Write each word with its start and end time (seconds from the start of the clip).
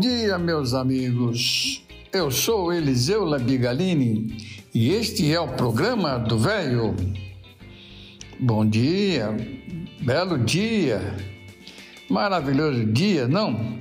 Dia, 0.00 0.38
meus 0.38 0.72
amigos. 0.72 1.84
Eu 2.10 2.30
sou 2.30 2.72
Eliseu 2.72 3.22
Labigalini 3.22 4.34
e 4.74 4.94
este 4.94 5.30
é 5.30 5.38
o 5.38 5.48
programa 5.48 6.18
do 6.18 6.38
Velho. 6.38 6.96
Bom 8.38 8.64
dia, 8.64 9.36
belo 10.00 10.38
dia, 10.38 11.02
maravilhoso 12.08 12.86
dia, 12.86 13.28
não? 13.28 13.78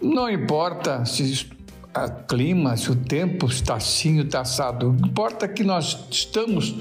Não 0.00 0.30
importa 0.30 1.04
se 1.04 1.44
o 1.92 2.26
clima, 2.28 2.76
se 2.76 2.92
o 2.92 2.94
tempo 2.94 3.46
está 3.46 3.74
assim 3.74 4.20
está 4.20 4.42
assado, 4.42 4.96
importa 5.04 5.48
que 5.48 5.64
nós 5.64 6.06
estamos 6.08 6.76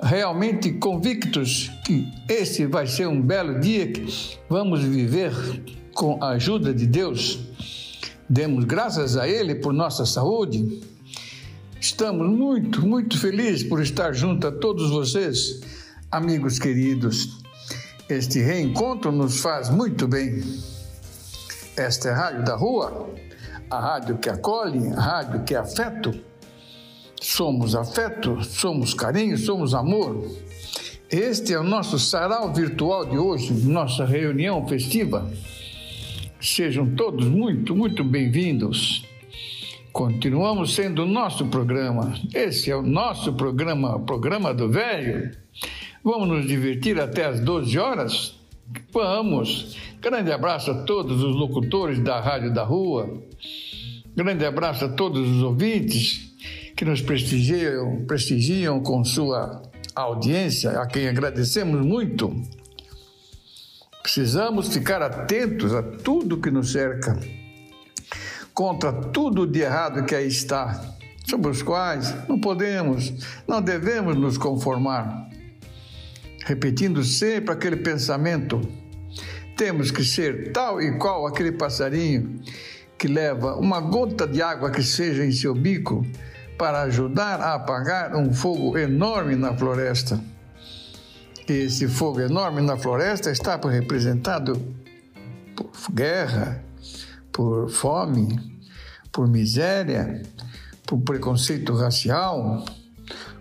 realmente 0.00 0.72
convictos 0.72 1.70
que 1.84 2.10
esse 2.26 2.64
vai 2.64 2.86
ser 2.86 3.06
um 3.06 3.20
belo 3.20 3.60
dia 3.60 3.86
que 3.92 4.06
vamos 4.48 4.80
viver 4.82 5.30
com 5.94 6.22
a 6.22 6.30
ajuda 6.30 6.74
de 6.74 6.86
Deus. 6.86 7.38
Demos 8.28 8.64
graças 8.64 9.16
a 9.16 9.28
Ele 9.28 9.54
por 9.54 9.72
nossa 9.72 10.04
saúde. 10.04 10.82
Estamos 11.80 12.28
muito, 12.28 12.84
muito 12.86 13.18
felizes 13.18 13.62
por 13.62 13.80
estar 13.80 14.12
junto 14.12 14.46
a 14.46 14.52
todos 14.52 14.90
vocês, 14.90 15.60
amigos 16.10 16.58
queridos. 16.58 17.42
Este 18.08 18.40
reencontro 18.40 19.12
nos 19.12 19.40
faz 19.40 19.70
muito 19.70 20.08
bem. 20.08 20.42
Esta 21.76 22.08
é 22.08 22.12
a 22.12 22.16
Rádio 22.16 22.44
da 22.44 22.56
Rua, 22.56 23.10
a 23.70 23.80
rádio 23.80 24.18
que 24.18 24.28
acolhe, 24.28 24.88
a 24.94 25.00
rádio 25.00 25.44
que 25.44 25.54
é 25.54 25.58
afeto. 25.58 26.12
Somos 27.20 27.74
afeto, 27.74 28.42
somos 28.42 28.94
carinho, 28.94 29.38
somos 29.38 29.74
amor. 29.74 30.30
Este 31.10 31.54
é 31.54 31.58
o 31.58 31.62
nosso 31.62 31.98
sarau 31.98 32.52
virtual 32.52 33.04
de 33.04 33.16
hoje, 33.16 33.52
nossa 33.52 34.04
reunião 34.04 34.66
festiva. 34.66 35.30
Sejam 36.44 36.94
todos 36.94 37.26
muito, 37.26 37.74
muito 37.74 38.04
bem-vindos. 38.04 39.02
Continuamos 39.90 40.74
sendo 40.74 41.04
o 41.04 41.06
nosso 41.06 41.46
programa. 41.46 42.12
Esse 42.34 42.70
é 42.70 42.76
o 42.76 42.82
nosso 42.82 43.32
programa, 43.32 43.98
programa 44.00 44.52
do 44.52 44.68
velho. 44.68 45.30
Vamos 46.04 46.28
nos 46.28 46.46
divertir 46.46 47.00
até 47.00 47.24
às 47.24 47.40
12 47.40 47.78
horas? 47.78 48.38
Vamos! 48.92 49.74
Grande 50.02 50.30
abraço 50.32 50.70
a 50.70 50.82
todos 50.82 51.22
os 51.22 51.34
locutores 51.34 51.98
da 51.98 52.20
Rádio 52.20 52.52
da 52.52 52.62
Rua. 52.62 53.22
Grande 54.14 54.44
abraço 54.44 54.84
a 54.84 54.88
todos 54.90 55.26
os 55.26 55.42
ouvintes 55.42 56.30
que 56.76 56.84
nos 56.84 57.00
prestigiam, 57.00 58.04
prestigiam 58.04 58.82
com 58.82 59.02
sua 59.02 59.62
audiência, 59.96 60.72
a 60.72 60.86
quem 60.86 61.08
agradecemos 61.08 61.80
muito. 61.80 62.38
Precisamos 64.04 64.68
ficar 64.68 65.00
atentos 65.00 65.74
a 65.74 65.82
tudo 65.82 66.36
que 66.38 66.50
nos 66.50 66.72
cerca, 66.72 67.18
contra 68.52 68.92
tudo 68.92 69.46
de 69.46 69.60
errado 69.60 70.04
que 70.04 70.14
aí 70.14 70.28
está, 70.28 70.78
sobre 71.26 71.50
os 71.50 71.62
quais 71.62 72.14
não 72.28 72.38
podemos, 72.38 73.14
não 73.48 73.62
devemos 73.62 74.14
nos 74.14 74.36
conformar. 74.36 75.30
Repetindo 76.44 77.02
sempre 77.02 77.54
aquele 77.54 77.76
pensamento 77.76 78.60
temos 79.56 79.90
que 79.90 80.04
ser 80.04 80.52
tal 80.52 80.82
e 80.82 80.98
qual 80.98 81.26
aquele 81.26 81.52
passarinho 81.52 82.42
que 82.98 83.08
leva 83.08 83.56
uma 83.56 83.80
gota 83.80 84.26
de 84.26 84.42
água 84.42 84.70
que 84.70 84.82
seja 84.82 85.24
em 85.24 85.32
seu 85.32 85.54
bico 85.54 86.06
para 86.58 86.82
ajudar 86.82 87.40
a 87.40 87.54
apagar 87.54 88.14
um 88.14 88.34
fogo 88.34 88.76
enorme 88.76 89.34
na 89.34 89.56
floresta. 89.56 90.33
Esse 91.46 91.86
fogo 91.88 92.20
enorme 92.20 92.62
na 92.62 92.76
floresta 92.76 93.30
está 93.30 93.56
representado 93.56 94.60
por 95.54 95.70
guerra, 95.92 96.64
por 97.30 97.68
fome, 97.68 98.40
por 99.12 99.28
miséria, 99.28 100.22
por 100.86 101.00
preconceito 101.02 101.74
racial, 101.74 102.64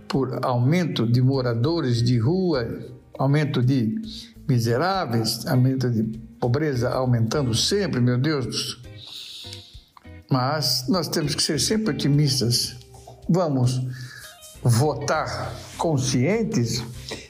por 0.08 0.46
aumento 0.46 1.08
de 1.08 1.22
moradores 1.22 2.04
de 2.04 2.20
rua, 2.20 2.68
aumento 3.18 3.62
de 3.62 3.96
miseráveis, 4.48 5.48
aumento 5.48 5.90
de 5.90 6.04
pobreza 6.40 6.90
aumentando 6.90 7.56
sempre, 7.56 8.02
meu 8.02 8.18
Deus. 8.18 8.82
Mas 10.30 10.90
nós 10.90 11.08
temos 11.08 11.36
que 11.36 11.42
ser 11.42 11.60
sempre 11.60 11.94
otimistas. 11.94 12.76
Vamos 13.30 13.82
votar 14.62 15.54
conscientes, 15.78 16.84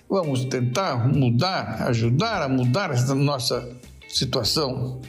vamos 0.09 0.46
tentar 0.46 1.08
mudar, 1.08 1.84
ajudar 1.88 2.41
a 2.41 2.50
mudar 2.50 2.91
essa 2.91 3.16
nossa 3.16 3.68
situação. 4.08 5.02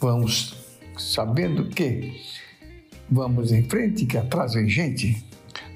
Vamos 0.00 0.54
sabendo 0.98 1.68
que 1.68 2.20
vamos 3.10 3.52
em 3.52 3.64
frente, 3.68 4.06
que 4.06 4.16
atrás 4.16 4.54
vem 4.54 4.68
gente. 4.68 5.24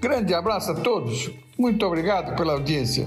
Grande 0.01 0.35
abraço 0.35 0.73
a 0.73 0.75
todos. 0.75 1.31
Muito 1.59 1.85
obrigado 1.87 2.37
pela 2.37 2.55
audiência. 2.55 3.07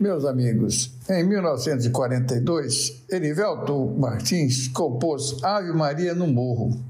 Meus 0.00 0.24
amigos, 0.24 0.92
em 1.10 1.24
1942, 1.26 3.04
Erivelto 3.10 3.96
Martins 3.98 4.68
compôs 4.68 5.42
Ave 5.42 5.72
Maria 5.72 6.14
no 6.14 6.28
Morro. 6.28 6.80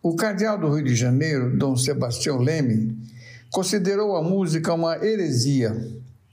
O 0.00 0.14
cardeal 0.14 0.56
do 0.56 0.72
Rio 0.72 0.84
de 0.84 0.94
Janeiro, 0.94 1.56
Dom 1.56 1.76
Sebastião 1.76 2.38
Leme, 2.38 2.96
considerou 3.54 4.16
a 4.16 4.22
música 4.22 4.74
uma 4.74 4.96
heresia 4.96 5.72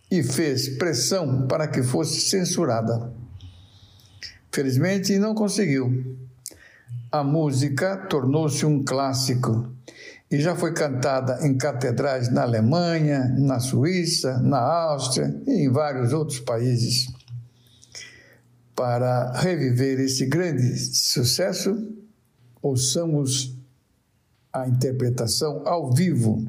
e 0.09 0.23
fez 0.23 0.67
pressão 0.79 1.45
para 1.47 1.67
que 1.67 1.83
fosse 1.83 2.19
censurada. 2.19 3.13
Felizmente, 4.51 5.19
não 5.19 5.35
conseguiu. 5.35 6.17
A 7.11 7.23
música 7.23 7.95
tornou-se 7.95 8.65
um 8.65 8.83
clássico 8.83 9.71
e 10.31 10.39
já 10.39 10.55
foi 10.55 10.73
cantada 10.73 11.45
em 11.45 11.55
catedrais 11.55 12.27
na 12.27 12.41
Alemanha, 12.41 13.31
na 13.37 13.59
Suíça, 13.59 14.39
na 14.39 14.57
Áustria 14.57 15.39
e 15.45 15.65
em 15.65 15.69
vários 15.69 16.13
outros 16.13 16.39
países. 16.39 17.07
Para 18.75 19.31
reviver 19.33 19.99
esse 19.99 20.25
grande 20.25 20.75
sucesso, 20.75 21.87
ouçamos 22.63 23.55
a 24.51 24.67
interpretação 24.67 25.61
ao 25.67 25.93
vivo, 25.93 26.43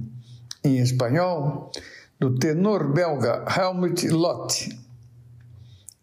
em 0.64 0.78
espanhol, 0.78 1.70
do 2.18 2.38
tenor 2.38 2.92
belga 2.92 3.44
Helmut 3.56 4.08
Lott. 4.08 4.78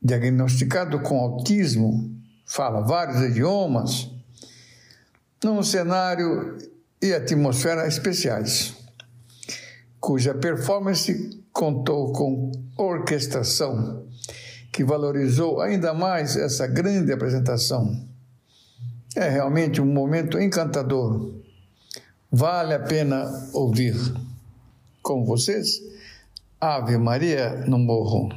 Diagnosticado 0.01 0.99
com 1.01 1.19
autismo, 1.19 2.15
fala 2.45 2.81
vários 2.81 3.21
idiomas, 3.21 4.09
num 5.43 5.63
cenário 5.63 6.57
e 7.01 7.13
atmosfera 7.13 7.87
especiais, 7.87 8.75
cuja 9.99 10.33
performance 10.33 11.41
contou 11.51 12.11
com 12.11 12.51
orquestração 12.77 14.05
que 14.71 14.83
valorizou 14.83 15.61
ainda 15.61 15.93
mais 15.93 16.35
essa 16.35 16.67
grande 16.67 17.11
apresentação. 17.11 18.07
É 19.15 19.27
realmente 19.27 19.81
um 19.81 19.85
momento 19.85 20.39
encantador. 20.39 21.33
Vale 22.31 22.73
a 22.73 22.79
pena 22.79 23.25
ouvir. 23.53 23.95
Com 25.09 25.25
vocês, 25.25 25.81
Ave 26.61 26.95
Maria 26.95 27.65
no 27.65 27.79
Morro. 27.79 28.29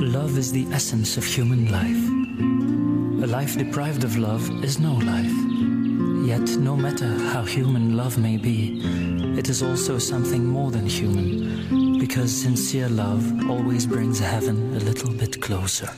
Love 0.00 0.36
is 0.36 0.50
the 0.50 0.66
essence 0.72 1.16
of 1.16 1.24
human 1.24 1.70
life. 1.70 3.22
A 3.22 3.28
life 3.28 3.56
deprived 3.56 4.02
of 4.02 4.16
love 4.16 4.42
is 4.64 4.80
no 4.80 4.94
life. 4.94 5.32
Yet, 6.26 6.58
no 6.58 6.74
matter 6.74 7.06
how 7.32 7.44
human 7.44 7.96
love 7.96 8.18
may 8.18 8.38
be, 8.38 8.80
it 9.38 9.48
is 9.48 9.62
also 9.62 9.96
something 9.96 10.44
more 10.44 10.72
than 10.72 10.84
human, 10.84 12.00
because 12.00 12.32
sincere 12.32 12.88
love 12.88 13.22
always 13.48 13.86
brings 13.86 14.18
heaven 14.18 14.74
a 14.74 14.80
little 14.80 15.12
bit 15.12 15.40
closer. 15.40 15.90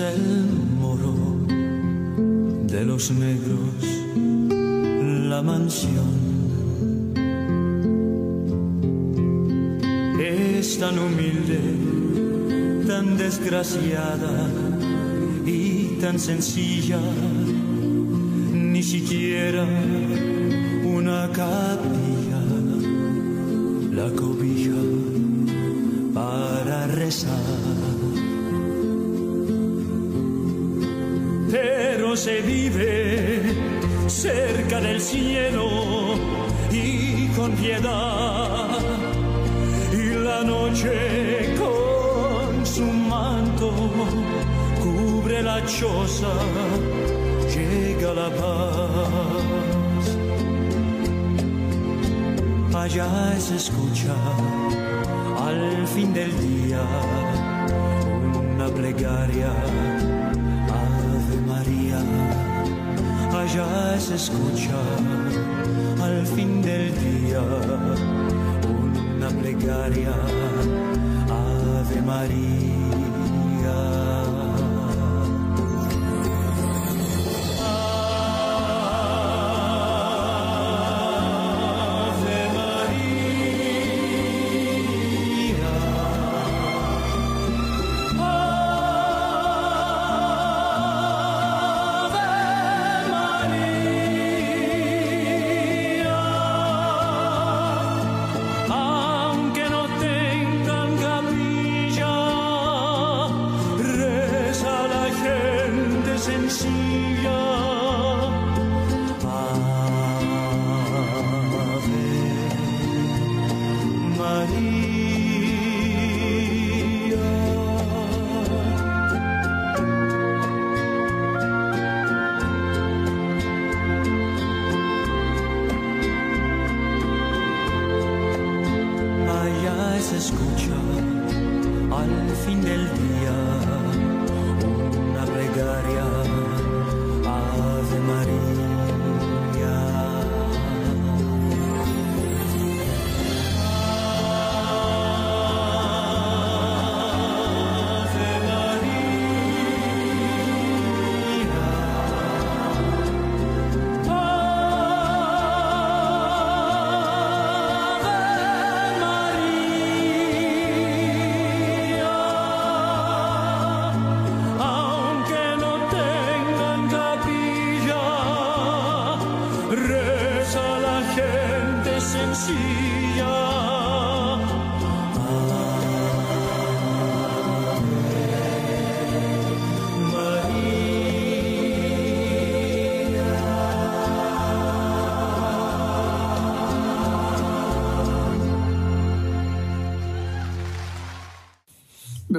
El 0.00 0.46
moro 0.78 1.14
de 2.66 2.84
los 2.84 3.10
negros, 3.10 3.82
la 5.28 5.42
mansión. 5.42 6.28
Es 10.20 10.78
tan 10.78 10.98
humilde, 10.98 11.60
tan 12.86 13.16
desgraciada 13.16 14.48
y 15.44 15.98
tan 16.00 16.18
sencilla, 16.20 17.00
ni 18.52 18.82
siquiera 18.82 19.66
una 20.84 21.28
capilla 21.32 22.42
la 23.90 24.10
cobija 24.12 24.80
para 26.14 26.86
rezar. 26.86 27.97
Se 32.16 32.40
vive 32.40 33.54
cerca 34.08 34.80
del 34.80 35.00
cielo 35.00 35.68
y 36.72 37.28
con 37.36 37.52
piedad. 37.52 38.78
Y 39.92 40.14
la 40.24 40.42
noche 40.42 41.54
con 41.56 42.66
su 42.66 42.82
manto 42.82 43.72
cubre 44.82 45.42
la 45.42 45.64
choza, 45.64 46.32
llega 47.54 48.14
la 48.14 48.30
paz. 48.30 49.38
Allá 52.74 53.38
se 53.38 53.56
escucha 53.56 54.14
al 55.46 55.86
fin 55.86 56.12
del 56.12 56.32
día 56.40 56.82
una 58.54 58.66
plegaria, 58.68 59.52
allá 63.48 63.98
se 63.98 64.14
escucha 64.14 64.78
al 66.02 66.26
fin 66.26 66.60
del 66.60 66.92
día 67.00 67.40
una 69.16 69.28
plegaria, 69.28 70.12
Ave 71.30 72.02
María. 72.02 72.58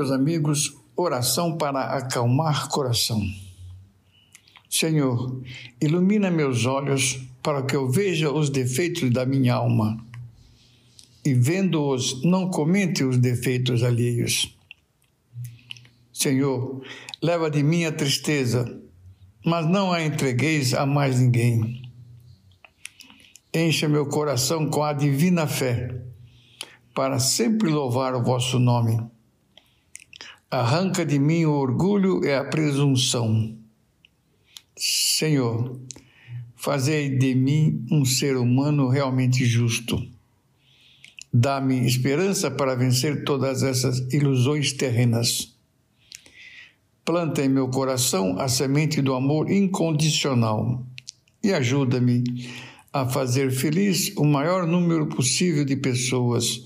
Meus 0.10 0.12
amigos, 0.12 0.76
oração 0.96 1.56
para 1.58 1.82
acalmar 1.98 2.68
coração. 2.70 3.22
Senhor, 4.70 5.42
ilumina 5.80 6.32
meus 6.32 6.66
olhos 6.66 7.20
para 7.44 7.64
que 7.64 7.76
eu 7.76 7.90
veja 7.90 8.32
os 8.32 8.50
defeitos 8.50 9.12
da 9.12 9.26
minha 9.26 9.56
alma 9.56 9.98
e, 11.24 11.34
vendo-os, 11.34 12.24
não 12.24 12.50
comente 12.50 13.04
os 13.04 13.18
defeitos 13.18 13.84
alheios. 13.84 14.56
Senhor, 16.12 16.84
leva 17.22 17.50
de 17.50 17.62
mim 17.62 17.86
a 17.86 17.92
tristeza, 17.92 18.82
mas 19.46 19.68
não 19.68 19.92
a 19.92 20.04
entregueis 20.04 20.74
a 20.74 20.86
mais 20.86 21.20
ninguém. 21.20 21.84
Encha 23.54 23.88
meu 23.88 24.06
coração 24.08 24.70
com 24.70 24.84
a 24.84 24.94
divina 24.94 25.48
fé, 25.48 26.02
para 26.94 27.20
sempre 27.20 27.70
louvar 27.70 28.16
o 28.16 28.24
vosso 28.24 28.60
nome 28.60 29.00
Arranca 30.52 31.06
de 31.06 31.20
mim 31.20 31.46
o 31.46 31.52
orgulho 31.52 32.26
e 32.26 32.34
a 32.34 32.44
presunção. 32.44 33.56
Senhor, 34.76 35.80
fazei 36.56 37.08
de 37.20 37.36
mim 37.36 37.86
um 37.92 38.04
ser 38.04 38.36
humano 38.36 38.88
realmente 38.88 39.46
justo. 39.46 40.04
Dá-me 41.32 41.86
esperança 41.86 42.50
para 42.50 42.74
vencer 42.74 43.24
todas 43.24 43.62
essas 43.62 44.00
ilusões 44.12 44.74
terrenas. 44.74 45.56
Planta 47.06 47.46
em 47.46 47.50
meu 47.50 47.68
coração 47.68 48.40
a 48.40 48.48
semente 48.48 49.04
do 49.04 49.14
amor 49.14 49.52
incondicional 49.52 50.84
e 51.44 51.54
ajuda-me 51.54 52.24
a 52.92 53.08
fazer 53.08 53.52
feliz 53.52 54.12
o 54.18 54.26
maior 54.26 54.66
número 54.66 55.06
possível 55.06 55.64
de 55.64 55.76
pessoas 55.76 56.64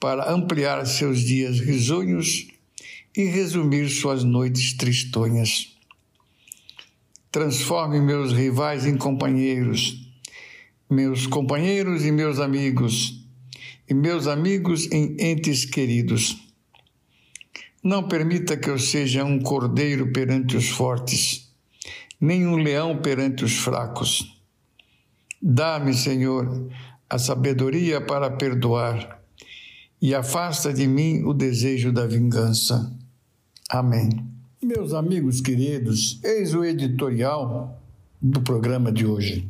para 0.00 0.32
ampliar 0.32 0.86
seus 0.86 1.20
dias 1.20 1.60
risonhos 1.60 2.48
e 3.16 3.24
resumir 3.24 3.88
suas 3.88 4.22
noites 4.22 4.76
tristonhas. 4.76 5.76
Transforme 7.32 8.00
meus 8.00 8.32
rivais 8.32 8.86
em 8.86 8.96
companheiros, 8.96 10.08
meus 10.88 11.26
companheiros 11.26 12.04
em 12.04 12.12
meus 12.12 12.38
amigos, 12.38 13.24
e 13.88 13.94
meus 13.94 14.28
amigos 14.28 14.90
em 14.92 15.16
entes 15.18 15.64
queridos. 15.64 16.36
Não 17.82 18.06
permita 18.06 18.56
que 18.56 18.70
eu 18.70 18.78
seja 18.78 19.24
um 19.24 19.40
cordeiro 19.40 20.12
perante 20.12 20.56
os 20.56 20.68
fortes, 20.68 21.50
nem 22.20 22.46
um 22.46 22.56
leão 22.56 23.00
perante 23.00 23.44
os 23.44 23.56
fracos. 23.56 24.36
Dá-me, 25.42 25.94
Senhor, 25.94 26.70
a 27.08 27.18
sabedoria 27.18 28.00
para 28.00 28.30
perdoar 28.30 29.20
e 30.00 30.14
afasta 30.14 30.72
de 30.72 30.86
mim 30.86 31.22
o 31.24 31.34
desejo 31.34 31.92
da 31.92 32.06
vingança. 32.06 32.96
Amém. 33.72 34.10
Meus 34.60 34.92
amigos 34.92 35.40
queridos, 35.40 36.18
eis 36.24 36.54
o 36.54 36.64
editorial 36.64 37.80
do 38.20 38.40
programa 38.40 38.90
de 38.90 39.06
hoje. 39.06 39.48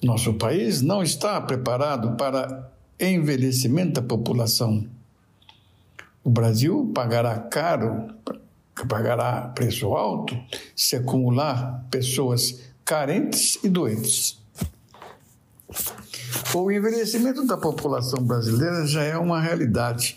Nosso 0.00 0.34
país 0.34 0.80
não 0.80 1.02
está 1.02 1.40
preparado 1.40 2.16
para 2.16 2.70
envelhecimento 3.00 3.94
da 3.94 4.02
população. 4.02 4.86
O 6.22 6.30
Brasil 6.30 6.92
pagará 6.94 7.36
caro, 7.36 8.14
pagará 8.88 9.48
preço 9.56 9.88
alto 9.88 10.38
se 10.76 10.94
acumular 10.94 11.84
pessoas 11.90 12.60
carentes 12.84 13.58
e 13.64 13.68
doentes. 13.68 14.38
O 16.54 16.70
envelhecimento 16.70 17.44
da 17.44 17.56
população 17.56 18.22
brasileira 18.22 18.86
já 18.86 19.02
é 19.02 19.18
uma 19.18 19.40
realidade, 19.40 20.14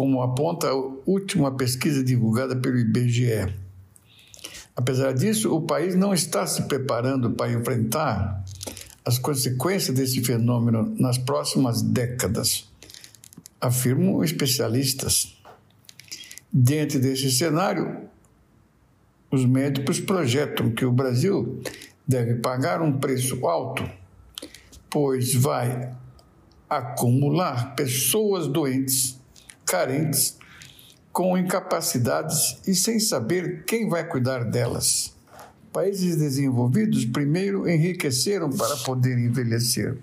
como 0.00 0.22
aponta 0.22 0.66
a 0.66 0.74
última 1.04 1.54
pesquisa 1.54 2.02
divulgada 2.02 2.56
pelo 2.56 2.78
IBGE. 2.78 3.54
Apesar 4.74 5.12
disso, 5.12 5.54
o 5.54 5.60
país 5.60 5.94
não 5.94 6.14
está 6.14 6.46
se 6.46 6.62
preparando 6.62 7.32
para 7.32 7.52
enfrentar 7.52 8.42
as 9.04 9.18
consequências 9.18 9.94
desse 9.94 10.24
fenômeno 10.24 10.94
nas 10.98 11.18
próximas 11.18 11.82
décadas, 11.82 12.66
afirmam 13.60 14.24
especialistas. 14.24 15.38
Diante 16.50 16.98
desse 16.98 17.30
cenário, 17.30 18.08
os 19.30 19.44
médicos 19.44 20.00
projetam 20.00 20.70
que 20.70 20.86
o 20.86 20.92
Brasil 20.92 21.60
deve 22.08 22.36
pagar 22.36 22.80
um 22.80 22.96
preço 22.96 23.46
alto, 23.46 23.86
pois 24.88 25.34
vai 25.34 25.94
acumular 26.70 27.74
pessoas 27.74 28.48
doentes, 28.48 29.19
carentes, 29.70 30.36
com 31.12 31.38
incapacidades 31.38 32.58
e 32.66 32.74
sem 32.74 32.98
saber 32.98 33.64
quem 33.64 33.88
vai 33.88 34.04
cuidar 34.04 34.42
delas. 34.42 35.14
Países 35.72 36.16
desenvolvidos 36.16 37.04
primeiro 37.04 37.68
enriqueceram 37.68 38.50
para 38.50 38.76
poder 38.78 39.16
envelhecer. 39.16 39.96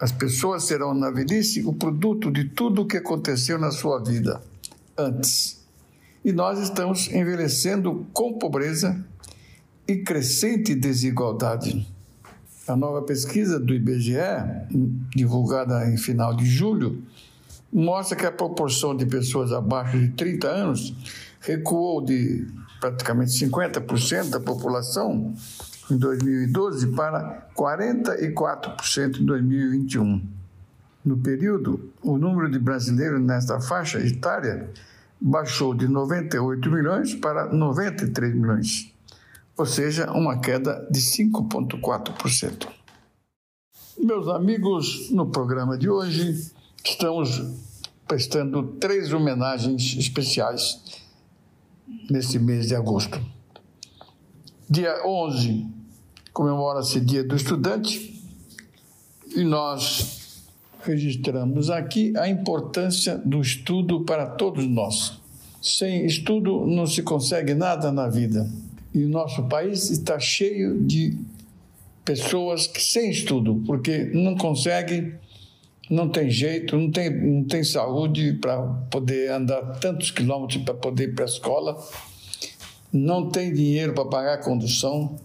As 0.00 0.10
pessoas 0.10 0.64
serão 0.64 0.92
na 0.92 1.08
velhice 1.08 1.64
o 1.64 1.72
produto 1.72 2.32
de 2.32 2.46
tudo 2.46 2.82
o 2.82 2.86
que 2.86 2.96
aconteceu 2.96 3.58
na 3.58 3.70
sua 3.70 4.02
vida 4.02 4.40
antes. 4.96 5.64
E 6.24 6.32
nós 6.32 6.58
estamos 6.58 7.06
envelhecendo 7.12 8.06
com 8.12 8.38
pobreza 8.38 9.04
e 9.86 9.98
crescente 9.98 10.74
desigualdade. 10.74 11.86
A 12.66 12.74
nova 12.74 13.02
pesquisa 13.02 13.58
do 13.58 13.72
IBGE, 13.72 14.18
divulgada 15.14 15.88
em 15.88 15.96
final 15.96 16.34
de 16.34 16.44
julho, 16.44 17.02
mostra 17.72 18.16
que 18.16 18.26
a 18.26 18.32
proporção 18.32 18.96
de 18.96 19.06
pessoas 19.06 19.52
abaixo 19.52 19.98
de 19.98 20.08
30 20.10 20.48
anos 20.48 20.94
recuou 21.40 22.04
de 22.04 22.46
praticamente 22.80 23.32
50% 23.32 24.30
da 24.30 24.40
população 24.40 25.34
em 25.90 25.96
2012 25.96 26.88
para 26.88 27.48
44% 27.56 29.20
em 29.20 29.24
2021. 29.24 30.22
No 31.04 31.16
período, 31.16 31.90
o 32.02 32.18
número 32.18 32.50
de 32.50 32.58
brasileiros 32.58 33.20
nesta 33.20 33.60
faixa 33.60 33.98
etária 33.98 34.70
baixou 35.20 35.74
de 35.74 35.88
98 35.88 36.70
milhões 36.70 37.14
para 37.14 37.52
93 37.52 38.34
milhões, 38.34 38.92
ou 39.56 39.66
seja, 39.66 40.10
uma 40.12 40.38
queda 40.38 40.86
de 40.90 41.00
5,4%. 41.00 42.68
Meus 43.98 44.28
amigos, 44.28 45.10
no 45.10 45.26
programa 45.26 45.76
de 45.76 45.88
hoje 45.88 46.52
estamos 46.90 47.42
prestando 48.06 48.62
três 48.80 49.12
homenagens 49.12 49.96
especiais 49.98 50.80
nesse 52.10 52.38
mês 52.38 52.68
de 52.68 52.74
agosto. 52.74 53.20
Dia 54.68 55.06
11 55.06 55.66
comemora-se 56.32 57.00
Dia 57.00 57.24
do 57.24 57.36
Estudante 57.36 58.22
e 59.34 59.44
nós 59.44 60.42
registramos 60.84 61.70
aqui 61.70 62.16
a 62.16 62.28
importância 62.28 63.18
do 63.18 63.40
estudo 63.40 64.04
para 64.04 64.26
todos 64.26 64.66
nós. 64.66 65.20
Sem 65.60 66.06
estudo 66.06 66.66
não 66.66 66.86
se 66.86 67.02
consegue 67.02 67.54
nada 67.54 67.90
na 67.90 68.08
vida. 68.08 68.48
E 68.94 69.04
o 69.04 69.08
nosso 69.08 69.42
país 69.44 69.90
está 69.90 70.18
cheio 70.18 70.80
de 70.80 71.18
pessoas 72.04 72.66
que 72.66 72.82
sem 72.82 73.10
estudo, 73.10 73.62
porque 73.66 74.04
não 74.14 74.34
conseguem, 74.34 75.12
não 75.90 76.08
tem 76.08 76.30
jeito, 76.30 76.76
não 76.76 76.90
tem, 76.90 77.10
não 77.10 77.44
tem 77.44 77.64
saúde 77.64 78.34
para 78.34 78.60
poder 78.90 79.30
andar 79.30 79.62
tantos 79.78 80.10
quilômetros 80.10 80.62
para 80.62 80.74
poder 80.74 81.04
ir 81.04 81.14
para 81.14 81.24
a 81.24 81.28
escola, 81.28 81.88
não 82.92 83.30
tem 83.30 83.52
dinheiro 83.52 83.94
para 83.94 84.04
pagar 84.04 84.34
a 84.34 84.42
condução. 84.42 85.18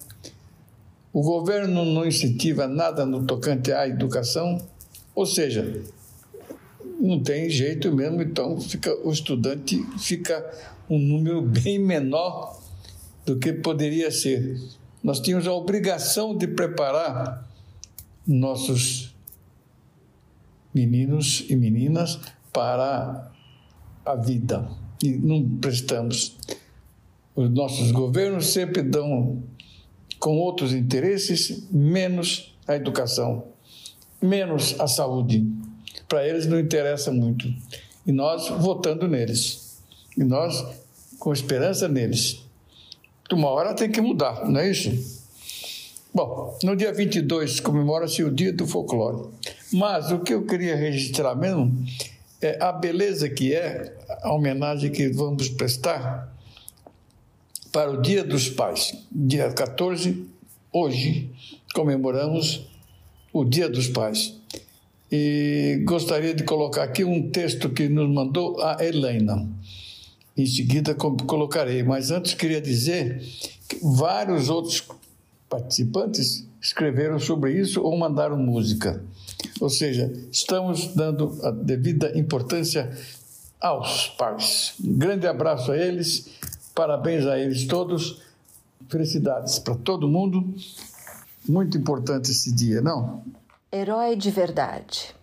O 1.11 1.21
governo 1.21 1.85
não 1.85 2.05
incentiva 2.05 2.67
nada 2.67 3.05
no 3.05 3.25
tocante 3.25 3.71
à 3.71 3.87
educação 3.87 4.59
ou 5.15 5.25
seja, 5.25 5.83
não 6.99 7.21
tem 7.21 7.49
jeito 7.49 7.91
mesmo, 7.91 8.21
então 8.21 8.59
fica, 8.59 8.95
o 9.05 9.11
estudante 9.11 9.83
fica 9.99 10.43
um 10.89 10.97
número 10.97 11.41
bem 11.41 11.77
menor 11.77 12.59
do 13.25 13.37
que 13.37 13.53
poderia 13.53 14.09
ser. 14.09 14.59
Nós 15.03 15.19
tínhamos 15.19 15.47
a 15.47 15.53
obrigação 15.53 16.35
de 16.35 16.47
preparar 16.47 17.47
nossos 18.25 19.12
meninos 20.73 21.45
e 21.49 21.55
meninas 21.55 22.19
para 22.51 23.31
a 24.05 24.15
vida 24.15 24.67
e 25.01 25.11
não 25.11 25.57
prestamos. 25.57 26.37
Os 27.35 27.49
nossos 27.49 27.91
governos 27.91 28.47
sempre 28.47 28.81
dão 28.81 29.43
com 30.19 30.37
outros 30.37 30.73
interesses 30.73 31.67
menos 31.71 32.55
a 32.67 32.75
educação 32.75 33.53
menos 34.23 34.79
a 34.79 34.87
saúde. 34.87 35.45
Para 36.07 36.25
eles 36.25 36.47
não 36.47 36.57
interessa 36.57 37.11
muito. 37.11 37.53
E 38.07 38.11
nós 38.11 38.47
votando 38.47 39.07
neles. 39.07 39.81
E 40.17 40.23
nós 40.23 40.65
com 41.19 41.33
esperança 41.33 41.87
neles. 41.87 42.41
Uma 43.31 43.49
hora 43.49 43.73
tem 43.73 43.91
que 43.91 43.99
mudar, 43.99 44.47
não 44.49 44.59
é 44.59 44.69
isso? 44.69 45.22
Bom, 46.15 46.59
no 46.63 46.75
dia 46.75 46.93
22 46.93 47.59
comemora-se 47.59 48.23
o 48.23 48.29
Dia 48.29 48.53
do 48.53 48.67
Folclore. 48.67 49.29
Mas 49.71 50.11
o 50.11 50.19
que 50.19 50.31
eu 50.31 50.45
queria 50.45 50.75
registrar 50.75 51.33
mesmo 51.33 51.75
é 52.39 52.63
a 52.63 52.71
beleza 52.71 53.27
que 53.27 53.51
é 53.51 53.97
a 54.21 54.31
homenagem 54.31 54.91
que 54.91 55.09
vamos 55.09 55.49
prestar 55.49 56.31
para 57.71 57.89
o 57.89 57.99
Dia 57.99 58.23
dos 58.23 58.47
Pais. 58.47 58.95
Dia 59.11 59.51
14, 59.51 60.23
hoje, 60.71 61.31
comemoramos 61.73 62.67
o 63.33 63.43
Dia 63.43 63.67
dos 63.67 63.87
Pais. 63.87 64.35
E 65.11 65.81
gostaria 65.83 66.35
de 66.35 66.43
colocar 66.43 66.83
aqui 66.83 67.03
um 67.03 67.31
texto 67.31 67.71
que 67.71 67.89
nos 67.89 68.07
mandou 68.07 68.61
a 68.61 68.85
Helena. 68.85 69.49
Em 70.37 70.45
seguida 70.45 70.93
colocarei, 70.93 71.81
mas 71.81 72.11
antes 72.11 72.35
queria 72.35 72.61
dizer 72.61 73.19
que 73.67 73.79
vários 73.81 74.49
outros 74.51 74.83
participantes 75.53 76.47
escreveram 76.59 77.19
sobre 77.19 77.53
isso 77.53 77.83
ou 77.83 77.95
mandaram 77.95 78.35
música. 78.35 79.03
Ou 79.61 79.69
seja, 79.69 80.11
estamos 80.31 80.87
dando 80.95 81.37
a 81.43 81.51
devida 81.51 82.17
importância 82.17 82.91
aos 83.61 84.07
pais. 84.07 84.73
Um 84.83 84.97
grande 84.97 85.27
abraço 85.27 85.71
a 85.71 85.77
eles, 85.77 86.27
parabéns 86.73 87.27
a 87.27 87.37
eles 87.37 87.67
todos, 87.67 88.19
felicidades 88.89 89.59
para 89.59 89.75
todo 89.75 90.07
mundo 90.07 90.55
muito 91.47 91.77
importante 91.77 92.31
esse 92.31 92.51
dia, 92.51 92.81
não? 92.81 93.23
Herói 93.71 94.15
de 94.15 94.31
verdade. 94.31 95.13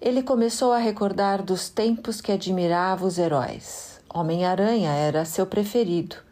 Ele 0.00 0.22
começou 0.22 0.70
a 0.70 0.78
recordar 0.78 1.42
dos 1.42 1.68
tempos 1.68 2.20
que 2.20 2.30
admirava 2.30 3.04
os 3.04 3.18
heróis. 3.18 3.98
Homem-Aranha 4.08 4.92
era 4.92 5.24
seu 5.24 5.44
preferido. 5.44 6.27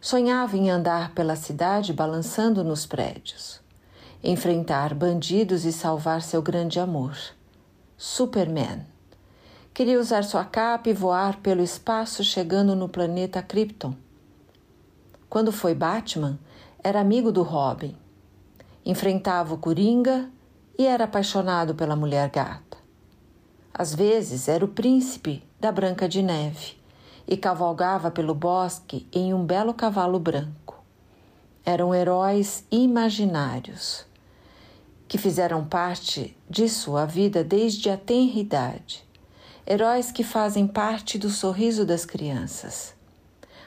Sonhava 0.00 0.56
em 0.56 0.70
andar 0.70 1.12
pela 1.12 1.34
cidade 1.34 1.92
balançando 1.92 2.62
nos 2.62 2.86
prédios, 2.86 3.60
enfrentar 4.22 4.94
bandidos 4.94 5.64
e 5.64 5.72
salvar 5.72 6.22
seu 6.22 6.40
grande 6.40 6.78
amor. 6.78 7.16
Superman. 7.96 8.86
Queria 9.74 9.98
usar 9.98 10.22
sua 10.22 10.44
capa 10.44 10.88
e 10.88 10.92
voar 10.92 11.38
pelo 11.38 11.62
espaço 11.62 12.22
chegando 12.22 12.76
no 12.76 12.88
planeta 12.88 13.42
Krypton. 13.42 13.92
Quando 15.28 15.50
foi 15.50 15.74
Batman, 15.74 16.38
era 16.82 17.00
amigo 17.00 17.32
do 17.32 17.42
Robin. 17.42 17.96
Enfrentava 18.86 19.54
o 19.54 19.58
Coringa 19.58 20.30
e 20.78 20.86
era 20.86 21.04
apaixonado 21.04 21.74
pela 21.74 21.96
mulher 21.96 22.30
gata. 22.30 22.78
Às 23.74 23.96
vezes 23.96 24.46
era 24.46 24.64
o 24.64 24.68
príncipe 24.68 25.42
da 25.58 25.72
Branca 25.72 26.08
de 26.08 26.22
Neve 26.22 26.77
e 27.28 27.36
cavalgava 27.36 28.10
pelo 28.10 28.34
bosque 28.34 29.06
em 29.12 29.34
um 29.34 29.44
belo 29.44 29.74
cavalo 29.74 30.18
branco. 30.18 30.82
Eram 31.64 31.94
heróis 31.94 32.64
imaginários 32.70 34.06
que 35.06 35.18
fizeram 35.18 35.64
parte 35.64 36.36
de 36.48 36.68
sua 36.68 37.04
vida 37.04 37.44
desde 37.44 37.90
a 37.90 37.96
tenridade. 37.96 39.06
Heróis 39.66 40.10
que 40.10 40.24
fazem 40.24 40.66
parte 40.66 41.18
do 41.18 41.28
sorriso 41.28 41.84
das 41.84 42.06
crianças. 42.06 42.94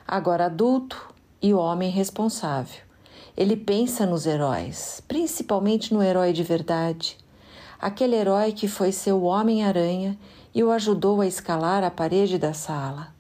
Agora 0.08 0.48
adulto 0.48 1.14
e 1.42 1.54
homem 1.54 1.92
responsável 1.92 2.92
ele 3.36 3.56
pensa 3.56 4.06
nos 4.06 4.26
heróis, 4.26 5.02
principalmente 5.08 5.94
no 5.94 6.04
herói 6.04 6.34
de 6.34 6.44
verdade, 6.44 7.18
aquele 7.80 8.16
herói 8.16 8.52
que 8.52 8.68
foi 8.68 8.92
seu 8.92 9.24
Homem-Aranha 9.24 10.18
e 10.54 10.64
o 10.64 10.72
ajudou 10.72 11.22
a 11.22 11.28
escalar 11.28 11.84
a 11.84 11.90
parede 11.90 12.38
da 12.38 12.54
sala. 12.54 13.14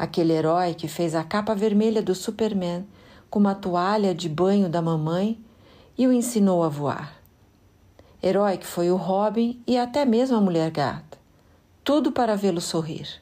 Aquele 0.00 0.32
herói 0.32 0.72
que 0.72 0.88
fez 0.88 1.14
a 1.14 1.22
capa 1.22 1.54
vermelha 1.54 2.00
do 2.00 2.14
Superman 2.14 2.86
com 3.28 3.38
uma 3.38 3.54
toalha 3.54 4.14
de 4.14 4.30
banho 4.30 4.66
da 4.66 4.80
mamãe 4.80 5.38
e 5.98 6.06
o 6.06 6.12
ensinou 6.12 6.64
a 6.64 6.70
voar. 6.70 7.20
Herói 8.22 8.56
que 8.56 8.66
foi 8.66 8.90
o 8.90 8.96
Robin 8.96 9.62
e 9.66 9.76
até 9.76 10.06
mesmo 10.06 10.38
a 10.38 10.40
mulher 10.40 10.70
gata. 10.70 11.18
Tudo 11.84 12.10
para 12.12 12.34
vê-lo 12.34 12.62
sorrir. 12.62 13.20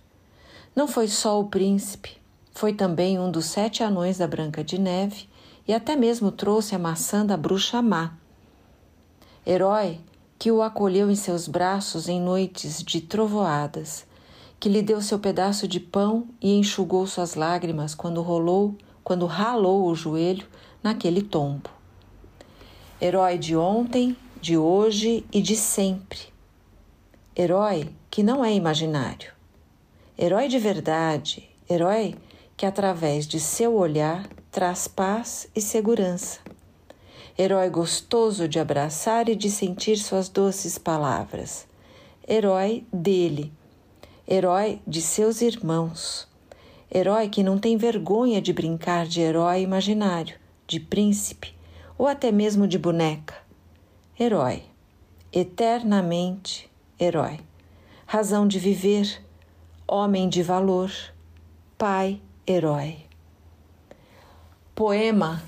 Não 0.73 0.87
foi 0.87 1.09
só 1.09 1.41
o 1.41 1.49
príncipe, 1.49 2.17
foi 2.53 2.73
também 2.73 3.19
um 3.19 3.29
dos 3.29 3.47
sete 3.47 3.83
anões 3.83 4.19
da 4.19 4.29
Branca 4.29 4.63
de 4.63 4.79
Neve 4.79 5.29
e 5.67 5.75
até 5.75 5.97
mesmo 5.97 6.31
trouxe 6.31 6.77
a 6.77 6.79
maçã 6.79 7.27
da 7.27 7.37
bruxa 7.37 7.83
má. 7.83 8.13
Herói 9.45 9.99
que 10.39 10.53
o 10.53 10.63
acolheu 10.63 11.11
em 11.11 11.17
seus 11.17 11.49
braços 11.49 12.09
em 12.09 12.21
noites 12.21 12.85
de 12.85 13.01
trovoadas, 13.01 14.07
que 14.61 14.69
lhe 14.69 14.83
deu 14.83 15.01
seu 15.01 15.19
pedaço 15.19 15.69
de 15.69 15.79
pão 15.79 16.29
e 16.41 16.55
enxugou 16.55 17.07
suas 17.07 17.35
lágrimas 17.35 17.95
quando 17.95 18.23
rolou, 18.23 18.77
quando 19.05 19.27
ralou 19.27 19.87
o 19.87 19.95
joelho 19.95 20.47
naquele 20.83 21.23
tombo. 21.23 21.71
Herói 23.01 23.39
de 23.39 23.57
ontem, 23.57 24.17
de 24.41 24.57
hoje 24.57 25.25
e 25.33 25.41
de 25.41 25.55
sempre. 25.55 26.19
Herói 27.37 27.89
que 28.11 28.23
não 28.23 28.45
é 28.45 28.53
imaginário. 28.53 29.33
Herói 30.19 30.49
de 30.49 30.59
verdade, 30.59 31.49
herói 31.71 32.17
que 32.57 32.67
através 32.67 33.27
de 33.29 33.39
seu 33.39 33.77
olhar 33.77 34.29
traz 34.51 34.89
paz 34.89 35.49
e 35.55 35.61
segurança. 35.61 36.41
Herói 37.39 37.71
gostoso 37.71 38.49
de 38.49 38.59
abraçar 38.59 39.29
e 39.29 39.37
de 39.37 39.49
sentir 39.49 39.97
suas 39.97 40.29
doces 40.29 40.77
palavras. 40.77 41.69
Herói 42.29 42.85
dele. 42.93 43.53
Herói 44.31 44.83
de 44.87 45.01
seus 45.01 45.41
irmãos. 45.41 46.29
Herói 46.95 47.31
que 47.31 47.43
não 47.43 47.59
tem 47.59 47.79
vergonha 47.79 48.43
de 48.43 48.53
brincar 48.53 49.07
de 49.07 49.23
herói 49.23 49.63
imaginário, 49.63 50.37
de 50.67 50.79
príncipe 50.79 51.55
ou 51.97 52.07
até 52.07 52.31
mesmo 52.31 52.69
de 52.69 52.79
boneca. 52.79 53.35
Herói. 54.21 54.65
Eternamente 55.33 56.71
herói. 57.01 57.41
Razão 58.05 58.47
de 58.47 58.59
viver, 58.59 59.25
homem 59.87 60.29
de 60.29 60.43
valor, 60.43 60.93
pai 61.79 62.21
herói. 62.47 62.99
Poema 64.75 65.43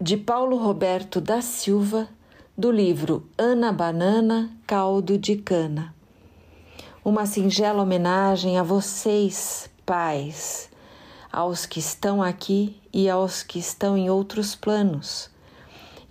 de 0.00 0.16
Paulo 0.16 0.56
Roberto 0.56 1.20
da 1.20 1.42
Silva, 1.42 2.08
do 2.56 2.70
livro 2.70 3.28
Ana 3.36 3.70
Banana, 3.70 4.56
Caldo 4.66 5.18
de 5.18 5.36
Cana. 5.36 5.94
Uma 7.04 7.26
singela 7.26 7.82
homenagem 7.82 8.60
a 8.60 8.62
vocês, 8.62 9.68
pais, 9.84 10.70
aos 11.32 11.66
que 11.66 11.80
estão 11.80 12.22
aqui 12.22 12.80
e 12.92 13.10
aos 13.10 13.42
que 13.42 13.58
estão 13.58 13.98
em 13.98 14.08
outros 14.08 14.54
planos, 14.54 15.28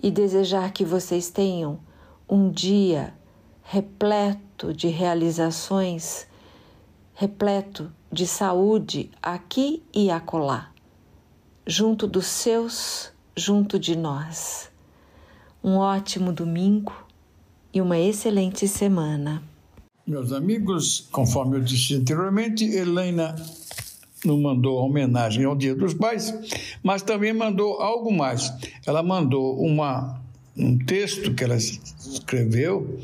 e 0.03 0.11
desejar 0.11 0.73
que 0.73 0.83
vocês 0.83 1.29
tenham 1.29 1.79
um 2.27 2.49
dia 2.49 3.13
repleto 3.63 4.73
de 4.73 4.89
realizações, 4.89 6.27
repleto 7.13 7.89
de 8.11 8.27
saúde 8.27 9.09
aqui 9.21 9.81
e 9.93 10.11
acolá, 10.11 10.71
junto 11.65 12.05
dos 12.05 12.25
seus, 12.25 13.13
junto 13.33 13.79
de 13.79 13.95
nós. 13.95 14.69
Um 15.63 15.77
ótimo 15.77 16.33
domingo 16.33 16.91
e 17.73 17.79
uma 17.79 17.97
excelente 17.97 18.67
semana. 18.67 19.50
Meus 20.05 20.31
amigos, 20.31 21.07
conforme 21.11 21.57
eu 21.57 21.61
disse 21.61 21.95
anteriormente, 21.95 22.65
Helena 22.65 23.35
não 24.25 24.39
mandou 24.39 24.77
homenagem 24.83 25.45
ao 25.45 25.55
Dia 25.55 25.75
dos 25.75 25.93
Pais, 25.93 26.33
mas 26.83 27.01
também 27.01 27.33
mandou 27.33 27.81
algo 27.81 28.11
mais. 28.11 28.51
Ela 28.85 29.03
mandou 29.03 29.59
uma, 29.59 30.19
um 30.57 30.77
texto 30.77 31.33
que 31.33 31.43
ela 31.43 31.55
escreveu 31.55 32.99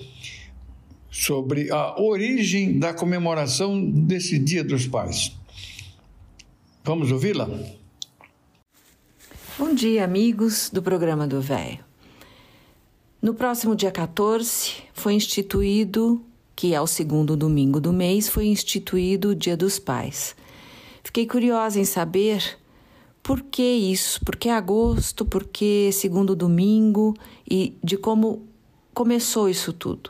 sobre 1.11 1.71
a 1.71 1.99
origem 2.01 2.79
da 2.79 2.93
comemoração 2.93 3.79
desse 3.79 4.39
Dia 4.39 4.63
dos 4.63 4.87
Pais. 4.87 5.35
Vamos 6.83 7.11
ouvi-la? 7.11 7.49
Bom 9.57 9.73
dia, 9.73 10.03
amigos 10.03 10.69
do 10.71 10.81
programa 10.81 11.27
do 11.27 11.41
Véio. 11.41 11.79
No 13.21 13.33
próximo 13.33 13.75
dia 13.75 13.91
14 13.91 14.73
foi 14.93 15.13
instituído, 15.13 16.23
que 16.57 16.73
é 16.73 16.81
o 16.81 16.87
segundo 16.87 17.37
domingo 17.37 17.79
do 17.79 17.93
mês, 17.93 18.27
foi 18.27 18.47
instituído 18.47 19.29
o 19.29 19.35
Dia 19.35 19.55
dos 19.55 19.77
Pais. 19.77 20.35
Fiquei 21.03 21.27
curiosa 21.27 21.79
em 21.79 21.85
saber 21.85 22.57
por 23.21 23.41
que 23.43 23.61
isso, 23.61 24.19
por 24.25 24.35
que 24.35 24.49
agosto, 24.49 25.23
por 25.23 25.43
que 25.43 25.91
segundo 25.93 26.35
domingo 26.35 27.13
e 27.47 27.77
de 27.83 27.95
como 27.95 28.47
começou 28.91 29.47
isso 29.47 29.71
tudo. 29.71 30.09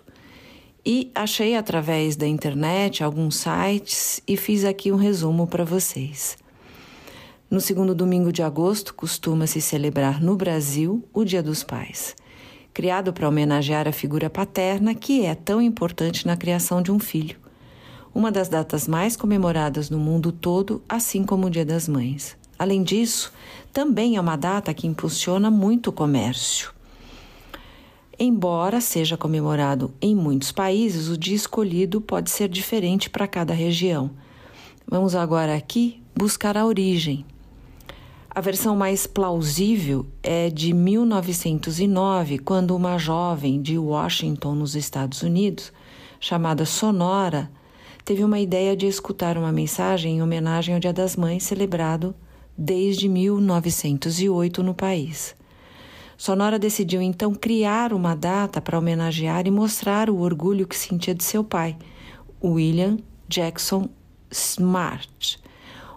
E 0.85 1.11
achei 1.13 1.53
através 1.53 2.15
da 2.15 2.25
internet 2.25 3.03
alguns 3.03 3.35
sites 3.35 4.21
e 4.25 4.37
fiz 4.37 4.63
aqui 4.63 4.89
um 4.89 4.95
resumo 4.95 5.47
para 5.47 5.65
vocês. 5.65 6.37
No 7.51 7.59
segundo 7.59 7.93
domingo 7.93 8.31
de 8.31 8.41
agosto, 8.41 8.93
costuma-se 8.93 9.59
celebrar 9.59 10.23
no 10.23 10.37
Brasil 10.37 11.03
o 11.13 11.25
Dia 11.25 11.43
dos 11.43 11.61
Pais, 11.61 12.15
criado 12.77 13.11
para 13.11 13.27
homenagear 13.27 13.87
a 13.87 13.91
figura 13.91 14.29
paterna 14.29 14.93
que 14.93 15.25
é 15.25 15.33
tão 15.33 15.59
importante 15.59 16.27
na 16.27 16.37
criação 16.37 16.79
de 16.79 16.91
um 16.91 16.99
filho. 16.99 17.35
Uma 18.13 18.31
das 18.31 18.49
datas 18.49 18.87
mais 18.87 19.17
comemoradas 19.17 19.89
no 19.89 19.97
mundo 19.97 20.31
todo, 20.31 20.79
assim 20.87 21.23
como 21.23 21.47
o 21.47 21.49
Dia 21.49 21.65
das 21.65 21.87
Mães. 21.87 22.37
Além 22.55 22.83
disso, 22.83 23.33
também 23.73 24.15
é 24.15 24.21
uma 24.21 24.35
data 24.35 24.75
que 24.75 24.85
impulsiona 24.85 25.49
muito 25.49 25.87
o 25.87 25.91
comércio. 25.91 26.71
Embora 28.19 28.79
seja 28.79 29.17
comemorado 29.17 29.91
em 29.99 30.15
muitos 30.15 30.51
países, 30.51 31.09
o 31.09 31.17
dia 31.17 31.35
escolhido 31.35 31.99
pode 31.99 32.29
ser 32.29 32.47
diferente 32.47 33.09
para 33.09 33.27
cada 33.27 33.55
região. 33.55 34.11
Vamos 34.87 35.15
agora 35.15 35.55
aqui 35.55 35.99
buscar 36.15 36.55
a 36.55 36.63
origem. 36.63 37.25
A 38.37 38.39
versão 38.39 38.75
mais 38.75 39.07
plausível 39.07 40.05
é 40.21 40.51
de 40.51 40.71
1909, 40.71 42.37
quando 42.37 42.75
uma 42.75 42.95
jovem 42.99 43.59
de 43.59 43.79
Washington, 43.79 44.53
nos 44.53 44.75
Estados 44.75 45.23
Unidos, 45.23 45.73
chamada 46.19 46.63
Sonora, 46.63 47.49
teve 48.05 48.23
uma 48.23 48.39
ideia 48.39 48.77
de 48.77 48.85
escutar 48.85 49.39
uma 49.39 49.51
mensagem 49.51 50.17
em 50.17 50.21
homenagem 50.21 50.75
ao 50.75 50.79
Dia 50.79 50.93
das 50.93 51.15
Mães, 51.15 51.45
celebrado 51.45 52.13
desde 52.55 53.09
1908 53.09 54.61
no 54.61 54.75
país. 54.75 55.35
Sonora 56.15 56.59
decidiu 56.59 57.01
então 57.01 57.33
criar 57.33 57.91
uma 57.91 58.13
data 58.13 58.61
para 58.61 58.77
homenagear 58.77 59.47
e 59.47 59.51
mostrar 59.51 60.11
o 60.11 60.19
orgulho 60.19 60.67
que 60.67 60.77
sentia 60.77 61.15
de 61.15 61.23
seu 61.23 61.43
pai, 61.43 61.75
William 62.43 62.99
Jackson 63.27 63.89
Smart, 64.29 65.39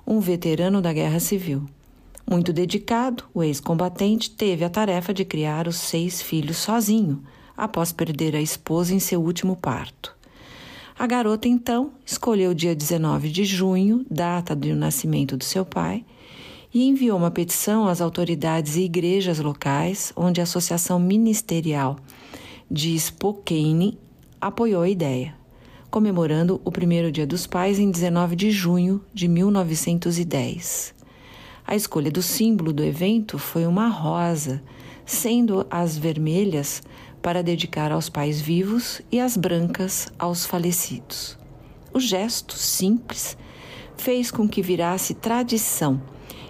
um 0.06 0.20
veterano 0.20 0.80
da 0.80 0.90
Guerra 0.90 1.20
Civil. 1.20 1.68
Muito 2.30 2.52
dedicado, 2.52 3.24
o 3.34 3.42
ex-combatente 3.42 4.30
teve 4.30 4.64
a 4.64 4.70
tarefa 4.70 5.12
de 5.12 5.24
criar 5.24 5.66
os 5.66 5.74
seis 5.74 6.22
filhos 6.22 6.58
sozinho, 6.58 7.24
após 7.56 7.90
perder 7.90 8.36
a 8.36 8.40
esposa 8.40 8.94
em 8.94 9.00
seu 9.00 9.20
último 9.20 9.56
parto. 9.56 10.16
A 10.96 11.08
garota 11.08 11.48
então 11.48 11.90
escolheu 12.06 12.52
o 12.52 12.54
dia 12.54 12.72
19 12.72 13.30
de 13.30 13.44
junho, 13.44 14.06
data 14.08 14.54
do 14.54 14.76
nascimento 14.76 15.36
do 15.36 15.42
seu 15.42 15.64
pai, 15.64 16.04
e 16.72 16.86
enviou 16.86 17.18
uma 17.18 17.32
petição 17.32 17.88
às 17.88 18.00
autoridades 18.00 18.76
e 18.76 18.82
igrejas 18.82 19.40
locais, 19.40 20.12
onde 20.14 20.40
a 20.40 20.44
Associação 20.44 21.00
Ministerial 21.00 21.96
de 22.70 22.96
Spokane 22.96 23.98
apoiou 24.40 24.82
a 24.82 24.88
ideia, 24.88 25.34
comemorando 25.90 26.60
o 26.64 26.70
primeiro 26.70 27.10
Dia 27.10 27.26
dos 27.26 27.44
Pais 27.44 27.80
em 27.80 27.90
19 27.90 28.36
de 28.36 28.52
junho 28.52 29.00
de 29.12 29.26
1910. 29.26 30.99
A 31.70 31.76
escolha 31.76 32.10
do 32.10 32.20
símbolo 32.20 32.72
do 32.72 32.82
evento 32.82 33.38
foi 33.38 33.64
uma 33.64 33.86
rosa, 33.86 34.60
sendo 35.06 35.64
as 35.70 35.96
vermelhas 35.96 36.82
para 37.22 37.44
dedicar 37.44 37.92
aos 37.92 38.08
pais 38.08 38.40
vivos 38.40 39.00
e 39.08 39.20
as 39.20 39.36
brancas 39.36 40.12
aos 40.18 40.44
falecidos. 40.44 41.38
O 41.94 42.00
gesto 42.00 42.56
simples 42.56 43.38
fez 43.96 44.32
com 44.32 44.48
que 44.48 44.60
virasse 44.60 45.14
tradição 45.14 46.02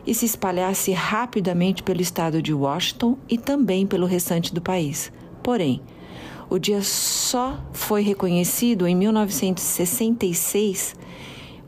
e 0.06 0.14
se 0.14 0.24
espalhasse 0.24 0.92
rapidamente 0.92 1.82
pelo 1.82 2.00
estado 2.00 2.40
de 2.40 2.54
Washington 2.54 3.18
e 3.28 3.36
também 3.36 3.86
pelo 3.86 4.06
restante 4.06 4.54
do 4.54 4.62
país. 4.62 5.12
Porém, 5.42 5.82
o 6.48 6.58
dia 6.58 6.80
só 6.80 7.62
foi 7.74 8.00
reconhecido 8.00 8.86
em 8.86 8.96
1966, 8.96 10.96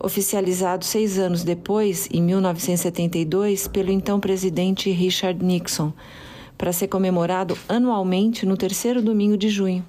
oficializado 0.03 0.85
seis 0.85 1.19
anos 1.19 1.45
depois, 1.45 2.09
em 2.13 2.21
1972, 2.21 3.69
pelo 3.69 3.93
então 3.93 4.19
presidente 4.19 4.91
Richard 4.91 5.43
Nixon, 5.45 5.93
para 6.59 6.73
ser 6.73 6.89
comemorado 6.89 7.57
anualmente 7.69 8.45
no 8.45 8.57
terceiro 8.57 9.01
domingo 9.01 9.37
de 9.37 9.49
junho. 9.49 9.85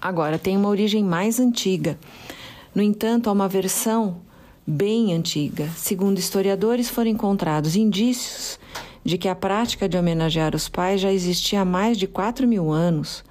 Agora, 0.00 0.38
tem 0.38 0.56
uma 0.56 0.68
origem 0.68 1.02
mais 1.02 1.40
antiga. 1.40 1.98
No 2.74 2.82
entanto, 2.82 3.30
há 3.30 3.32
uma 3.32 3.48
versão 3.48 4.18
bem 4.66 5.14
antiga. 5.14 5.68
Segundo 5.76 6.18
historiadores, 6.18 6.90
foram 6.90 7.10
encontrados 7.10 7.76
indícios 7.76 8.58
de 9.02 9.16
que 9.16 9.28
a 9.28 9.34
prática 9.34 9.88
de 9.88 9.96
homenagear 9.96 10.54
os 10.54 10.68
pais 10.68 11.00
já 11.00 11.10
existia 11.10 11.62
há 11.62 11.64
mais 11.64 11.96
de 11.96 12.06
4 12.06 12.46
mil 12.46 12.70
anos. 12.70 13.24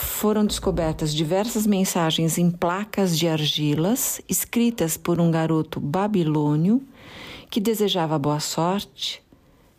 Foram 0.00 0.46
descobertas 0.46 1.12
diversas 1.12 1.66
mensagens 1.66 2.38
em 2.38 2.52
placas 2.52 3.18
de 3.18 3.26
argilas, 3.26 4.20
escritas 4.28 4.96
por 4.96 5.20
um 5.20 5.28
garoto 5.28 5.80
babilônio 5.80 6.80
que 7.50 7.60
desejava 7.60 8.16
boa 8.16 8.38
sorte, 8.38 9.20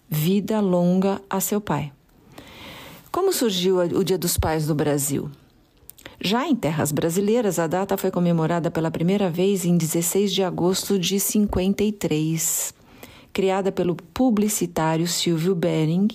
vida 0.09 0.59
longa 0.59 1.21
a 1.29 1.39
seu 1.39 1.61
pai. 1.61 1.93
Como 3.09 3.31
surgiu 3.31 3.77
o 3.77 4.03
Dia 4.03 4.17
dos 4.17 4.37
Pais 4.37 4.67
no 4.67 4.75
Brasil? 4.75 5.31
Já 6.19 6.45
em 6.45 6.55
terras 6.55 6.91
brasileiras, 6.91 7.57
a 7.57 7.65
data 7.65 7.95
foi 7.95 8.11
comemorada 8.11 8.69
pela 8.69 8.91
primeira 8.91 9.29
vez 9.29 9.63
em 9.63 9.77
16 9.77 10.33
de 10.33 10.43
agosto 10.43 10.99
de 10.99 11.17
53, 11.17 12.73
criada 13.31 13.71
pelo 13.71 13.95
publicitário 13.95 15.07
Silvio 15.07 15.55
Bering, 15.55 16.09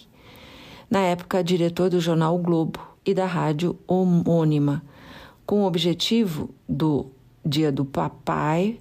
na 0.90 1.00
época 1.00 1.42
diretor 1.42 1.88
do 1.88 2.00
jornal 2.00 2.36
o 2.36 2.38
Globo 2.38 2.93
e 3.04 3.12
da 3.12 3.26
rádio 3.26 3.78
homônima, 3.86 4.82
com 5.46 5.62
o 5.62 5.66
objetivo 5.66 6.50
do 6.68 7.10
Dia 7.44 7.70
do 7.70 7.84
Papai 7.84 8.80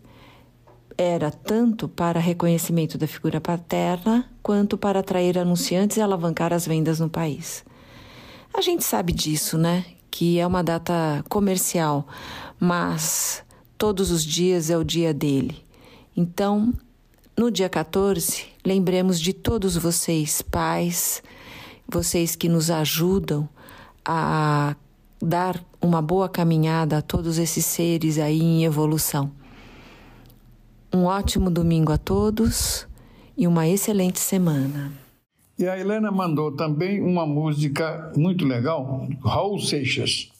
era 0.97 1.31
tanto 1.31 1.87
para 1.87 2.19
reconhecimento 2.19 2.97
da 2.97 3.07
figura 3.07 3.41
paterna 3.41 4.29
quanto 4.41 4.77
para 4.77 4.99
atrair 4.99 5.37
anunciantes 5.37 5.97
e 5.97 6.01
alavancar 6.01 6.53
as 6.53 6.67
vendas 6.67 6.99
no 6.99 7.09
país. 7.09 7.65
A 8.53 8.61
gente 8.61 8.83
sabe 8.83 9.11
disso, 9.11 9.57
né? 9.57 9.85
Que 10.11 10.39
é 10.39 10.45
uma 10.45 10.63
data 10.63 11.23
comercial, 11.27 12.07
mas 12.59 13.43
todos 13.77 14.11
os 14.11 14.23
dias 14.23 14.69
é 14.69 14.77
o 14.77 14.83
dia 14.83 15.13
dele. 15.13 15.63
Então, 16.15 16.71
no 17.35 17.49
dia 17.49 17.67
14, 17.67 18.45
lembremos 18.63 19.19
de 19.19 19.33
todos 19.33 19.75
vocês, 19.75 20.41
pais, 20.43 21.23
vocês 21.87 22.35
que 22.35 22.47
nos 22.47 22.69
ajudam 22.69 23.49
a 24.05 24.75
dar 25.21 25.63
uma 25.81 26.01
boa 26.01 26.27
caminhada 26.27 26.97
a 26.97 27.01
todos 27.01 27.37
esses 27.37 27.65
seres 27.65 28.19
aí 28.19 28.41
em 28.41 28.65
evolução. 28.65 29.31
Um 30.93 31.05
ótimo 31.05 31.49
domingo 31.49 31.91
a 31.91 31.97
todos 31.97 32.87
e 33.37 33.47
uma 33.47 33.67
excelente 33.67 34.19
semana. 34.19 34.91
E 35.57 35.67
a 35.67 35.77
Helena 35.79 36.11
mandou 36.11 36.55
também 36.55 37.01
uma 37.01 37.25
música 37.25 38.11
muito 38.17 38.45
legal, 38.45 39.07
Raul 39.23 39.59
Seixas. 39.59 40.31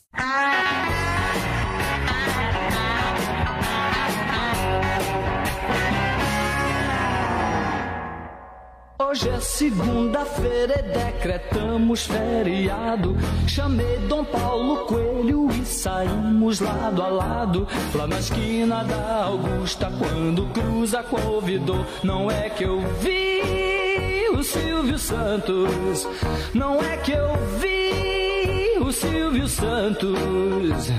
Hoje 9.06 9.28
é 9.28 9.38
segunda-feira 9.38 10.80
e 10.80 10.82
decretamos 10.82 12.06
feriado. 12.06 13.14
Chamei 13.46 13.98
Dom 14.08 14.24
Paulo 14.24 14.86
Coelho 14.86 15.48
e 15.50 15.64
saímos 15.64 16.58
lado 16.58 17.02
a 17.02 17.08
lado. 17.08 17.68
Lá 17.94 18.06
na 18.06 18.18
esquina 18.18 18.82
da 18.82 19.24
Augusta, 19.24 19.92
quando 19.98 20.46
cruza 20.52 21.02
com 21.02 21.16
o 21.16 21.34
ouvidor. 21.34 21.84
Não 22.02 22.30
é 22.30 22.48
que 22.48 22.64
eu 22.64 22.80
vi 23.00 24.26
o 24.30 24.42
Silvio 24.42 24.98
Santos. 24.98 26.08
Não 26.54 26.82
é 26.82 26.96
que 26.96 27.12
eu 27.12 27.28
vi 27.60 28.78
o 28.80 28.90
Silvio 28.90 29.48
Santos. 29.48 30.90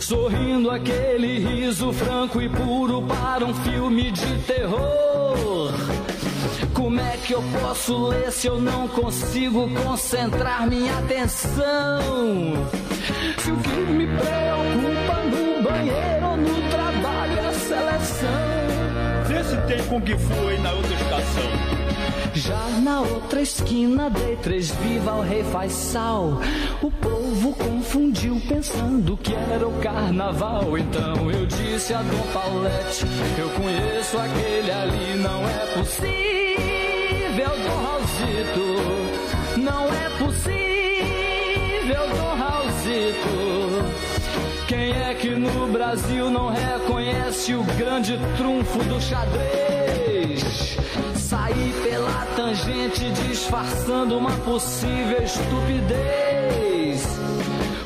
Sorrindo 0.00 0.70
aquele 0.70 1.38
riso 1.38 1.92
franco 1.92 2.42
e 2.42 2.48
puro 2.48 3.02
para 3.02 3.44
um 3.44 3.54
filme 3.54 4.10
de 4.10 4.38
terror. 4.38 5.04
Como 6.74 7.00
é 7.00 7.16
que 7.16 7.32
eu 7.32 7.42
posso 7.60 8.08
ler 8.08 8.32
se 8.32 8.48
eu 8.48 8.60
não 8.60 8.88
consigo 8.88 9.68
concentrar 9.82 10.66
minha 10.66 10.98
atenção? 10.98 12.00
Se 13.38 13.50
o 13.50 13.56
que 13.56 13.70
me 13.92 14.06
preocupa 14.06 15.22
no 15.22 15.62
banheiro 15.62 16.26
ou 16.26 16.36
no 16.36 16.68
trabalho 16.68 17.38
é 17.38 17.46
a 17.46 17.52
seleção. 17.52 18.28
Vê 19.26 19.44
se 19.44 19.56
tem 19.68 19.86
Kung 19.86 20.18
Fu 20.18 20.48
aí 20.48 20.60
na 20.60 20.72
outra 20.72 20.94
estação. 20.94 21.74
Já 22.34 22.68
na 22.82 23.00
outra 23.02 23.40
esquina 23.40 24.10
dei 24.10 24.36
três 24.36 24.70
viva 24.72 25.12
ao 25.12 25.20
rei 25.22 25.44
faz 25.44 25.72
sal. 25.72 26.40
O 26.82 26.90
povo 26.90 27.52
confundiu 27.54 28.42
pensando 28.48 29.16
que 29.16 29.32
era 29.32 29.66
o 29.66 29.72
carnaval. 29.80 30.76
Então 30.76 31.30
eu 31.30 31.46
disse 31.46 31.94
a 31.94 32.02
Dom 32.02 32.32
Paulette: 32.32 33.06
Eu 33.38 33.48
conheço 33.50 34.18
aquele 34.18 34.72
ali, 34.72 35.14
não 35.22 35.48
é 35.48 35.78
possível 35.78 36.43
possível, 37.44 37.50
Dom 37.62 37.76
Raulzito. 37.82 38.64
Não 39.58 39.86
é 39.92 40.08
possível, 40.18 42.02
Dom 42.16 42.34
Raulzito. 42.36 43.34
Quem 44.66 44.92
é 44.92 45.14
que 45.14 45.30
no 45.30 45.68
Brasil 45.68 46.30
não 46.30 46.48
reconhece 46.48 47.54
o 47.54 47.62
grande 47.76 48.18
trunfo 48.36 48.78
do 48.84 49.00
xadrez? 49.00 50.76
Sair 51.14 51.74
pela 51.82 52.26
tangente 52.36 53.10
disfarçando 53.28 54.18
uma 54.18 54.32
possível 54.38 55.22
estupidez. 55.22 57.04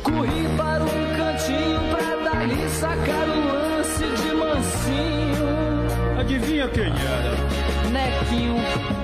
Corri 0.03 0.49
para 0.57 0.85
um 0.85 1.17
cantinho 1.17 1.81
pra 1.91 2.31
dali 2.31 2.69
sacar 2.71 3.29
o 3.29 3.47
lance 3.53 4.05
de 4.05 4.35
mansinho. 4.35 5.49
Adivinha 6.21 6.69
quem 6.69 6.85
era? 6.85 7.37
Nequinho. 7.91 8.98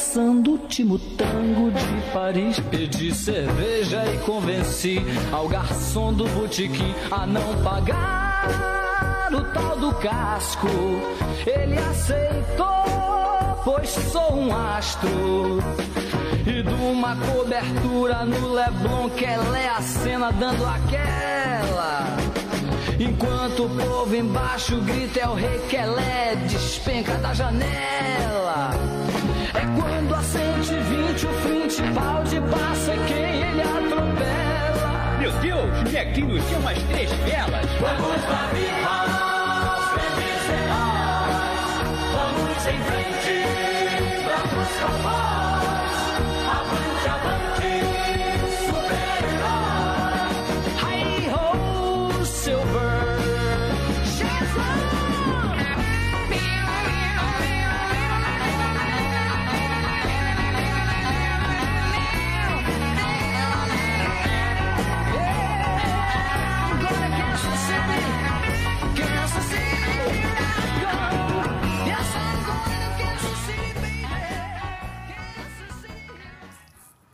Dançando 0.00 0.48
o 0.48 0.52
último 0.54 0.98
tango 0.98 1.70
de 1.70 2.10
Paris. 2.10 2.58
Pedi 2.70 3.14
cerveja 3.14 4.02
e 4.06 4.16
convenci 4.24 4.98
ao 5.30 5.46
garçom 5.46 6.10
do 6.12 6.26
botequim 6.28 6.94
a 7.10 7.26
não 7.26 7.62
pagar 7.62 9.28
o 9.30 9.44
tal 9.52 9.76
do 9.76 9.92
casco. 9.96 10.68
Ele 11.46 11.76
aceitou, 11.78 12.66
pois 13.62 13.90
sou 13.90 14.36
um 14.36 14.56
astro. 14.56 15.58
E 16.46 16.62
de 16.62 16.74
uma 16.74 17.14
cobertura 17.16 18.24
no 18.24 18.54
Leblon, 18.54 19.10
que 19.10 19.26
ela 19.26 19.58
é 19.58 19.68
a 19.68 19.82
cena 19.82 20.32
dando 20.32 20.64
aquela. 20.64 22.06
Enquanto 22.98 23.66
o 23.66 23.68
povo 23.68 24.16
embaixo 24.16 24.80
grita 24.80 25.20
é 25.20 25.28
o 25.28 25.34
rei 25.34 25.60
que 25.68 25.76
é 25.76 26.36
despenca 26.48 27.14
da 27.18 27.34
janela. 27.34 28.99
É 29.70 29.80
quando 29.80 30.14
a 30.14 30.22
120 30.22 31.26
o 31.26 31.32
Fittipaldi 31.32 32.40
passa 32.50 32.92
quem 33.06 33.42
ele 33.42 33.62
atropela. 33.62 35.16
Meu 35.18 35.32
Deus, 35.32 35.92
Nequinho 35.92 36.40
tinha 36.40 36.58
umas 36.58 36.82
três 36.84 37.10
velas. 37.10 37.66
Vamos 37.80 38.22
barricar 38.24 39.04
os 39.78 39.86
grandes 39.92 40.48
heróis. 40.50 41.40
Vamos 42.16 42.66
em 42.66 42.80
frente, 42.84 43.34
vamos 44.24 44.68
cowboys. 44.80 45.39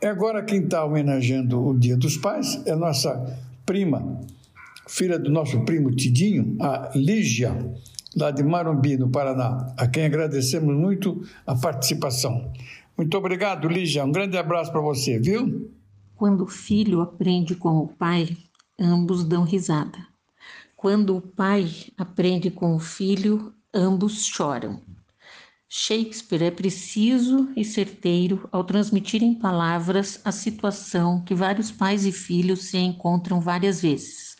Agora 0.05 0.43
quem 0.43 0.63
está 0.63 0.85
homenageando 0.85 1.65
o 1.65 1.77
Dia 1.77 1.97
dos 1.97 2.17
Pais 2.17 2.61
é 2.65 2.75
nossa 2.75 3.37
prima, 3.65 4.21
filha 4.87 5.17
do 5.17 5.29
nosso 5.31 5.65
primo 5.65 5.91
Tidinho, 5.91 6.55
a 6.61 6.91
Lígia, 6.95 7.55
lá 8.15 8.31
de 8.31 8.43
Marumbi, 8.43 8.97
no 8.97 9.09
Paraná, 9.09 9.73
a 9.77 9.87
quem 9.87 10.05
agradecemos 10.05 10.75
muito 10.75 11.21
a 11.45 11.55
participação. 11.55 12.51
Muito 12.97 13.17
obrigado, 13.17 13.67
Lígia. 13.67 14.05
Um 14.05 14.11
grande 14.11 14.37
abraço 14.37 14.71
para 14.71 14.81
você, 14.81 15.19
viu? 15.19 15.71
Quando 16.15 16.45
o 16.45 16.47
filho 16.47 17.01
aprende 17.01 17.55
com 17.55 17.77
o 17.77 17.87
pai, 17.87 18.35
ambos 18.79 19.23
dão 19.23 19.43
risada. 19.43 19.99
Quando 20.75 21.17
o 21.17 21.21
pai 21.21 21.69
aprende 21.97 22.49
com 22.49 22.75
o 22.75 22.79
filho, 22.79 23.53
ambos 23.73 24.25
choram. 24.25 24.81
Shakespeare 25.69 26.43
é 26.43 26.51
preciso 26.51 27.51
e 27.55 27.65
certeiro 27.65 28.47
ao 28.53 28.63
transmitir 28.63 29.21
em 29.21 29.33
palavras 29.33 30.19
a 30.23 30.31
situação 30.31 31.21
que 31.21 31.35
vários 31.35 31.71
pais 31.71 32.05
e 32.05 32.11
filhos 32.11 32.65
se 32.69 32.77
encontram 32.77 33.41
várias 33.41 33.81
vezes. 33.81 34.37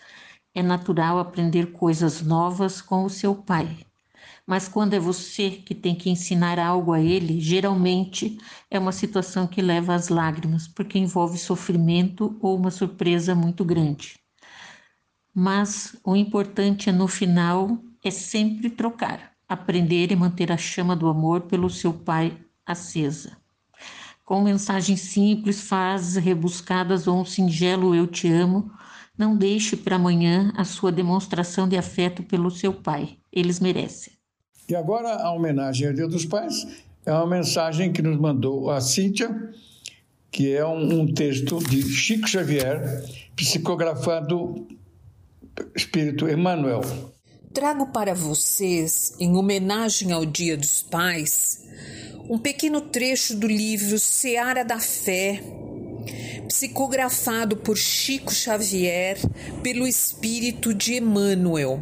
É 0.56 0.64
natural 0.64 1.20
aprender 1.20 1.74
coisas 1.74 2.22
novas 2.22 2.82
com 2.82 3.04
o 3.04 3.10
seu 3.10 3.36
pai, 3.36 3.86
mas 4.46 4.70
quando 4.70 4.94
é 4.94 5.00
você 5.00 5.52
que 5.52 5.76
tem 5.76 5.96
que 5.96 6.10
ensinar 6.10 6.60
algo 6.60 6.94
a 6.94 7.02
ele, 7.02 7.42
geralmente 7.42 8.38
é 8.72 8.80
uma 8.80 8.94
situação 8.94 9.46
que 9.46 9.62
leva 9.62 9.94
às 9.94 10.08
lágrimas, 10.08 10.66
porque 10.66 10.98
envolve 10.98 11.38
sofrimento 11.38 12.38
ou 12.42 12.56
uma 12.58 12.72
surpresa 12.72 13.36
muito 13.36 13.66
grande. 13.66 14.18
Mas 15.36 15.96
o 16.06 16.16
importante 16.16 16.90
é 16.90 16.94
no 16.94 17.08
final 17.08 17.78
é 18.02 18.10
sempre 18.10 18.70
trocar 18.70 19.37
aprender 19.48 20.12
e 20.12 20.16
manter 20.16 20.52
a 20.52 20.58
chama 20.58 20.96
do 20.96 21.08
amor 21.08 21.42
pelo 21.42 21.70
seu 21.70 21.94
pai 21.94 22.38
acesa. 22.66 23.38
Com 24.26 24.42
mensagens 24.42 25.00
simples, 25.02 25.62
frases 25.62 26.22
rebuscadas 26.22 27.08
ou 27.08 27.22
um 27.22 27.26
singelo 27.26 27.96
eu 27.96 28.06
te 28.06 28.28
amo, 28.30 28.70
não 29.18 29.38
deixe 29.38 29.78
para 29.78 29.96
amanhã 29.96 30.52
a 30.56 30.66
sua 30.66 30.92
demonstração 30.92 31.68
de 31.68 31.78
afeto 31.78 32.22
pelo 32.24 32.52
seu 32.52 32.74
pai. 32.74 33.18
Eles 33.32 33.60
merecem. 33.60 34.14
E 34.68 34.76
agora 34.76 35.16
a 35.16 35.32
homenagem 35.32 35.88
ao 35.88 35.94
Dia 35.94 36.08
dos 36.08 36.26
Pais 36.26 36.68
é 37.06 37.14
uma 37.14 37.26
mensagem 37.26 37.94
que 37.94 38.02
nos 38.02 38.20
mandou 38.20 38.70
a 38.70 38.82
Cíntia, 38.82 39.54
que 40.30 40.54
é 40.54 40.66
um, 40.66 41.02
um 41.02 41.14
texto 41.14 41.58
de 41.60 41.82
Chico 41.82 42.28
Xavier, 42.28 43.06
psicografado 43.34 44.68
Espírito 45.74 46.28
Emmanuel 46.30 46.82
trago 47.58 47.88
para 47.88 48.14
vocês, 48.14 49.16
em 49.20 49.36
homenagem 49.36 50.12
ao 50.12 50.24
Dia 50.24 50.56
dos 50.56 50.84
Pais, 50.84 51.64
um 52.30 52.38
pequeno 52.38 52.82
trecho 52.82 53.36
do 53.36 53.48
livro 53.48 53.98
Seara 53.98 54.64
da 54.64 54.80
Fé, 54.80 55.42
psicografado 56.48 57.58
por 57.58 57.76
Chico 57.76 58.32
Xavier 58.32 59.18
pelo 59.64 59.88
espírito 59.88 60.72
de 60.72 60.98
Emmanuel. 60.98 61.82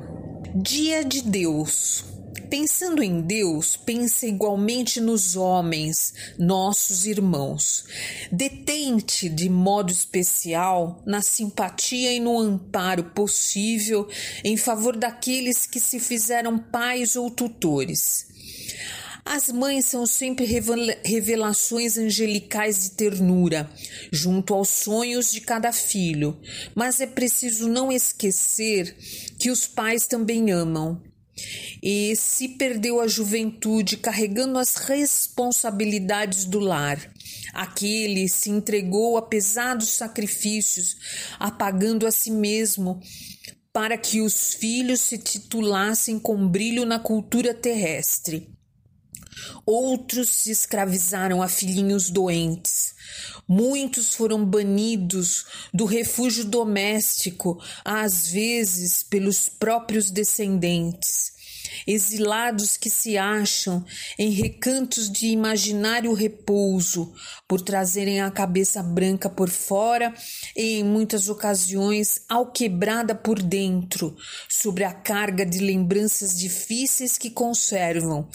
Dia 0.56 1.04
de 1.04 1.22
Deus. 1.22 2.06
Pensando 2.50 3.02
em 3.02 3.22
Deus, 3.22 3.76
pensa 3.76 4.28
igualmente 4.28 5.00
nos 5.02 5.36
homens, 5.36 6.14
nossos 6.38 7.06
irmãos. 7.06 7.86
Detente 8.32 9.28
de 9.30 9.50
modo 9.50 9.92
especial 9.92 11.02
na 11.06 11.22
simpatia 11.22 12.14
e 12.14 12.20
no 12.20 12.38
amparo 12.38 13.06
possível 13.06 14.08
em 14.44 14.58
favor 14.58 14.96
daqueles 14.96 15.66
que 15.66 15.80
se 15.80 16.00
fizeram 16.00 16.58
pais 16.58 17.16
ou 17.16 17.32
tutores. 17.32 18.28
As 19.24 19.50
mães 19.50 19.86
são 19.86 20.06
sempre 20.06 20.46
revelações 21.04 21.98
angelicais 21.98 22.84
de 22.84 22.92
ternura, 22.92 23.68
junto 24.12 24.54
aos 24.54 24.70
sonhos 24.70 25.32
de 25.32 25.42
cada 25.42 25.72
filho, 25.72 26.40
mas 26.76 27.02
é 27.02 27.08
preciso 27.08 27.68
não 27.68 27.92
esquecer 27.92 28.96
que 29.40 29.50
os 29.50 29.66
pais 29.66 30.06
também 30.06 30.52
amam 30.52 31.02
e 31.82 32.16
se 32.16 32.50
perdeu 32.50 33.00
a 33.00 33.08
juventude 33.08 33.98
carregando 33.98 34.58
as 34.58 34.76
responsabilidades 34.76 36.46
do 36.46 36.60
lar. 36.60 37.00
Aquele 37.54 38.28
se 38.28 38.50
entregou 38.50 39.18
a 39.18 39.22
pesados 39.22 39.90
sacrifícios, 39.90 40.98
apagando 41.40 42.08
a 42.08 42.12
si 42.12 42.32
mesmo, 42.32 43.02
para 43.72 43.98
que 43.98 44.22
os 44.22 44.54
filhos 44.54 45.02
se 45.02 45.18
titulassem 45.18 46.18
com 46.18 46.48
brilho 46.48 46.86
na 46.86 46.98
cultura 46.98 47.54
terrestre. 47.54 48.50
Outros 49.66 50.30
se 50.30 50.52
escravizaram 50.52 51.42
a 51.42 51.48
filhinhos 51.48 52.10
doentes. 52.10 52.95
Muitos 53.48 54.16
foram 54.16 54.44
banidos 54.44 55.46
do 55.72 55.86
refúgio 55.86 56.44
doméstico, 56.44 57.62
às 57.84 58.28
vezes 58.28 59.04
pelos 59.04 59.48
próprios 59.48 60.10
descendentes. 60.10 61.36
Exilados 61.86 62.78
que 62.78 62.90
se 62.90 63.18
acham 63.18 63.86
em 64.18 64.32
recantos 64.32 65.12
de 65.12 65.28
imaginário 65.28 66.14
repouso, 66.14 67.14
por 67.48 67.62
trazerem 67.62 68.22
a 68.22 68.32
cabeça 68.32 68.82
branca 68.82 69.30
por 69.30 69.50
fora 69.50 70.14
e, 70.56 70.80
em 70.80 70.84
muitas 70.84 71.30
ocasiões, 71.30 72.22
alquebrada 72.28 73.14
por 73.14 73.40
dentro, 73.42 74.16
sobre 74.50 74.84
a 74.84 74.94
carga 74.94 75.46
de 75.46 75.60
lembranças 75.60 76.36
difíceis 76.36 77.18
que 77.18 77.30
conservam 77.30 78.28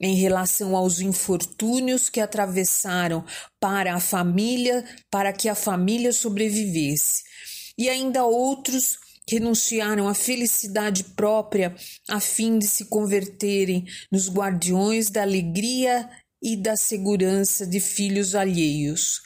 em 0.00 0.14
relação 0.14 0.76
aos 0.76 1.00
infortúnios 1.00 2.08
que 2.08 2.20
atravessaram 2.20 3.24
para 3.58 3.94
a 3.94 4.00
família, 4.00 4.84
para 5.10 5.32
que 5.32 5.48
a 5.48 5.54
família 5.54 6.12
sobrevivesse. 6.12 7.22
E 7.76 7.88
ainda 7.88 8.24
outros 8.24 8.98
renunciaram 9.28 10.08
à 10.08 10.14
felicidade 10.14 11.04
própria 11.04 11.74
a 12.08 12.18
fim 12.18 12.58
de 12.58 12.66
se 12.66 12.86
converterem 12.86 13.84
nos 14.10 14.28
guardiões 14.30 15.10
da 15.10 15.22
alegria 15.22 16.08
e 16.42 16.56
da 16.56 16.76
segurança 16.76 17.66
de 17.66 17.78
filhos 17.80 18.34
alheios. 18.34 19.20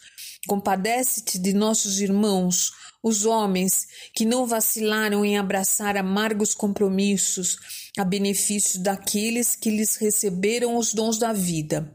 Compadece-te 0.48 1.38
de 1.38 1.52
nossos 1.52 2.00
irmãos, 2.00 2.72
os 3.02 3.24
homens 3.24 3.86
que 4.12 4.24
não 4.24 4.46
vacilaram 4.46 5.24
em 5.24 5.38
abraçar 5.38 5.96
amargos 5.96 6.54
compromissos 6.54 7.56
a 7.98 8.04
benefício 8.04 8.80
daqueles 8.80 9.54
que 9.54 9.70
lhes 9.70 9.96
receberam 9.96 10.76
os 10.76 10.94
dons 10.94 11.18
da 11.18 11.32
vida. 11.32 11.92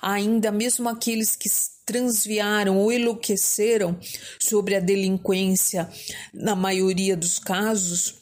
Ainda 0.00 0.50
mesmo 0.52 0.88
aqueles 0.88 1.36
que 1.36 1.48
transviaram 1.86 2.78
ou 2.78 2.92
enlouqueceram 2.92 3.98
sobre 4.40 4.74
a 4.74 4.80
delinquência, 4.80 5.88
na 6.32 6.54
maioria 6.54 7.16
dos 7.16 7.38
casos, 7.38 8.16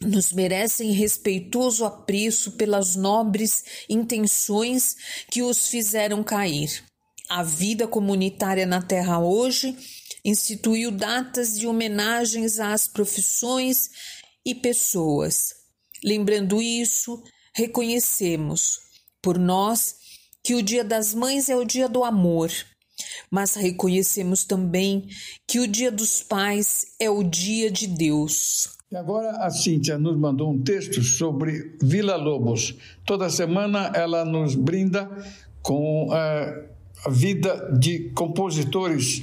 nos 0.00 0.32
merecem 0.32 0.92
respeitoso 0.92 1.84
apreço 1.84 2.52
pelas 2.52 2.94
nobres 2.94 3.64
intenções 3.88 4.96
que 5.30 5.42
os 5.42 5.68
fizeram 5.68 6.22
cair. 6.22 6.84
A 7.28 7.42
vida 7.42 7.86
comunitária 7.86 8.64
na 8.64 8.80
Terra 8.80 9.18
hoje 9.18 9.76
instituiu 10.24 10.90
datas 10.90 11.58
de 11.58 11.66
homenagens 11.66 12.58
às 12.58 12.86
profissões 12.86 13.90
e 14.44 14.54
pessoas. 14.54 15.57
Lembrando 16.04 16.62
isso, 16.62 17.22
reconhecemos 17.54 18.78
por 19.22 19.38
nós 19.38 19.96
que 20.42 20.54
o 20.54 20.62
Dia 20.62 20.84
das 20.84 21.14
Mães 21.14 21.48
é 21.48 21.56
o 21.56 21.64
dia 21.64 21.88
do 21.88 22.04
amor, 22.04 22.50
mas 23.30 23.54
reconhecemos 23.54 24.44
também 24.44 25.06
que 25.46 25.60
o 25.60 25.66
Dia 25.66 25.90
dos 25.90 26.22
Pais 26.22 26.86
é 26.98 27.10
o 27.10 27.22
dia 27.22 27.70
de 27.70 27.86
Deus. 27.86 28.76
E 28.90 28.96
agora 28.96 29.30
a 29.44 29.50
Cíntia 29.50 29.98
nos 29.98 30.16
mandou 30.16 30.50
um 30.50 30.62
texto 30.62 31.02
sobre 31.02 31.76
Vila 31.82 32.16
Lobos. 32.16 32.74
Toda 33.04 33.28
semana 33.28 33.92
ela 33.94 34.24
nos 34.24 34.54
brinda 34.54 35.10
com 35.60 36.06
uh, 36.06 36.68
a 37.04 37.10
vida 37.10 37.70
de 37.78 38.10
compositores 38.14 39.22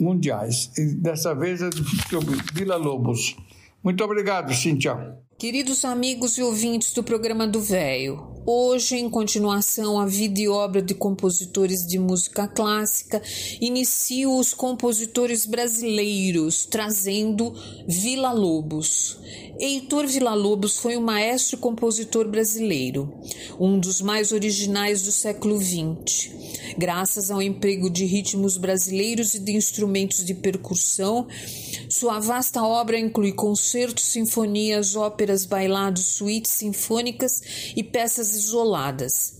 mundiais. 0.00 0.72
E 0.76 0.96
dessa 0.96 1.32
vez 1.34 1.62
é 1.62 1.70
sobre 2.10 2.36
Vila 2.52 2.76
Lobos. 2.76 3.36
Muito 3.84 4.02
obrigado, 4.02 4.52
Cíntia. 4.52 5.16
Queridos 5.38 5.84
amigos 5.84 6.36
e 6.36 6.42
ouvintes 6.42 6.92
do 6.92 7.00
programa 7.00 7.46
do 7.46 7.60
Véio, 7.60 8.26
hoje, 8.44 8.96
em 8.96 9.08
continuação 9.08 10.00
à 10.00 10.04
vida 10.04 10.40
e 10.40 10.48
obra 10.48 10.82
de 10.82 10.94
compositores 10.94 11.86
de 11.86 11.96
música 11.96 12.48
clássica, 12.48 13.22
inicio 13.60 14.36
os 14.36 14.52
compositores 14.52 15.46
brasileiros, 15.46 16.66
trazendo 16.66 17.54
Vila 17.86 18.32
Lobos. 18.32 19.16
Heitor 19.60 20.08
Villa-Lobos 20.08 20.78
foi 20.78 20.96
um 20.96 21.00
maestro 21.00 21.56
e 21.56 21.60
compositor 21.60 22.28
brasileiro, 22.28 23.12
um 23.60 23.78
dos 23.78 24.00
mais 24.00 24.32
originais 24.32 25.02
do 25.02 25.12
século 25.12 25.56
XX. 25.56 26.30
Graças 26.76 27.28
ao 27.28 27.42
emprego 27.42 27.90
de 27.90 28.04
ritmos 28.04 28.56
brasileiros 28.56 29.34
e 29.34 29.40
de 29.40 29.52
instrumentos 29.52 30.24
de 30.24 30.32
percussão, 30.32 31.26
sua 31.88 32.20
vasta 32.20 32.62
obra 32.62 32.98
inclui 32.98 33.32
concertos, 33.32 34.04
sinfonias, 34.04 34.94
óperas, 34.94 35.27
bailados, 35.44 36.04
suítes 36.04 36.52
sinfônicas 36.52 37.42
e 37.76 37.82
peças 37.82 38.34
isoladas. 38.34 39.34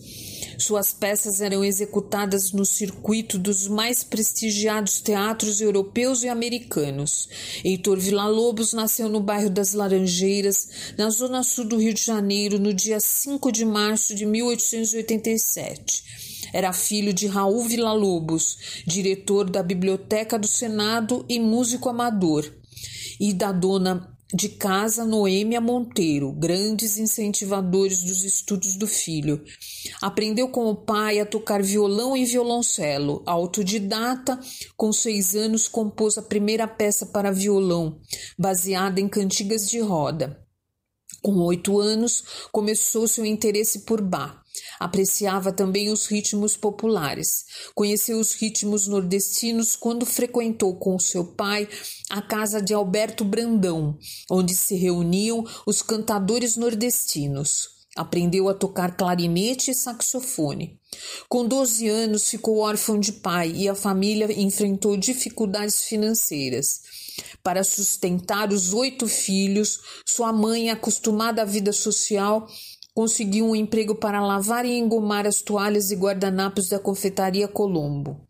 Suas 0.59 0.93
peças 0.93 1.41
eram 1.41 1.65
executadas 1.65 2.51
no 2.51 2.65
circuito 2.65 3.39
dos 3.39 3.69
mais 3.69 4.03
prestigiados 4.03 5.01
teatros 5.01 5.61
europeus 5.61 6.25
e 6.25 6.29
americanos. 6.29 7.29
Heitor 7.65 7.97
Villa-Lobos 8.01 8.73
nasceu 8.73 9.09
no 9.09 9.21
bairro 9.21 9.51
das 9.51 9.73
Laranjeiras, 9.73 10.69
na 10.99 11.11
zona 11.11 11.45
sul 11.45 11.65
do 11.65 11.79
Rio 11.79 11.95
de 11.95 12.05
Janeiro, 12.05 12.59
no 12.59 12.75
dia 12.75 12.99
5 12.99 13.53
de 13.53 13.65
março 13.65 14.17
de 14.17 14.27
1887. 14.27 16.03
Era 16.53 16.73
filho 16.73 17.13
de 17.13 17.29
Raul 17.29 17.63
Villa-Lobos, 17.63 18.83
diretor 18.85 19.49
da 19.49 19.63
Biblioteca 19.63 20.37
do 20.37 20.49
Senado 20.49 21.25
e 21.29 21.39
músico 21.39 21.89
amador, 21.89 22.51
e 23.21 23.33
da 23.33 23.53
dona 23.53 24.18
de 24.33 24.51
casa 24.51 25.05
Noêmia 25.07 25.61
Monteiro, 25.61 26.33
grandes 26.33 26.99
incentivadores 26.99 28.03
dos 28.03 28.25
estudos 28.25 28.77
do 28.77 28.87
filho. 28.87 29.43
Aprendeu 30.03 30.49
com 30.49 30.67
o 30.67 30.77
pai 30.77 31.19
a 31.19 31.25
tocar 31.25 31.63
violão 31.63 32.17
e 32.17 32.27
violoncelo. 32.27 33.23
Autodidata, 33.25 34.39
com 34.77 34.93
seis 34.93 35.35
anos 35.35 35.67
compôs 35.67 36.19
a 36.19 36.23
primeira 36.23 36.69
peça 36.69 37.07
para 37.07 37.33
violão, 37.33 38.01
baseada 38.39 39.01
em 39.01 39.09
cantigas 39.09 39.69
de 39.69 39.81
roda. 39.81 40.45
Com 41.23 41.33
oito 41.41 41.81
anos, 41.81 42.23
começou 42.53 43.09
seu 43.09 43.25
interesse 43.25 43.81
por 43.81 44.03
Bach. 44.03 44.38
Apreciava 44.79 45.53
também 45.53 45.91
os 45.91 46.07
ritmos 46.07 46.57
populares. 46.57 47.45
Conheceu 47.75 48.19
os 48.19 48.35
ritmos 48.35 48.87
nordestinos 48.87 49.75
quando 49.75 50.07
frequentou 50.07 50.77
com 50.77 50.99
seu 50.99 51.25
pai 51.25 51.69
a 52.11 52.23
casa 52.23 52.63
de 52.63 52.73
Alberto 52.73 53.25
Brandão, 53.25 53.99
onde 54.31 54.55
se 54.55 54.77
reuniam 54.77 55.45
os 55.67 55.83
cantadores 55.83 56.57
nordestinos. 56.57 57.79
Aprendeu 57.97 58.49
a 58.49 58.55
tocar 58.55 58.97
clarinete 58.97 59.73
e 59.73 59.75
saxofone. 59.75 60.79
Com 61.29 61.45
12 61.45 61.89
anos, 61.89 62.31
ficou 62.31 62.59
órfão 62.59 63.01
de 63.01 63.13
pai 63.13 63.51
e 63.51 63.69
a 63.69 63.75
família 63.75 64.31
enfrentou 64.41 64.97
dificuldades 64.97 65.83
financeiras. 65.83 66.83
Para 67.43 67.65
sustentar 67.65 68.53
os 68.53 68.73
oito 68.73 69.09
filhos, 69.09 69.81
sua 70.07 70.33
mãe, 70.33 70.71
acostumada 70.71 71.43
à 71.43 71.45
vida 71.45 71.73
social, 71.73 72.47
conseguiu 72.99 73.47
um 73.47 73.55
emprego 73.55 73.95
para 73.95 74.21
lavar 74.21 74.67
e 74.67 74.77
engomar 74.77 75.25
as 75.25 75.41
toalhas 75.41 75.93
e 75.93 75.95
guardanapos 75.95 76.69
da 76.69 76.81
confeitaria 76.81 77.47
Colombo. 77.47 78.27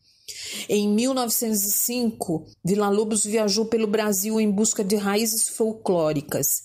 Em 0.69 0.87
1905, 0.87 2.45
Vila 2.63 2.91
Lobos 2.91 3.25
viajou 3.25 3.65
pelo 3.65 3.87
Brasil 3.87 4.39
em 4.39 4.51
busca 4.51 4.85
de 4.85 4.95
raízes 4.95 5.49
folclóricas. 5.49 6.65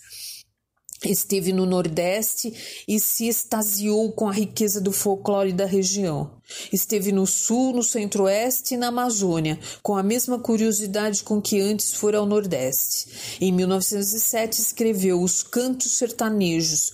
Esteve 1.06 1.54
no 1.54 1.66
Nordeste 1.66 2.84
e 2.86 3.00
se 3.00 3.30
extasiou 3.30 4.12
com 4.12 4.28
a 4.28 4.34
riqueza 4.34 4.82
do 4.82 4.92
folclore 4.92 5.54
da 5.54 5.66
região. 5.66 6.42
Esteve 6.74 7.14
no 7.14 7.26
Sul, 7.26 7.74
no 7.74 7.84
Centro-Oeste 7.84 8.74
e 8.74 8.78
na 8.78 8.88
Amazônia, 8.88 9.58
com 9.82 9.96
a 9.96 10.04
mesma 10.04 10.38
curiosidade 10.38 11.24
com 11.24 11.42
que 11.42 11.62
antes 11.62 11.94
fora 11.94 12.18
ao 12.18 12.26
Nordeste. 12.26 13.40
Em 13.40 13.52
1907, 13.52 14.60
escreveu 14.60 15.22
Os 15.22 15.42
Cantos 15.42 15.98
Sertanejos 15.98 16.92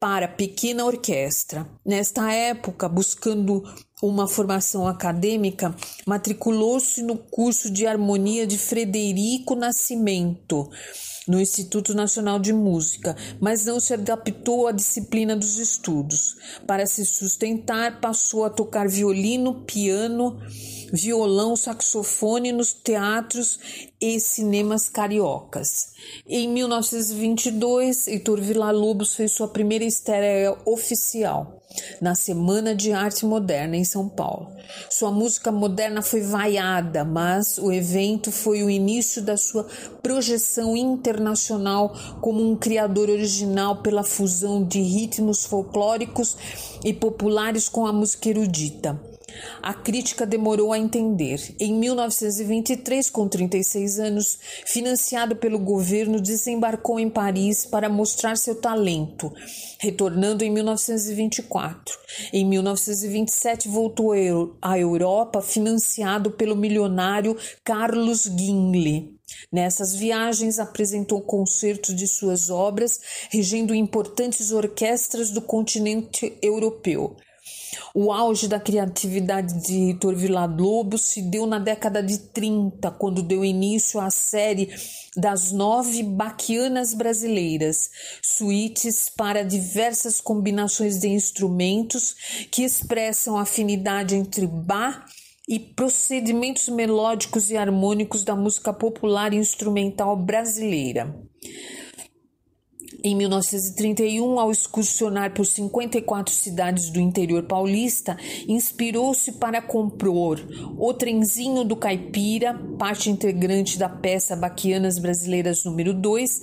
para 0.00 0.28
pequena 0.28 0.84
orquestra. 0.84 1.68
Nesta 1.84 2.32
época, 2.32 2.88
buscando 2.88 3.62
uma 4.02 4.28
formação 4.28 4.86
acadêmica, 4.86 5.74
matriculou-se 6.06 7.02
no 7.02 7.16
curso 7.16 7.70
de 7.70 7.86
harmonia 7.86 8.46
de 8.46 8.56
Frederico 8.56 9.54
Nascimento 9.56 10.70
no 11.28 11.40
Instituto 11.40 11.94
Nacional 11.94 12.38
de 12.38 12.52
Música, 12.52 13.14
mas 13.38 13.66
não 13.66 13.78
se 13.78 13.94
adaptou 13.94 14.66
à 14.66 14.72
disciplina 14.72 15.36
dos 15.36 15.58
estudos. 15.58 16.36
Para 16.66 16.86
se 16.86 17.04
sustentar, 17.04 18.00
passou 18.00 18.44
a 18.44 18.50
tocar 18.50 18.88
violino, 18.88 19.62
piano, 19.66 20.40
violão, 20.92 21.54
saxofone 21.54 22.50
nos 22.50 22.72
teatros 22.72 23.58
e 24.00 24.18
cinemas 24.18 24.88
cariocas. 24.88 25.92
Em 26.26 26.48
1922, 26.48 28.06
Heitor 28.06 28.40
Villa-Lobos 28.40 29.14
fez 29.14 29.32
sua 29.32 29.48
primeira 29.48 29.84
estreia 29.84 30.56
oficial 30.64 31.57
na 32.00 32.14
Semana 32.14 32.74
de 32.74 32.92
Arte 32.92 33.24
Moderna 33.24 33.76
em 33.76 33.84
São 33.84 34.08
Paulo. 34.08 34.52
Sua 34.90 35.10
música 35.10 35.50
moderna 35.50 36.02
foi 36.02 36.20
vaiada, 36.20 37.04
mas 37.04 37.58
o 37.58 37.72
evento 37.72 38.30
foi 38.30 38.62
o 38.62 38.70
início 38.70 39.22
da 39.22 39.36
sua 39.36 39.66
projeção 40.02 40.76
internacional 40.76 41.94
como 42.20 42.42
um 42.42 42.56
criador 42.56 43.08
original 43.08 43.82
pela 43.82 44.02
fusão 44.02 44.64
de 44.64 44.80
ritmos 44.80 45.44
folclóricos 45.44 46.36
e 46.84 46.92
populares 46.92 47.68
com 47.68 47.86
a 47.86 47.92
música 47.92 48.28
erudita. 48.28 49.17
A 49.62 49.74
crítica 49.74 50.24
demorou 50.24 50.72
a 50.72 50.78
entender. 50.78 51.54
Em 51.60 51.74
1923, 51.74 53.10
com 53.10 53.28
36 53.28 53.98
anos, 53.98 54.38
financiado 54.66 55.36
pelo 55.36 55.58
governo, 55.58 56.20
desembarcou 56.20 56.98
em 56.98 57.10
Paris 57.10 57.66
para 57.66 57.88
mostrar 57.88 58.36
seu 58.36 58.54
talento, 58.54 59.32
retornando 59.78 60.44
em 60.44 60.50
1924. 60.50 61.98
Em 62.32 62.44
1927, 62.44 63.68
voltou 63.68 64.12
à 64.62 64.78
Europa, 64.78 65.42
financiado 65.42 66.30
pelo 66.30 66.56
milionário 66.56 67.36
Carlos 67.64 68.22
Gimli. 68.22 69.18
Nessas 69.52 69.94
viagens, 69.94 70.58
apresentou 70.58 71.20
concertos 71.20 71.94
de 71.94 72.06
suas 72.06 72.48
obras, 72.48 72.98
regendo 73.30 73.74
importantes 73.74 74.52
orquestras 74.52 75.30
do 75.30 75.42
continente 75.42 76.36
europeu. 76.42 77.16
O 77.94 78.12
auge 78.12 78.48
da 78.48 78.60
criatividade 78.60 79.62
de 79.62 79.90
Heitor 79.90 80.14
Villa-Lobos 80.14 81.02
se 81.02 81.22
deu 81.22 81.46
na 81.46 81.58
década 81.58 82.02
de 82.02 82.18
30, 82.18 82.90
quando 82.92 83.22
deu 83.22 83.44
início 83.44 84.00
à 84.00 84.10
série 84.10 84.70
das 85.16 85.52
nove 85.52 86.02
baquianas 86.02 86.94
brasileiras, 86.94 87.90
suítes 88.22 89.08
para 89.08 89.42
diversas 89.42 90.20
combinações 90.20 90.98
de 90.98 91.08
instrumentos 91.08 92.14
que 92.50 92.62
expressam 92.62 93.36
a 93.36 93.42
afinidade 93.42 94.14
entre 94.14 94.46
bar 94.46 95.06
e 95.48 95.58
procedimentos 95.58 96.68
melódicos 96.68 97.50
e 97.50 97.56
harmônicos 97.56 98.22
da 98.22 98.36
música 98.36 98.72
popular 98.72 99.32
e 99.32 99.36
instrumental 99.36 100.14
brasileira. 100.14 101.14
Em 103.02 103.14
1931, 103.14 104.40
ao 104.40 104.50
excursionar 104.50 105.32
por 105.32 105.46
54 105.46 106.34
cidades 106.34 106.90
do 106.90 106.98
interior 106.98 107.44
paulista, 107.44 108.16
inspirou-se 108.48 109.32
para 109.32 109.62
compor 109.62 110.40
O 110.76 110.92
Trenzinho 110.92 111.62
do 111.62 111.76
Caipira, 111.76 112.54
parte 112.76 113.08
integrante 113.08 113.78
da 113.78 113.88
peça 113.88 114.34
Baquianas 114.34 114.98
Brasileiras 114.98 115.64
número 115.64 115.94
2. 115.94 116.40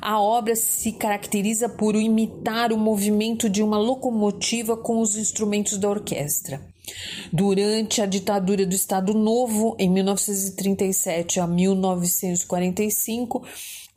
A 0.00 0.20
obra 0.20 0.54
se 0.54 0.92
caracteriza 0.92 1.68
por 1.68 1.96
imitar 1.96 2.72
o 2.72 2.78
movimento 2.78 3.48
de 3.48 3.62
uma 3.62 3.78
locomotiva 3.78 4.76
com 4.76 5.00
os 5.00 5.16
instrumentos 5.16 5.76
da 5.78 5.88
orquestra. 5.88 6.60
Durante 7.32 8.00
a 8.00 8.06
ditadura 8.06 8.64
do 8.64 8.74
Estado 8.74 9.12
Novo, 9.12 9.76
em 9.78 9.90
1937 9.90 11.38
a 11.40 11.46
1945, 11.46 13.44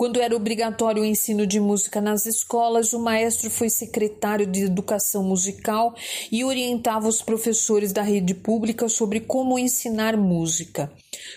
quando 0.02 0.20
era 0.20 0.36
obrigatório 0.36 1.04
o 1.04 1.06
ensino 1.06 1.46
de 1.46 1.60
música 1.60 2.02
nas 2.02 2.26
escolas, 2.26 2.92
o 2.92 3.00
maestro 3.00 3.52
foi 3.52 3.70
secretário 3.70 4.48
de 4.48 4.64
Educação 4.64 5.24
Musical 5.24 5.94
e 6.32 6.44
orientava 6.44 7.08
os 7.08 7.22
professores 7.22 7.94
da 7.94 8.02
rede 8.02 8.34
pública 8.34 8.90
sobre 8.90 9.20
como 9.20 9.60
ensinar 9.60 10.18
música. 10.18 10.92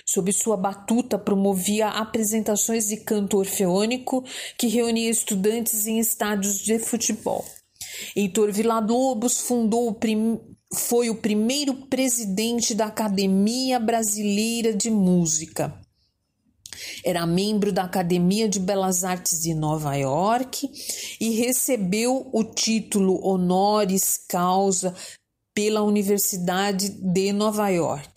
Sob 0.06 0.32
sua 0.32 0.56
batuta, 0.56 1.18
promovia 1.18 1.88
apresentações 1.88 2.86
de 2.86 2.96
canto 2.96 3.36
orfeônico 3.36 4.24
que 4.58 4.66
reunia 4.66 5.10
estudantes 5.10 5.86
em 5.86 5.98
estádios 5.98 6.58
de 6.58 6.78
futebol. 6.78 7.44
Heitor 8.14 8.52
Villa-Lobos 8.52 9.40
fundou 9.40 9.88
o 9.88 9.94
prim... 9.94 10.40
foi 10.72 11.10
o 11.10 11.16
primeiro 11.16 11.74
presidente 11.86 12.74
da 12.74 12.86
Academia 12.86 13.78
Brasileira 13.78 14.72
de 14.72 14.90
Música. 14.90 15.80
Era 17.04 17.26
membro 17.26 17.72
da 17.72 17.84
Academia 17.84 18.48
de 18.48 18.58
Belas 18.58 19.04
Artes 19.04 19.40
de 19.40 19.54
Nova 19.54 19.94
York 19.94 20.68
e 21.20 21.30
recebeu 21.30 22.28
o 22.32 22.44
título 22.44 23.24
honoris 23.24 24.18
causa 24.28 24.94
pela 25.54 25.82
Universidade 25.82 26.88
de 26.90 27.32
Nova 27.32 27.68
York. 27.68 28.13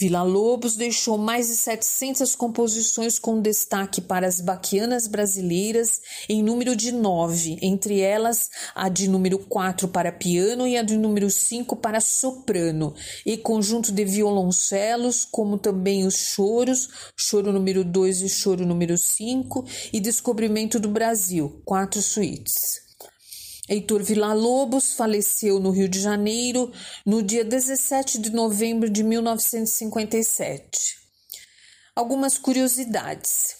Vila 0.00 0.22
Lobos 0.22 0.76
deixou 0.76 1.18
mais 1.18 1.48
de 1.48 1.56
700 1.56 2.36
composições 2.36 3.18
com 3.18 3.40
destaque 3.40 4.00
para 4.00 4.28
as 4.28 4.40
baquianas 4.40 5.08
brasileiras 5.08 6.00
em 6.28 6.40
número 6.40 6.76
de 6.76 6.92
nove, 6.92 7.58
entre 7.60 7.98
elas 7.98 8.48
a 8.76 8.88
de 8.88 9.08
número 9.08 9.40
4 9.40 9.88
para 9.88 10.12
piano 10.12 10.68
e 10.68 10.76
a 10.76 10.82
de 10.82 10.96
número 10.96 11.28
5 11.28 11.74
para 11.74 12.00
soprano, 12.00 12.94
e 13.26 13.36
conjunto 13.36 13.90
de 13.90 14.04
violoncelos, 14.04 15.24
como 15.24 15.58
também 15.58 16.06
os 16.06 16.14
choros, 16.14 16.88
choro 17.16 17.52
número 17.52 17.82
2 17.82 18.22
e 18.22 18.28
choro 18.28 18.64
número 18.64 18.96
5, 18.96 19.64
e 19.92 19.98
Descobrimento 19.98 20.78
do 20.78 20.88
Brasil, 20.88 21.60
quatro 21.64 22.00
suítes. 22.00 22.87
Heitor 23.68 24.02
Villa-Lobos 24.02 24.94
faleceu 24.94 25.60
no 25.60 25.70
Rio 25.70 25.90
de 25.90 26.00
Janeiro 26.00 26.72
no 27.04 27.22
dia 27.22 27.44
17 27.44 28.18
de 28.18 28.30
novembro 28.30 28.88
de 28.88 29.02
1957. 29.02 30.96
Algumas 31.94 32.38
curiosidades. 32.38 33.58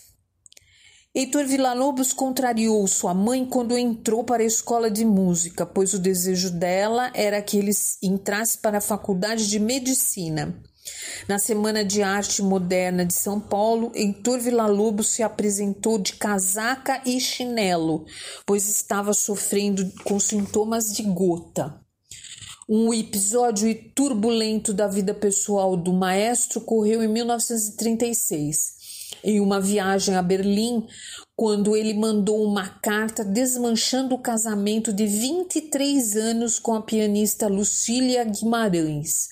Heitor 1.15 1.45
Villa-Lobos 1.45 2.15
contrariou 2.15 2.87
sua 2.87 3.13
mãe 3.13 3.45
quando 3.45 3.77
entrou 3.77 4.25
para 4.25 4.43
a 4.43 4.47
escola 4.47 4.91
de 4.91 5.05
música, 5.05 5.67
pois 5.67 5.93
o 5.93 5.99
desejo 5.99 6.53
dela 6.53 7.11
era 7.15 7.43
que 7.43 7.59
ele 7.59 7.73
entrasse 8.03 8.57
para 8.57 8.79
a 8.79 8.83
faculdade 8.83 9.47
de 9.47 9.61
medicina. 9.61 10.59
Na 11.29 11.39
Semana 11.39 11.85
de 11.85 12.03
Arte 12.03 12.43
Moderna 12.43 13.05
de 13.05 13.15
São 13.15 13.41
Paulo, 13.41 13.93
Heitor 13.95 14.41
Villa-Lobos 14.41 15.09
se 15.09 15.23
apresentou 15.23 15.99
de 15.99 16.15
casaca 16.15 17.03
e 17.05 17.21
chinelo, 17.21 18.05
pois 18.47 18.69
estava 18.69 19.13
sofrendo 19.13 19.91
com 20.05 20.19
sintomas 20.19 20.93
de 20.93 21.03
gota. 21.03 21.81
Um 22.69 22.93
episódio 22.93 23.75
turbulento 23.95 24.75
da 24.75 24.87
vida 24.87 25.15
pessoal 25.15 25.77
do 25.77 25.93
maestro 25.93 26.61
ocorreu 26.61 27.03
em 27.03 27.09
1936 27.09 28.79
em 29.23 29.41
uma 29.41 29.61
viagem 29.61 30.17
a 30.17 30.23
Berlim, 30.23 30.87
quando 31.37 31.77
ele 31.77 31.95
mandou 31.95 32.43
uma 32.43 32.69
carta 32.69 33.25
desmanchando 33.25 34.15
o 34.15 34.19
casamento 34.19 34.93
de 34.93 35.07
23 35.07 36.17
anos 36.17 36.59
com 36.59 36.75
a 36.75 36.83
pianista 36.83 37.47
Lucília 37.47 38.25
Guimarães. 38.25 39.29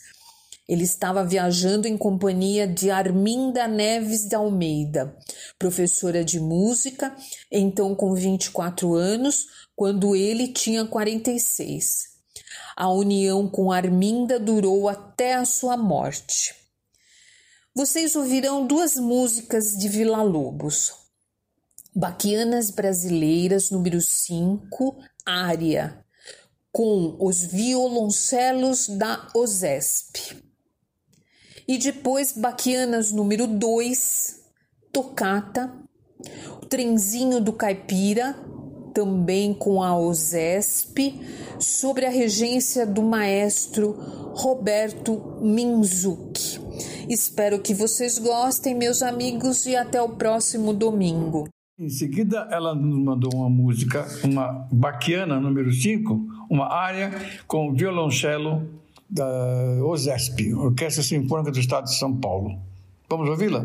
Ele 0.68 0.82
estava 0.82 1.24
viajando 1.24 1.86
em 1.86 1.96
companhia 1.96 2.66
de 2.66 2.90
Arminda 2.90 3.68
Neves 3.68 4.28
de 4.28 4.34
Almeida, 4.34 5.16
professora 5.58 6.24
de 6.24 6.40
música, 6.40 7.14
então 7.50 7.94
com 7.94 8.14
24 8.14 8.94
anos, 8.94 9.46
quando 9.76 10.16
ele 10.16 10.48
tinha 10.48 10.84
46. 10.84 12.16
A 12.76 12.90
união 12.90 13.48
com 13.48 13.70
Arminda 13.70 14.40
durou 14.40 14.88
até 14.88 15.34
a 15.34 15.44
sua 15.44 15.76
morte. 15.76 16.54
Vocês 17.74 18.16
ouvirão 18.16 18.66
duas 18.66 18.96
músicas 18.96 19.72
de 19.72 19.88
Vila 19.88 20.22
Lobos. 20.22 20.92
Baquianas 21.94 22.70
Brasileiras, 22.70 23.70
número 23.70 24.00
5, 24.00 24.98
área, 25.24 26.04
com 26.72 27.16
os 27.20 27.44
violoncelos 27.44 28.88
da 28.88 29.28
OSESP. 29.34 30.45
E 31.68 31.78
depois 31.78 32.32
Baquianas 32.32 33.10
número 33.10 33.46
2, 33.46 34.40
Tocata, 34.92 35.72
o 36.62 36.66
Trenzinho 36.66 37.40
do 37.40 37.52
Caipira, 37.52 38.36
também 38.94 39.52
com 39.52 39.82
a 39.82 39.98
OSESP, 39.98 41.20
sobre 41.58 42.06
a 42.06 42.10
regência 42.10 42.86
do 42.86 43.02
maestro 43.02 43.96
Roberto 44.34 45.38
Minzuki. 45.42 46.60
Espero 47.08 47.60
que 47.60 47.74
vocês 47.74 48.16
gostem, 48.16 48.74
meus 48.74 49.02
amigos, 49.02 49.66
e 49.66 49.74
até 49.74 50.00
o 50.00 50.10
próximo 50.10 50.72
domingo. 50.72 51.48
Em 51.78 51.88
seguida, 51.88 52.48
ela 52.50 52.74
nos 52.74 52.98
mandou 52.98 53.30
uma 53.34 53.50
música, 53.50 54.06
uma 54.24 54.66
baquiana 54.72 55.40
número 55.40 55.70
5, 55.72 56.26
uma 56.48 56.72
área 56.72 57.10
com 57.46 57.74
violoncelo 57.74 58.85
da 59.08 59.26
OSESP, 59.82 60.54
Orquestra 60.54 61.02
Sinfônica 61.02 61.50
do 61.50 61.58
Estado 61.58 61.84
de 61.84 61.96
São 61.96 62.16
Paulo. 62.16 62.58
Vamos 63.08 63.28
ouvi-la? 63.28 63.62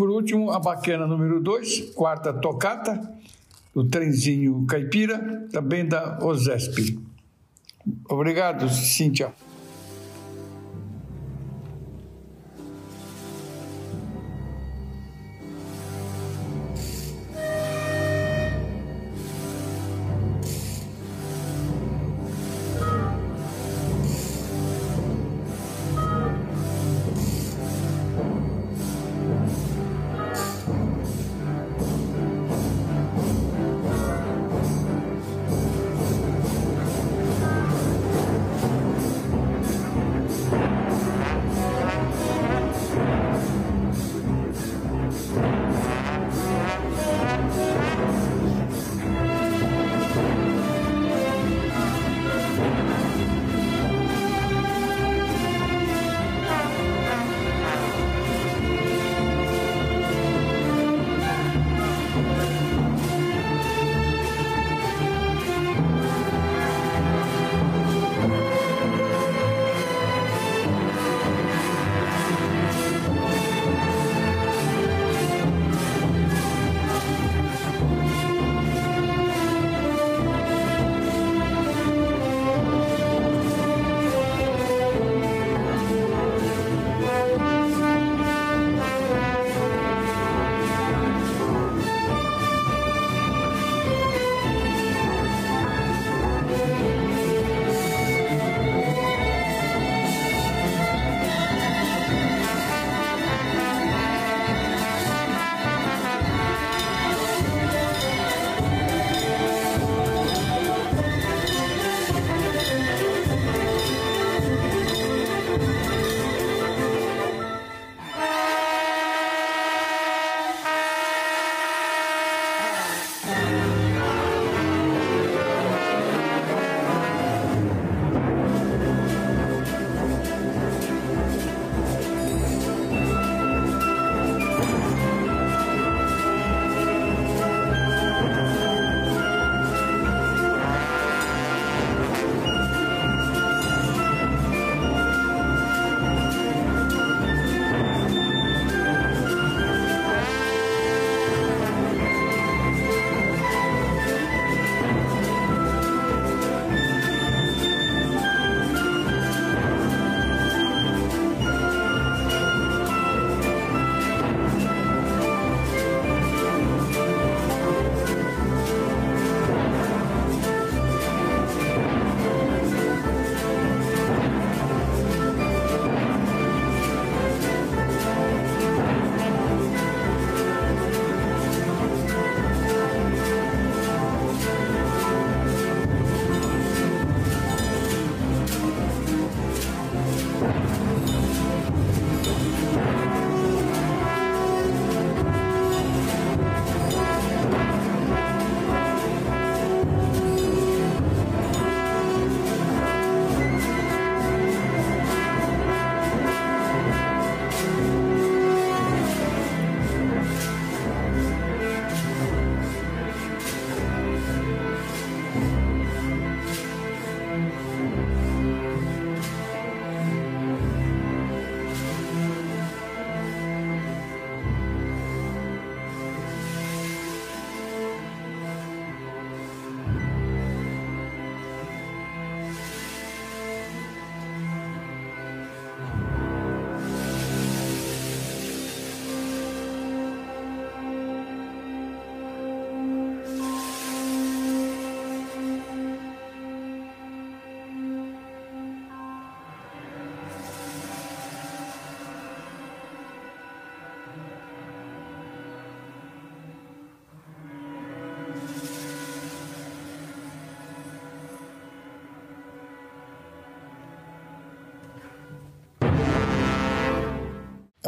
Por 0.00 0.08
último, 0.08 0.50
a 0.50 0.58
baquena 0.58 1.06
número 1.06 1.42
2, 1.42 1.92
quarta 1.94 2.32
tocata, 2.32 3.12
o 3.74 3.84
trenzinho 3.84 4.64
caipira, 4.66 5.46
também 5.52 5.86
da 5.86 6.18
OSESP. 6.22 6.98
Obrigado, 8.08 8.66
Cíntia. 8.70 9.34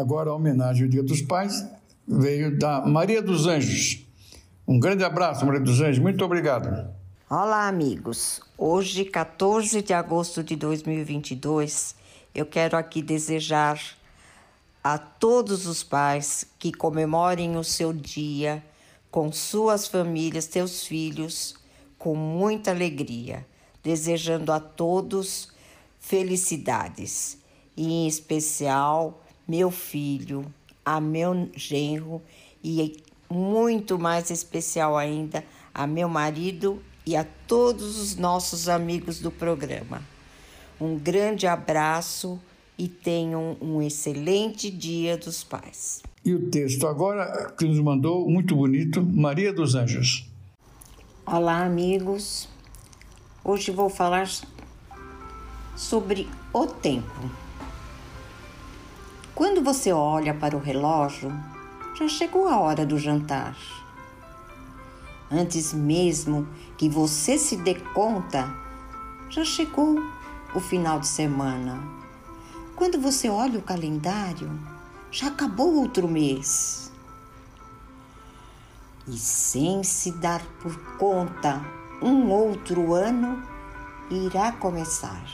Agora 0.03 0.31
a 0.31 0.35
homenagem 0.35 0.83
ao 0.83 0.91
Dia 0.91 1.03
dos 1.05 1.23
Pais 1.23 1.65
veio 2.09 2.59
da 2.59 2.85
Maria 2.85 3.23
dos 3.23 3.47
Anjos. 3.47 4.05
Um 4.67 4.81
grande 4.81 5.05
abraço, 5.05 5.47
Maria 5.47 5.61
dos 5.61 5.81
Anjos. 5.81 6.01
Muito 6.01 6.25
obrigado. 6.25 6.93
Olá, 7.31 7.69
amigos. 7.69 8.41
Hoje, 8.59 9.05
14 9.05 9.81
de 9.81 9.93
agosto 9.93 10.43
de 10.43 10.57
2022, 10.57 11.95
eu 12.35 12.45
quero 12.45 12.77
aqui 12.77 13.01
desejar 13.01 13.81
a 14.83 14.99
todos 14.99 15.69
os 15.69 15.85
pais 15.85 16.45
que 16.59 16.73
comemorem 16.73 17.57
o 17.57 17.63
seu 17.63 17.93
dia 17.93 18.61
com 19.09 19.31
suas 19.31 19.87
famílias, 19.87 20.47
seus 20.47 20.85
filhos, 20.85 21.55
com 21.97 22.17
muita 22.17 22.73
alegria, 22.73 23.47
desejando 23.85 24.51
a 24.51 24.59
todos 24.59 25.53
felicidades, 26.01 27.39
e 27.77 27.87
em 27.87 28.09
especial 28.09 29.23
meu 29.53 29.71
filho, 29.71 30.47
a 30.83 30.99
meu 30.99 31.51
genro 31.55 32.23
e 32.65 32.97
muito 33.29 33.99
mais 33.99 34.31
especial 34.31 34.97
ainda 34.97 35.45
a 35.75 35.87
meu 35.87 36.09
marido 36.09 36.83
e 37.05 37.15
a 37.15 37.27
todos 37.47 38.01
os 38.01 38.17
nossos 38.17 38.67
amigos 38.67 39.21
do 39.21 39.31
programa. 39.31 40.01
Um 40.81 40.99
grande 40.99 41.47
abraço 41.47 42.41
e 42.79 42.89
tenham 42.89 43.59
um 43.61 43.83
excelente 43.83 44.71
Dia 44.71 45.19
dos 45.19 45.45
Pais. 45.45 46.03
E 46.25 46.33
o 46.33 46.49
texto 46.49 46.87
agora 46.87 47.53
que 47.59 47.67
nos 47.67 47.79
mandou, 47.79 48.27
muito 48.31 48.57
bonito, 48.57 49.03
Maria 49.03 49.53
dos 49.53 49.75
Anjos. 49.75 50.27
Olá, 51.27 51.63
amigos. 51.63 52.49
Hoje 53.45 53.71
vou 53.71 53.91
falar 53.91 54.31
sobre 55.77 56.27
o 56.55 56.67
tempo. 56.67 57.43
Quando 59.35 59.63
você 59.63 59.91
olha 59.91 60.35
para 60.35 60.55
o 60.55 60.61
relógio, 60.61 61.33
já 61.95 62.07
chegou 62.07 62.47
a 62.47 62.61
hora 62.61 62.85
do 62.85 62.99
jantar. 62.99 63.57
Antes 65.31 65.73
mesmo 65.73 66.47
que 66.77 66.87
você 66.87 67.39
se 67.39 67.57
dê 67.57 67.77
conta, 67.95 68.55
já 69.31 69.43
chegou 69.43 69.99
o 70.55 70.61
final 70.61 71.01
de 71.01 71.09
semana. 71.09 71.83
Quando 72.77 73.01
você 73.01 73.31
olha 73.31 73.59
o 73.59 73.63
calendário, 73.63 74.51
já 75.11 75.29
acabou 75.29 75.77
outro 75.77 76.07
mês. 76.07 76.93
E 79.09 79.17
sem 79.17 79.83
se 79.83 80.13
dar 80.13 80.43
por 80.61 80.77
conta, 80.99 81.65
um 82.03 82.29
outro 82.29 82.93
ano 82.93 83.43
irá 84.11 84.53
começar. 84.53 85.25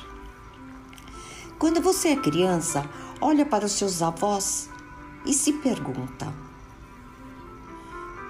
Quando 1.59 1.81
você 1.81 2.11
é 2.11 2.17
criança, 2.17 2.89
olha 3.21 3.45
para 3.45 3.67
os 3.67 3.73
seus 3.73 4.03
avós 4.03 4.69
e 5.25 5.33
se 5.33 5.53
pergunta: 5.55 6.33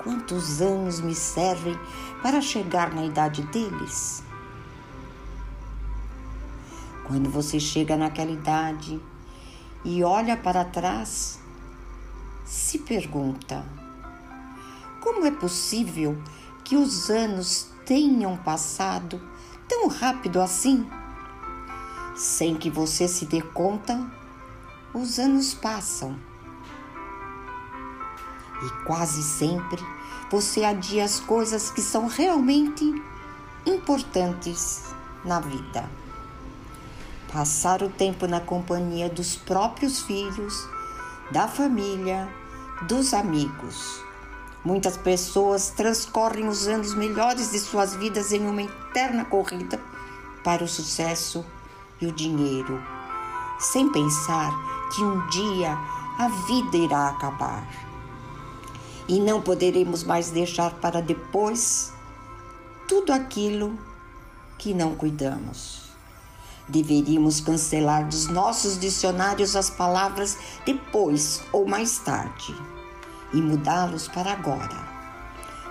quantos 0.02 0.60
anos 0.60 1.00
me 1.00 1.14
servem 1.14 1.78
para 2.22 2.40
chegar 2.40 2.94
na 2.94 3.04
idade 3.04 3.42
deles? 3.42 4.22
Quando 7.04 7.30
você 7.30 7.58
chega 7.58 7.96
naquela 7.96 8.30
idade 8.30 9.00
e 9.84 10.02
olha 10.04 10.36
para 10.36 10.64
trás, 10.64 11.38
se 12.44 12.78
pergunta: 12.78 13.64
como 15.00 15.24
é 15.26 15.30
possível 15.30 16.20
que 16.64 16.76
os 16.76 17.10
anos 17.10 17.70
tenham 17.86 18.36
passado 18.36 19.20
tão 19.66 19.88
rápido 19.88 20.40
assim? 20.40 20.86
Sem 22.14 22.56
que 22.56 22.68
você 22.68 23.06
se 23.06 23.24
dê 23.26 23.40
conta, 23.40 24.17
os 24.92 25.18
anos 25.18 25.54
passam. 25.54 26.16
E 28.62 28.84
quase 28.84 29.22
sempre 29.22 29.82
você 30.30 30.64
adia 30.64 31.04
as 31.04 31.20
coisas 31.20 31.70
que 31.70 31.80
são 31.80 32.06
realmente 32.06 33.02
importantes 33.64 34.84
na 35.24 35.40
vida. 35.40 35.88
Passar 37.32 37.82
o 37.82 37.90
tempo 37.90 38.26
na 38.26 38.40
companhia 38.40 39.08
dos 39.08 39.36
próprios 39.36 40.00
filhos, 40.00 40.66
da 41.30 41.46
família, 41.46 42.28
dos 42.86 43.12
amigos. 43.12 44.02
Muitas 44.64 44.96
pessoas 44.96 45.70
transcorrem 45.70 46.48
os 46.48 46.66
anos 46.66 46.94
melhores 46.94 47.52
de 47.52 47.58
suas 47.58 47.94
vidas 47.94 48.32
em 48.32 48.46
uma 48.46 48.62
eterna 48.62 49.24
corrida 49.24 49.80
para 50.42 50.64
o 50.64 50.68
sucesso 50.68 51.44
e 52.00 52.06
o 52.06 52.12
dinheiro, 52.12 52.82
sem 53.58 53.90
pensar 53.90 54.67
que 54.94 55.02
um 55.02 55.26
dia 55.28 55.78
a 56.18 56.28
vida 56.46 56.76
irá 56.76 57.08
acabar. 57.08 57.66
E 59.06 59.20
não 59.20 59.40
poderemos 59.40 60.04
mais 60.04 60.30
deixar 60.30 60.72
para 60.74 61.00
depois 61.00 61.92
tudo 62.86 63.12
aquilo 63.12 63.78
que 64.58 64.74
não 64.74 64.94
cuidamos. 64.94 65.88
Deveríamos 66.68 67.40
cancelar 67.40 68.06
dos 68.06 68.26
nossos 68.26 68.78
dicionários 68.78 69.56
as 69.56 69.70
palavras 69.70 70.36
depois 70.66 71.42
ou 71.52 71.66
mais 71.66 71.98
tarde 71.98 72.54
e 73.32 73.40
mudá-los 73.40 74.08
para 74.08 74.32
agora. 74.32 74.88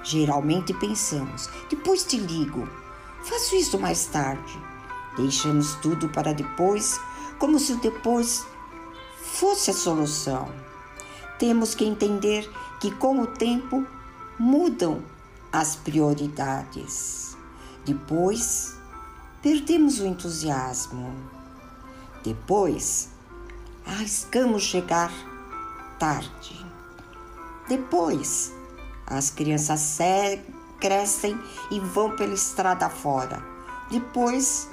Geralmente 0.03 0.73
pensamos, 0.73 1.49
depois 1.69 2.03
te 2.03 2.17
ligo, 2.17 2.67
faço 3.23 3.55
isso 3.55 3.77
mais 3.77 4.05
tarde. 4.07 4.59
Deixamos 5.17 5.75
tudo 5.75 6.07
para 6.09 6.33
depois, 6.33 6.99
como 7.37 7.59
se 7.59 7.73
o 7.73 7.81
depois 7.81 8.45
fosse 9.27 9.71
a 9.71 9.73
solução. 9.73 10.49
Temos 11.37 11.75
que 11.75 11.85
entender 11.85 12.49
que 12.79 12.91
com 12.91 13.21
o 13.21 13.27
tempo 13.27 13.85
mudam 14.39 15.03
as 15.51 15.75
prioridades. 15.75 17.37
Depois, 17.85 18.75
perdemos 19.41 19.99
o 19.99 20.05
entusiasmo. 20.05 21.13
Depois, 22.23 23.09
arriscamos 23.85 24.63
chegar 24.63 25.11
tarde. 25.99 26.65
Depois, 27.67 28.51
as 29.05 29.29
crianças 29.29 29.97
crescem 30.79 31.39
e 31.71 31.79
vão 31.79 32.15
pela 32.15 32.33
estrada 32.33 32.89
fora. 32.89 33.41
Depois, 33.89 34.69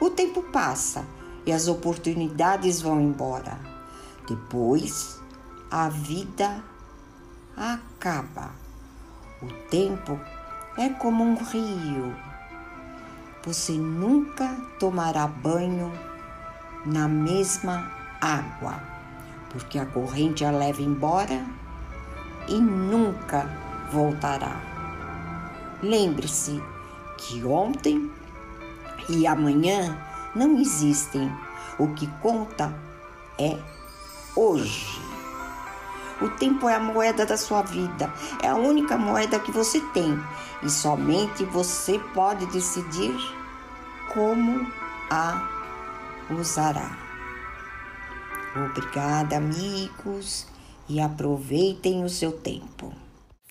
o 0.00 0.10
tempo 0.10 0.42
passa 0.42 1.04
e 1.46 1.52
as 1.52 1.68
oportunidades 1.68 2.80
vão 2.80 3.00
embora. 3.00 3.67
Depois, 4.28 5.22
a 5.70 5.88
vida 5.88 6.62
acaba. 7.56 8.50
O 9.40 9.46
tempo 9.70 10.20
é 10.76 10.90
como 10.90 11.24
um 11.24 11.34
rio. 11.34 12.14
Você 13.42 13.72
nunca 13.72 14.54
tomará 14.78 15.26
banho 15.26 15.90
na 16.84 17.08
mesma 17.08 17.90
água, 18.20 18.82
porque 19.48 19.78
a 19.78 19.86
corrente 19.86 20.44
a 20.44 20.50
leva 20.50 20.82
embora 20.82 21.46
e 22.48 22.60
nunca 22.60 23.48
voltará. 23.90 24.60
Lembre-se 25.82 26.62
que 27.16 27.42
ontem 27.44 28.12
e 29.08 29.26
amanhã 29.26 29.96
não 30.34 30.58
existem. 30.58 31.32
O 31.78 31.94
que 31.94 32.06
conta 32.20 32.74
é 33.38 33.77
hoje. 34.38 34.86
O 36.20 36.28
tempo 36.30 36.68
é 36.68 36.74
a 36.74 36.80
moeda 36.80 37.24
da 37.24 37.36
sua 37.36 37.62
vida, 37.62 38.12
é 38.42 38.48
a 38.48 38.56
única 38.56 38.96
moeda 38.96 39.38
que 39.38 39.52
você 39.52 39.80
tem 39.92 40.18
e 40.62 40.68
somente 40.68 41.44
você 41.44 41.98
pode 42.12 42.46
decidir 42.46 43.14
como 44.12 44.66
a 45.10 45.48
usará. 46.30 46.98
Obrigada, 48.56 49.36
amigos, 49.36 50.46
e 50.88 50.98
aproveitem 51.00 52.04
o 52.04 52.08
seu 52.08 52.32
tempo. 52.32 52.92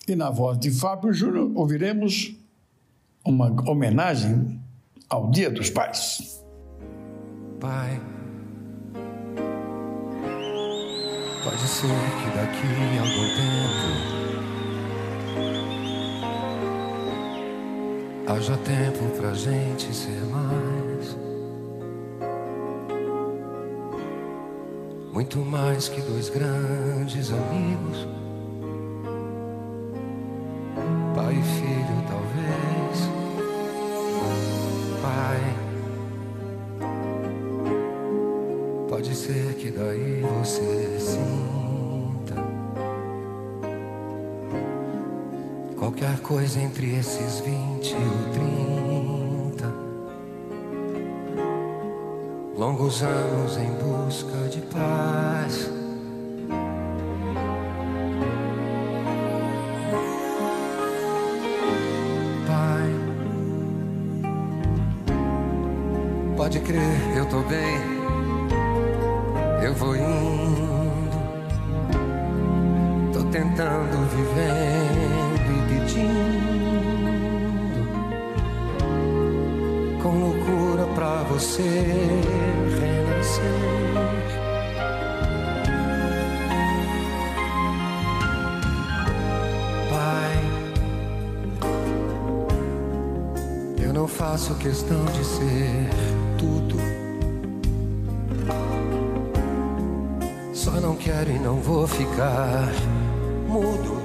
E 0.06 0.14
na 0.16 0.30
voz 0.30 0.58
de 0.58 0.70
Fábio 0.70 1.12
Júnior 1.12 1.50
ouviremos 1.54 2.34
uma 3.24 3.48
homenagem 3.68 4.60
ao 5.08 5.30
Dia 5.30 5.50
dos 5.50 5.70
Pais. 5.70 6.44
Pai, 7.60 8.00
pode 11.48 11.66
ser 11.66 11.86
que 11.88 12.30
daqui 12.36 12.68
a 12.98 13.00
algum 13.00 13.28
tempo 13.38 13.88
haja 18.30 18.56
tempo 18.58 19.08
pra 19.18 19.32
gente 19.32 19.94
ser 19.94 20.20
mais. 20.26 21.16
Muito 25.10 25.38
mais 25.38 25.88
que 25.88 26.02
dois 26.02 26.28
grandes 26.28 27.32
amigos. 27.32 28.17
Pode 66.58 66.60
crer, 66.60 67.16
eu 67.16 67.26
tô 67.26 67.40
bem. 67.42 67.78
Eu 69.62 69.74
vou 69.74 69.94
indo, 69.96 70.68
tô 73.12 73.22
tentando 73.24 74.08
vivendo 74.10 75.50
e 75.54 75.62
pedindo 75.68 76.18
com 80.02 80.10
loucura 80.20 80.86
pra 80.94 81.22
você 81.24 81.62
renascer. 82.80 83.78
Faço 94.16 94.54
questão 94.56 95.04
de 95.04 95.24
ser 95.24 95.88
tudo. 96.38 96.76
Só 100.54 100.70
não 100.80 100.94
quero 100.96 101.30
e 101.30 101.38
não 101.38 101.56
vou 101.56 101.86
ficar 101.86 102.68
mudo 103.48 104.02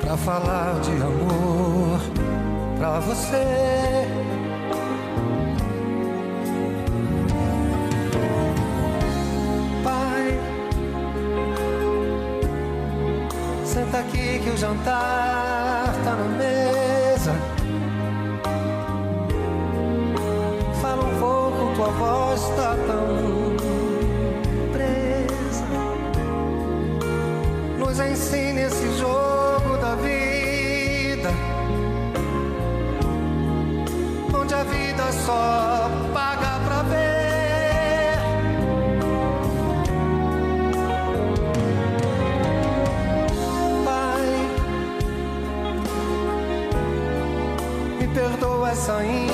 pra 0.00 0.16
falar 0.16 0.80
de 0.80 0.90
amor 0.90 2.00
pra 2.78 3.00
você. 3.00 4.06
Pai, 9.84 10.38
senta 13.64 13.98
aqui 13.98 14.40
que 14.40 14.50
o 14.50 14.56
jantar 14.56 15.94
tá 16.04 16.16
na 16.16 16.28
mesa. 16.36 16.69
going 49.02 49.29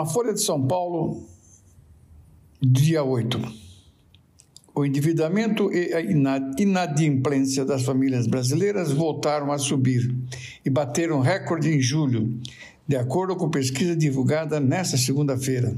Na 0.00 0.06
Folha 0.06 0.32
de 0.32 0.40
São 0.40 0.66
Paulo, 0.66 1.26
dia 2.58 3.04
8. 3.04 3.38
O 4.74 4.82
endividamento 4.86 5.70
e 5.70 5.92
a 5.92 6.00
ina- 6.00 6.54
inadimplência 6.58 7.66
das 7.66 7.82
famílias 7.82 8.26
brasileiras 8.26 8.90
voltaram 8.92 9.52
a 9.52 9.58
subir 9.58 10.10
e 10.64 10.70
bateram 10.70 11.20
recorde 11.20 11.68
em 11.68 11.82
julho, 11.82 12.32
de 12.88 12.96
acordo 12.96 13.36
com 13.36 13.50
pesquisa 13.50 13.94
divulgada 13.94 14.58
nesta 14.58 14.96
segunda-feira 14.96 15.76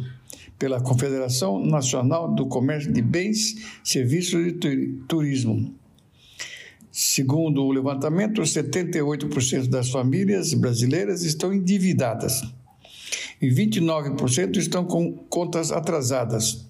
pela 0.57 0.81
Confederação 0.81 1.59
Nacional 1.59 2.33
do 2.33 2.47
Comércio 2.47 2.93
de 2.93 3.03
Bens, 3.03 3.57
Serviços 3.83 4.47
e 4.47 4.53
Tu- 4.53 5.05
Turismo. 5.09 5.75
Segundo 6.93 7.65
o 7.65 7.73
levantamento, 7.73 8.41
78% 8.41 9.67
das 9.69 9.91
famílias 9.91 10.55
brasileiras 10.55 11.25
estão 11.25 11.53
endividadas 11.53 12.41
e 13.43 13.49
29% 13.51 14.57
estão 14.57 14.85
com 14.85 15.13
contas 15.13 15.73
atrasadas, 15.73 16.65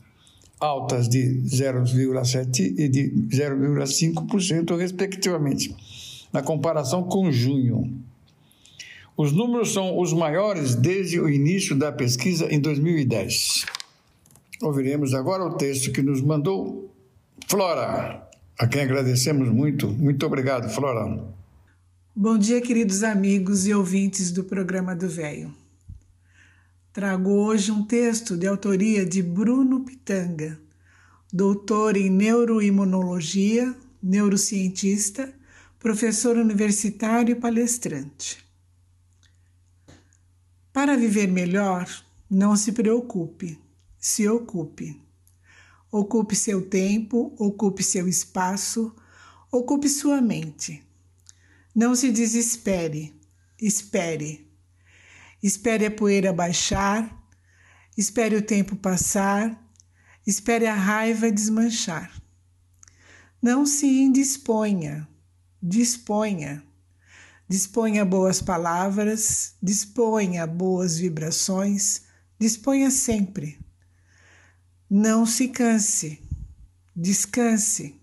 altas 0.59 1.07
de 1.07 1.43
0,7% 1.45 2.59
e 2.79 2.89
de 2.89 3.11
0,5%, 3.29 4.75
respectivamente, 4.79 5.77
na 6.33 6.41
comparação 6.41 7.03
com 7.03 7.31
junho. 7.31 7.93
Os 9.15 9.33
números 9.33 9.75
são 9.75 10.01
os 10.01 10.15
maiores 10.15 10.75
desde 10.75 11.21
o 11.21 11.29
início 11.29 11.77
da 11.77 11.93
pesquisa 11.93 12.51
em 12.51 12.59
2010. 12.59 13.67
Ouviremos 14.63 15.13
agora 15.13 15.45
o 15.45 15.57
texto 15.57 15.93
que 15.93 16.01
nos 16.01 16.23
mandou 16.23 16.91
Flora, 17.49 18.27
a 18.59 18.67
quem 18.67 18.81
agradecemos 18.81 19.51
muito. 19.51 19.89
Muito 19.89 20.25
obrigado, 20.25 20.71
Flora. 20.71 21.23
Bom 22.17 22.39
dia, 22.39 22.63
queridos 22.63 23.03
amigos 23.03 23.67
e 23.67 23.75
ouvintes 23.75 24.33
do 24.33 24.45
programa 24.45 24.97
do 24.97 25.09
Velho. 25.09 25.62
Trago 26.93 27.31
hoje 27.31 27.73
um 27.73 27.83
texto 27.87 28.37
de 28.37 28.47
autoria 28.47 29.07
de 29.07 29.23
Bruno 29.23 29.81
Pitanga, 29.81 30.61
doutor 31.33 31.97
em 31.97 32.11
neuroimunologia, 32.11 33.75
neurocientista, 34.03 35.35
professor 35.79 36.37
universitário 36.37 37.33
e 37.33 37.35
palestrante. 37.35 38.45
Para 40.71 40.95
viver 40.95 41.29
melhor, 41.29 41.89
não 42.29 42.55
se 42.55 42.73
preocupe, 42.73 43.59
se 43.99 44.29
ocupe. 44.29 45.01
Ocupe 45.91 46.37
seu 46.37 46.61
tempo, 46.61 47.35
ocupe 47.39 47.83
seu 47.83 48.07
espaço, 48.07 48.95
ocupe 49.51 49.89
sua 49.89 50.21
mente. 50.21 50.87
Não 51.75 51.95
se 51.95 52.13
desespere, 52.13 53.19
espere. 53.59 54.52
Espere 55.43 55.87
a 55.87 55.91
poeira 55.91 56.33
baixar, 56.33 57.21
espere 57.97 58.37
o 58.37 58.43
tempo 58.43 58.77
passar, 58.77 59.61
espere 60.27 60.67
a 60.67 60.75
raiva 60.75 61.33
desmanchar. 61.33 62.13
Não 63.43 63.67
se 63.67 63.87
indisponha, 63.87 65.09
disponha. 65.61 66.63
Disponha 67.49 68.05
boas 68.05 68.41
palavras, 68.41 69.57
disponha 69.63 70.47
boas 70.47 70.97
vibrações, 70.97 72.03
disponha 72.39 72.91
sempre. 72.91 73.59
Não 74.89 75.27
se 75.27 75.49
canse, 75.49 76.23
descanse. 76.95 78.01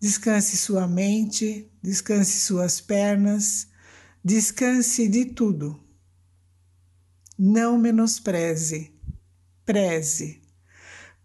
Descanse 0.00 0.56
sua 0.56 0.88
mente, 0.88 1.70
descanse 1.82 2.40
suas 2.40 2.80
pernas, 2.80 3.68
descanse 4.24 5.06
de 5.06 5.26
tudo. 5.26 5.78
Não 7.42 7.78
menospreze, 7.78 8.92
preze. 9.64 10.42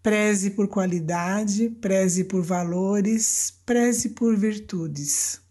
Preze 0.02 0.52
por 0.52 0.66
qualidade, 0.70 1.70
preze 1.70 2.24
por 2.24 2.42
valores, 2.42 3.52
preze 3.66 4.12
por 4.12 4.34
virtudes. 4.38 5.42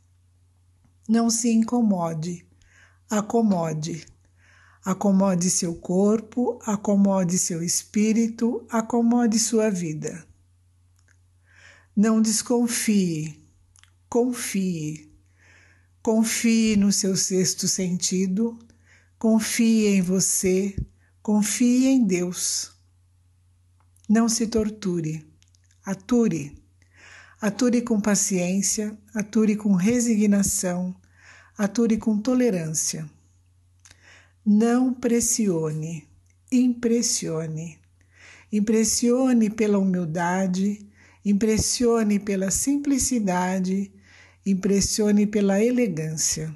Não 1.07 1.29
se 1.29 1.53
incomode, 1.53 2.47
acomode. 3.11 4.07
Acomode 4.83 5.51
seu 5.51 5.75
corpo, 5.75 6.59
acomode 6.65 7.37
seu 7.37 7.63
espírito, 7.63 8.67
acomode 8.71 9.39
sua 9.39 9.69
vida. 9.71 10.27
Não 11.95 12.23
desconfie, 12.23 13.39
confie. 14.09 15.13
Confie 16.03 16.75
no 16.75 16.91
seu 16.91 17.15
sexto 17.19 17.69
sentido, 17.69 18.59
confie 19.25 19.87
em 19.87 20.03
você, 20.03 20.77
confie 21.23 21.87
em 21.87 22.05
Deus. 22.07 22.73
Não 24.07 24.29
se 24.29 24.47
torture, 24.47 25.27
ature. 25.83 26.55
Ature 27.41 27.81
com 27.81 27.99
paciência, 27.99 28.95
ature 29.15 29.57
com 29.57 29.73
resignação, 29.73 30.95
ature 31.57 31.97
com 31.97 32.19
tolerância. 32.19 33.09
Não 34.45 34.93
pressione, 34.93 36.07
impressione. 36.53 37.79
Impressione 38.53 39.49
pela 39.49 39.79
humildade, 39.79 40.87
impressione 41.25 42.19
pela 42.21 42.51
simplicidade, 42.51 43.91
impressione 44.45 45.27
pela 45.27 45.65
elegância. 45.65 46.55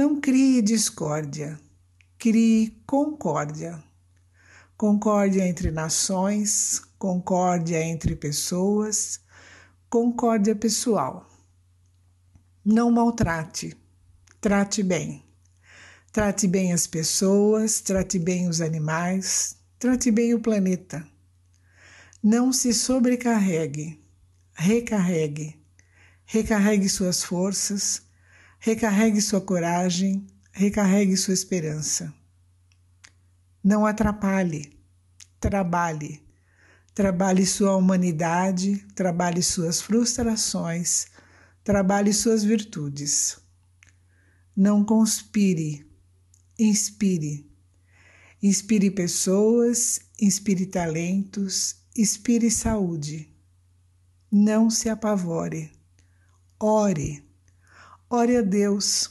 Não 0.00 0.18
crie 0.18 0.62
discórdia, 0.62 1.60
crie 2.16 2.70
concórdia. 2.86 3.84
Concórdia 4.74 5.46
entre 5.46 5.70
nações, 5.70 6.80
concórdia 6.98 7.84
entre 7.84 8.16
pessoas, 8.16 9.20
concórdia 9.90 10.56
pessoal. 10.56 11.28
Não 12.64 12.90
maltrate, 12.90 13.76
trate 14.40 14.82
bem. 14.82 15.22
Trate 16.10 16.48
bem 16.48 16.72
as 16.72 16.86
pessoas, 16.86 17.82
trate 17.82 18.18
bem 18.18 18.48
os 18.48 18.62
animais, 18.62 19.58
trate 19.78 20.10
bem 20.10 20.32
o 20.32 20.40
planeta. 20.40 21.06
Não 22.22 22.54
se 22.54 22.72
sobrecarregue, 22.72 24.02
recarregue. 24.54 25.60
Recarregue 26.24 26.88
suas 26.88 27.22
forças, 27.22 28.08
recarregue 28.60 29.22
sua 29.22 29.40
coragem, 29.40 30.26
recarregue 30.52 31.16
sua 31.16 31.32
esperança. 31.32 32.12
Não 33.64 33.86
atrapalhe, 33.86 34.78
trabalhe. 35.40 36.22
Trabalhe 36.94 37.46
sua 37.46 37.76
humanidade, 37.76 38.84
trabalhe 38.94 39.42
suas 39.42 39.80
frustrações, 39.80 41.06
trabalhe 41.64 42.12
suas 42.12 42.44
virtudes. 42.44 43.38
Não 44.54 44.84
conspire, 44.84 45.88
inspire. 46.58 47.48
Inspire 48.42 48.90
pessoas, 48.90 50.00
inspire 50.20 50.66
talentos, 50.66 51.76
inspire 51.96 52.50
saúde. 52.50 53.34
Não 54.30 54.68
se 54.68 54.88
apavore. 54.88 55.70
Ore. 56.58 57.29
Ore 58.12 58.38
a 58.38 58.42
Deus. 58.42 59.08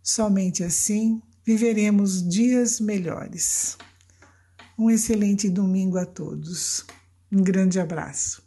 Somente 0.00 0.62
assim 0.62 1.20
viveremos 1.44 2.22
dias 2.22 2.78
melhores. 2.78 3.76
Um 4.78 4.88
excelente 4.88 5.50
domingo 5.50 5.98
a 5.98 6.06
todos. 6.06 6.86
Um 7.32 7.42
grande 7.42 7.80
abraço. 7.80 8.40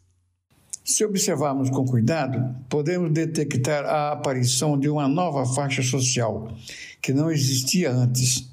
Se 0.86 1.03
observarmos 1.03 1.70
com 1.70 1.86
cuidado, 1.86 2.55
podemos 2.70 3.11
detectar 3.11 3.84
a 3.84 4.13
aparição 4.13 4.80
de 4.80 4.88
uma 4.88 5.05
nova 5.05 5.45
faixa 5.53 5.84
social 5.84 6.47
que 7.01 7.11
não 7.11 7.30
existia 7.30 7.91
antes. 7.91 8.49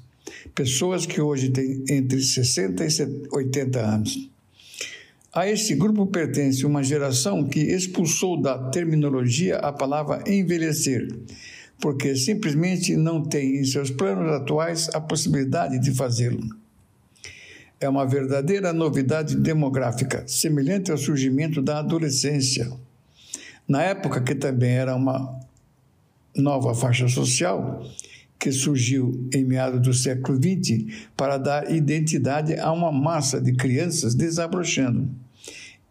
Pessoas 0.53 1.05
que 1.05 1.21
hoje 1.21 1.49
têm 1.49 1.85
entre 1.89 2.21
60 2.21 2.83
e 2.83 3.27
80 3.31 3.79
anos. 3.79 4.34
A 5.35 5.49
este 5.49 5.75
grupo 5.75 6.05
pertence 6.07 6.65
uma 6.65 6.81
geração 6.81 7.43
que 7.43 7.59
expulsou 7.59 8.41
da 8.41 8.69
terminologia 8.69 9.57
a 9.57 9.73
palavra 9.73 10.23
envelhecer 10.25 11.09
porque 11.79 12.15
simplesmente 12.15 12.95
não 12.95 13.21
tem 13.21 13.57
em 13.57 13.65
seus 13.65 13.91
planos 13.91 14.31
atuais 14.31 14.89
a 14.93 15.01
possibilidade 15.01 15.77
de 15.77 15.91
fazê-lo. 15.91 16.41
É 17.81 17.89
uma 17.89 18.05
verdadeira 18.05 18.71
novidade 18.71 19.35
demográfica, 19.35 20.23
semelhante 20.25 20.89
ao 20.89 20.97
surgimento 20.97 21.61
da 21.61 21.79
adolescência. 21.79 22.71
Na 23.67 23.83
época 23.83 24.21
que 24.21 24.35
também 24.35 24.71
era 24.71 24.95
uma 24.95 25.37
nova 26.33 26.73
faixa 26.73 27.09
social, 27.09 27.85
que 28.39 28.53
surgiu 28.53 29.27
em 29.33 29.43
meados 29.43 29.81
do 29.81 29.93
século 29.93 30.37
XX 30.37 30.85
para 31.17 31.37
dar 31.37 31.69
identidade 31.69 32.57
a 32.57 32.71
uma 32.71 32.91
massa 32.91 33.41
de 33.41 33.53
crianças 33.53 34.15
desabrochando 34.15 35.24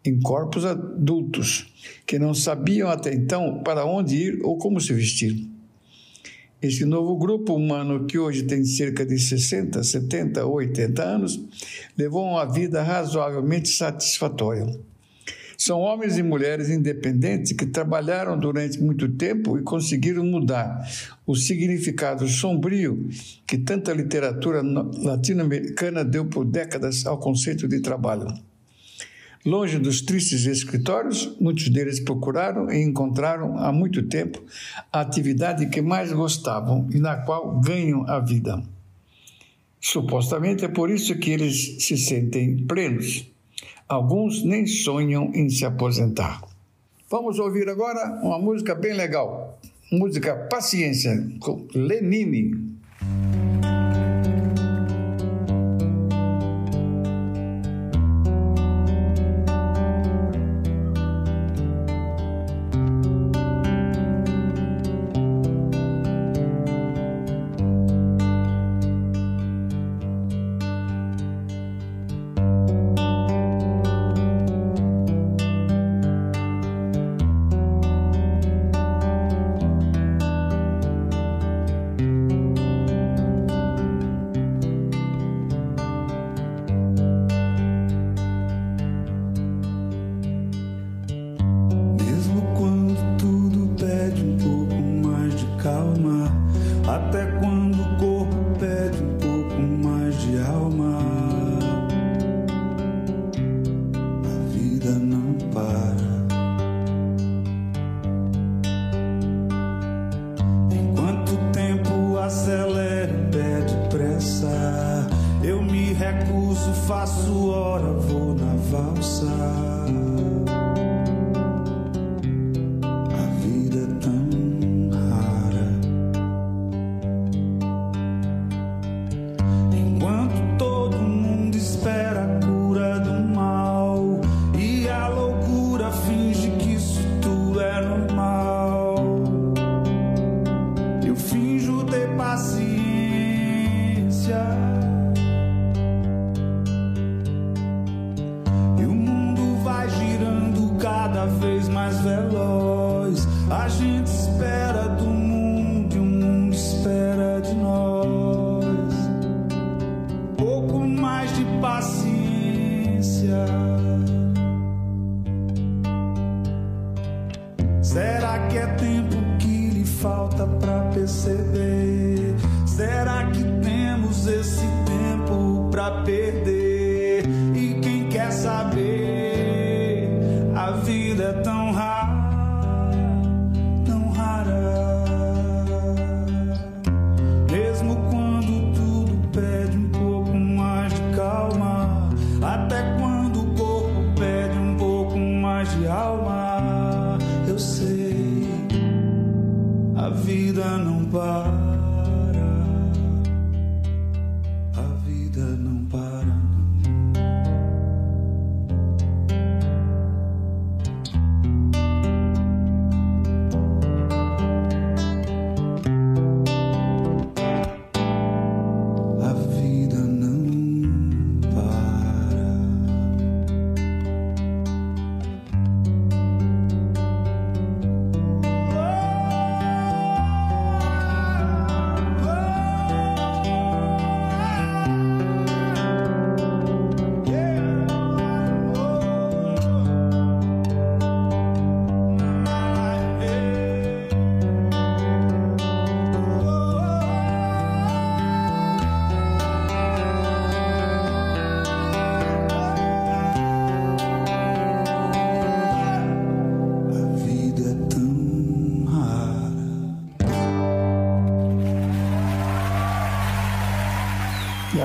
em 0.05 0.21
corpos 0.21 0.65
adultos 0.65 1.73
que 2.07 2.19
não 2.19 2.35
sabiam 2.35 2.89
até 2.89 3.15
então 3.15 3.63
para 3.63 3.87
onde 3.87 4.17
ir 4.17 4.41
ou 4.43 4.59
como 4.59 4.81
se 4.81 4.93
vestir. 4.93 5.49
Esse 6.61 6.85
novo 6.85 7.17
grupo 7.17 7.55
humano, 7.55 8.07
que 8.07 8.19
hoje 8.19 8.43
tem 8.45 8.65
cerca 8.65 9.05
de 9.05 9.19
60, 9.19 9.83
70 9.83 10.47
ou 10.47 10.55
80 10.55 11.03
anos, 11.03 11.41
levou 11.97 12.25
uma 12.25 12.45
vida 12.47 12.83
razoavelmente 12.83 13.69
satisfatória. 13.69 14.67
São 15.59 15.81
homens 15.81 16.19
e 16.19 16.23
mulheres 16.23 16.69
independentes 16.69 17.53
que 17.53 17.67
trabalharam 17.67 18.39
durante 18.39 18.81
muito 18.81 19.09
tempo 19.09 19.59
e 19.59 19.63
conseguiram 19.63 20.25
mudar 20.25 20.87
o 21.27 21.37
significado 21.37 22.27
sombrio 22.29 23.09
que 23.47 23.59
tanta 23.59 23.93
literatura 23.93 24.63
latino-americana 24.63 26.05
deu 26.05 26.25
por 26.25 26.45
décadas 26.45 27.07
ao 27.07 27.19
conceito 27.19 27.69
de 27.69 27.81
trabalho. 27.81 28.27
Longe 29.45 29.79
dos 29.79 30.01
tristes 30.01 30.47
escritórios, 30.47 31.37
muitos 31.39 31.69
deles 31.69 32.01
procuraram 32.01 32.71
e 32.73 32.83
encontraram 32.83 33.59
há 33.59 33.71
muito 33.71 34.03
tempo 34.05 34.43
a 34.91 35.03
atividade 35.03 35.69
que 35.69 35.83
mais 35.83 36.11
gostavam 36.11 36.89
e 36.91 36.99
na 36.99 37.17
qual 37.17 37.61
ganham 37.61 38.09
a 38.09 38.21
vida. 38.21 38.63
Supostamente 39.79 40.65
é 40.65 40.69
por 40.69 40.89
isso 40.89 41.19
que 41.19 41.31
eles 41.31 41.85
se 41.85 41.99
sentem 41.99 42.57
plenos. 42.67 43.31
Alguns 43.87 44.43
nem 44.43 44.67
sonham 44.67 45.31
em 45.35 45.51
se 45.51 45.67
aposentar. 45.67 46.43
Vamos 47.11 47.39
ouvir 47.39 47.69
agora 47.69 48.19
uma 48.23 48.39
música 48.39 48.75
bem 48.75 48.95
legal. 48.95 49.61
música 49.93 50.35
Paciência, 50.51 51.23
com 51.39 51.69
Lenine. 51.75 52.74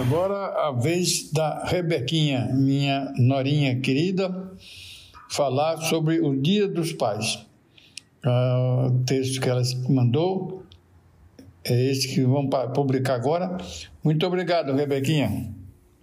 A 0.01 0.71
vez 0.71 1.29
da 1.29 1.65
Rebequinha, 1.65 2.49
minha 2.53 3.13
norinha 3.17 3.81
querida, 3.81 4.53
falar 5.29 5.75
sobre 5.75 6.21
o 6.21 6.41
Dia 6.41 6.69
dos 6.69 6.93
Pais. 6.93 7.45
Uh, 8.25 8.87
o 8.87 9.03
texto 9.05 9.41
que 9.41 9.49
ela 9.49 9.61
mandou 9.89 10.63
é 11.65 11.91
esse 11.91 12.15
que 12.15 12.21
vamos 12.21 12.49
publicar 12.73 13.15
agora. 13.15 13.57
Muito 14.01 14.25
obrigado, 14.25 14.73
Rebequinha. 14.73 15.53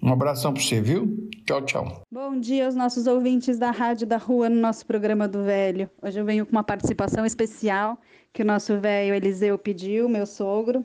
Um 0.02 0.12
abração 0.12 0.52
para 0.52 0.62
você, 0.62 0.78
viu? 0.78 1.30
Tchau, 1.46 1.62
tchau. 1.62 2.02
Bom 2.12 2.38
dia 2.38 2.66
aos 2.66 2.74
nossos 2.74 3.06
ouvintes 3.06 3.58
da 3.58 3.70
Rádio 3.70 4.06
da 4.06 4.18
Rua 4.18 4.50
no 4.50 4.60
nosso 4.60 4.84
programa 4.84 5.26
do 5.26 5.42
Velho. 5.42 5.88
Hoje 6.02 6.20
eu 6.20 6.24
venho 6.24 6.44
com 6.44 6.52
uma 6.52 6.64
participação 6.64 7.24
especial 7.24 7.98
que 8.30 8.42
o 8.42 8.44
nosso 8.44 8.78
velho 8.78 9.14
Eliseu 9.14 9.56
pediu, 9.56 10.06
meu 10.06 10.26
sogro. 10.26 10.84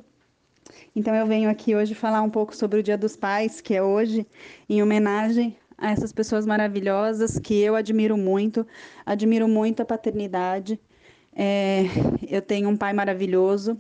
Então 0.95 1.16
eu 1.16 1.26
venho 1.26 1.49
aqui 1.49 1.76
hoje 1.76 1.95
falar 1.95 2.22
um 2.22 2.30
pouco 2.30 2.55
sobre 2.55 2.80
o 2.80 2.84
Dia 2.84 2.97
dos 2.97 3.16
Pais, 3.16 3.62
que 3.62 3.74
é 3.74 3.82
hoje, 3.82 4.26
em 4.70 4.82
homenagem 4.82 5.57
a 5.78 5.91
essas 5.91 6.14
pessoas 6.14 6.45
maravilhosas 6.45 7.39
que 7.39 7.59
eu 7.59 7.76
admiro 7.76 8.16
muito, 8.16 8.66
admiro 9.05 9.47
muito 9.47 9.82
a 9.82 9.86
paternidade. 9.86 10.80
É, 11.36 11.84
eu 12.30 12.41
tenho 12.41 12.70
um 12.70 12.78
pai 12.78 12.93
maravilhoso 12.93 13.78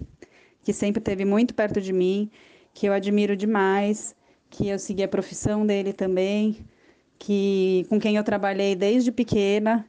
que 0.63 0.73
sempre 0.73 0.99
esteve 0.99 1.25
muito 1.25 1.53
perto 1.53 1.81
de 1.81 1.93
mim, 1.93 2.29
que 2.73 2.87
eu 2.87 2.93
admiro 2.93 3.35
demais, 3.35 4.15
que 4.49 4.67
eu 4.67 4.79
segui 4.79 5.03
a 5.03 5.07
profissão 5.07 5.65
dele 5.65 5.93
também, 5.93 6.65
que 7.19 7.85
com 7.89 7.99
quem 7.99 8.15
eu 8.15 8.23
trabalhei 8.23 8.75
desde 8.75 9.11
pequena. 9.11 9.85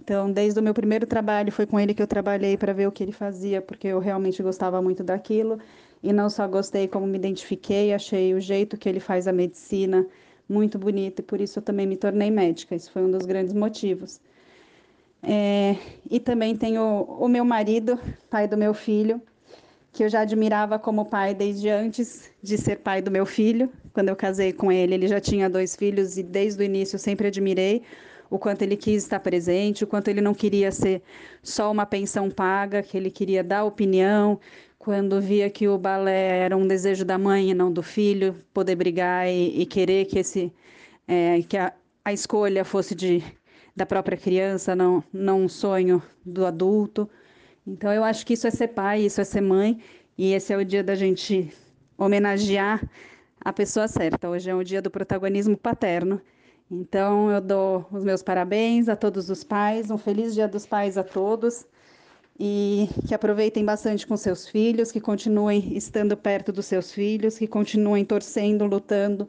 Então, 0.00 0.30
desde 0.30 0.58
o 0.60 0.62
meu 0.62 0.74
primeiro 0.74 1.06
trabalho 1.06 1.50
foi 1.50 1.66
com 1.66 1.80
ele 1.80 1.92
que 1.92 2.02
eu 2.02 2.06
trabalhei 2.06 2.56
para 2.56 2.72
ver 2.72 2.86
o 2.86 2.92
que 2.92 3.02
ele 3.02 3.12
fazia, 3.12 3.60
porque 3.60 3.88
eu 3.88 3.98
realmente 3.98 4.42
gostava 4.42 4.80
muito 4.80 5.02
daquilo. 5.02 5.58
E 6.02 6.12
não 6.12 6.28
só 6.30 6.46
gostei, 6.46 6.86
como 6.86 7.06
me 7.06 7.18
identifiquei, 7.18 7.92
achei 7.92 8.34
o 8.34 8.40
jeito 8.40 8.76
que 8.76 8.88
ele 8.88 9.00
faz 9.00 9.26
a 9.26 9.32
medicina 9.32 10.06
muito 10.48 10.78
bonito 10.78 11.20
e 11.20 11.22
por 11.22 11.40
isso 11.40 11.58
eu 11.58 11.62
também 11.62 11.86
me 11.86 11.96
tornei 11.96 12.30
médica. 12.30 12.74
Isso 12.74 12.90
foi 12.92 13.02
um 13.02 13.10
dos 13.10 13.26
grandes 13.26 13.52
motivos. 13.52 14.20
É, 15.22 15.76
e 16.08 16.20
também 16.20 16.56
tenho 16.56 17.02
o 17.02 17.26
meu 17.28 17.44
marido, 17.44 17.98
pai 18.30 18.46
do 18.46 18.56
meu 18.56 18.72
filho, 18.72 19.20
que 19.92 20.04
eu 20.04 20.08
já 20.08 20.20
admirava 20.20 20.78
como 20.78 21.06
pai 21.06 21.34
desde 21.34 21.68
antes 21.68 22.30
de 22.42 22.56
ser 22.56 22.76
pai 22.76 23.02
do 23.02 23.10
meu 23.10 23.26
filho. 23.26 23.72
Quando 23.92 24.10
eu 24.10 24.16
casei 24.16 24.52
com 24.52 24.70
ele, 24.70 24.94
ele 24.94 25.08
já 25.08 25.20
tinha 25.20 25.50
dois 25.50 25.74
filhos 25.74 26.16
e 26.18 26.22
desde 26.22 26.62
o 26.62 26.64
início 26.64 26.96
eu 26.96 27.00
sempre 27.00 27.26
admirei 27.26 27.82
o 28.28 28.38
quanto 28.38 28.62
ele 28.62 28.76
quis 28.76 29.04
estar 29.04 29.20
presente, 29.20 29.84
o 29.84 29.86
quanto 29.86 30.08
ele 30.08 30.20
não 30.20 30.34
queria 30.34 30.70
ser 30.72 31.02
só 31.42 31.70
uma 31.70 31.86
pensão 31.86 32.30
paga, 32.30 32.82
que 32.82 32.96
ele 32.96 33.10
queria 33.10 33.42
dar 33.42 33.64
opinião, 33.64 34.38
quando 34.86 35.20
via 35.20 35.50
que 35.50 35.66
o 35.66 35.76
balé 35.76 36.38
era 36.38 36.56
um 36.56 36.64
desejo 36.64 37.04
da 37.04 37.18
mãe 37.18 37.50
e 37.50 37.54
não 37.54 37.72
do 37.72 37.82
filho, 37.82 38.36
poder 38.54 38.76
brigar 38.76 39.28
e, 39.28 39.62
e 39.62 39.66
querer 39.66 40.04
que 40.04 40.20
esse 40.20 40.52
é, 41.08 41.42
que 41.42 41.56
a, 41.56 41.72
a 42.04 42.12
escolha 42.12 42.64
fosse 42.64 42.94
de 42.94 43.20
da 43.74 43.84
própria 43.84 44.16
criança, 44.16 44.76
não, 44.76 45.02
não 45.12 45.42
um 45.42 45.48
sonho 45.48 46.00
do 46.24 46.46
adulto. 46.46 47.10
Então 47.66 47.92
eu 47.92 48.04
acho 48.04 48.24
que 48.24 48.34
isso 48.34 48.46
é 48.46 48.50
ser 48.52 48.68
pai, 48.68 49.00
isso 49.00 49.20
é 49.20 49.24
ser 49.24 49.40
mãe, 49.40 49.82
e 50.16 50.32
esse 50.32 50.52
é 50.52 50.56
o 50.56 50.64
dia 50.64 50.84
da 50.84 50.94
gente 50.94 51.52
homenagear 51.98 52.88
a 53.40 53.52
pessoa 53.52 53.88
certa. 53.88 54.30
Hoje 54.30 54.48
é 54.50 54.54
o 54.54 54.62
dia 54.62 54.80
do 54.80 54.88
protagonismo 54.88 55.56
paterno. 55.56 56.20
Então 56.70 57.28
eu 57.28 57.40
dou 57.40 57.84
os 57.90 58.04
meus 58.04 58.22
parabéns 58.22 58.88
a 58.88 58.94
todos 58.94 59.30
os 59.30 59.42
pais, 59.42 59.90
um 59.90 59.98
feliz 59.98 60.32
dia 60.32 60.46
dos 60.46 60.64
pais 60.64 60.96
a 60.96 61.02
todos 61.02 61.66
e 62.38 62.88
que 63.06 63.14
aproveitem 63.14 63.64
bastante 63.64 64.06
com 64.06 64.16
seus 64.16 64.46
filhos, 64.46 64.92
que 64.92 65.00
continuem 65.00 65.76
estando 65.76 66.16
perto 66.16 66.52
dos 66.52 66.66
seus 66.66 66.92
filhos, 66.92 67.38
que 67.38 67.46
continuem 67.46 68.04
torcendo, 68.04 68.66
lutando 68.66 69.28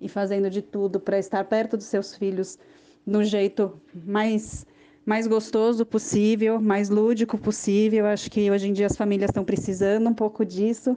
e 0.00 0.08
fazendo 0.08 0.48
de 0.48 0.62
tudo 0.62 0.98
para 0.98 1.18
estar 1.18 1.44
perto 1.44 1.76
dos 1.76 1.86
seus 1.86 2.14
filhos 2.14 2.58
no 3.04 3.22
jeito 3.22 3.80
mais 3.94 4.66
mais 5.04 5.28
gostoso 5.28 5.86
possível, 5.86 6.60
mais 6.60 6.88
lúdico 6.88 7.38
possível. 7.38 8.06
Acho 8.06 8.28
que 8.28 8.50
hoje 8.50 8.68
em 8.68 8.72
dia 8.72 8.86
as 8.86 8.96
famílias 8.96 9.30
estão 9.30 9.44
precisando 9.44 10.08
um 10.08 10.14
pouco 10.14 10.44
disso, 10.44 10.96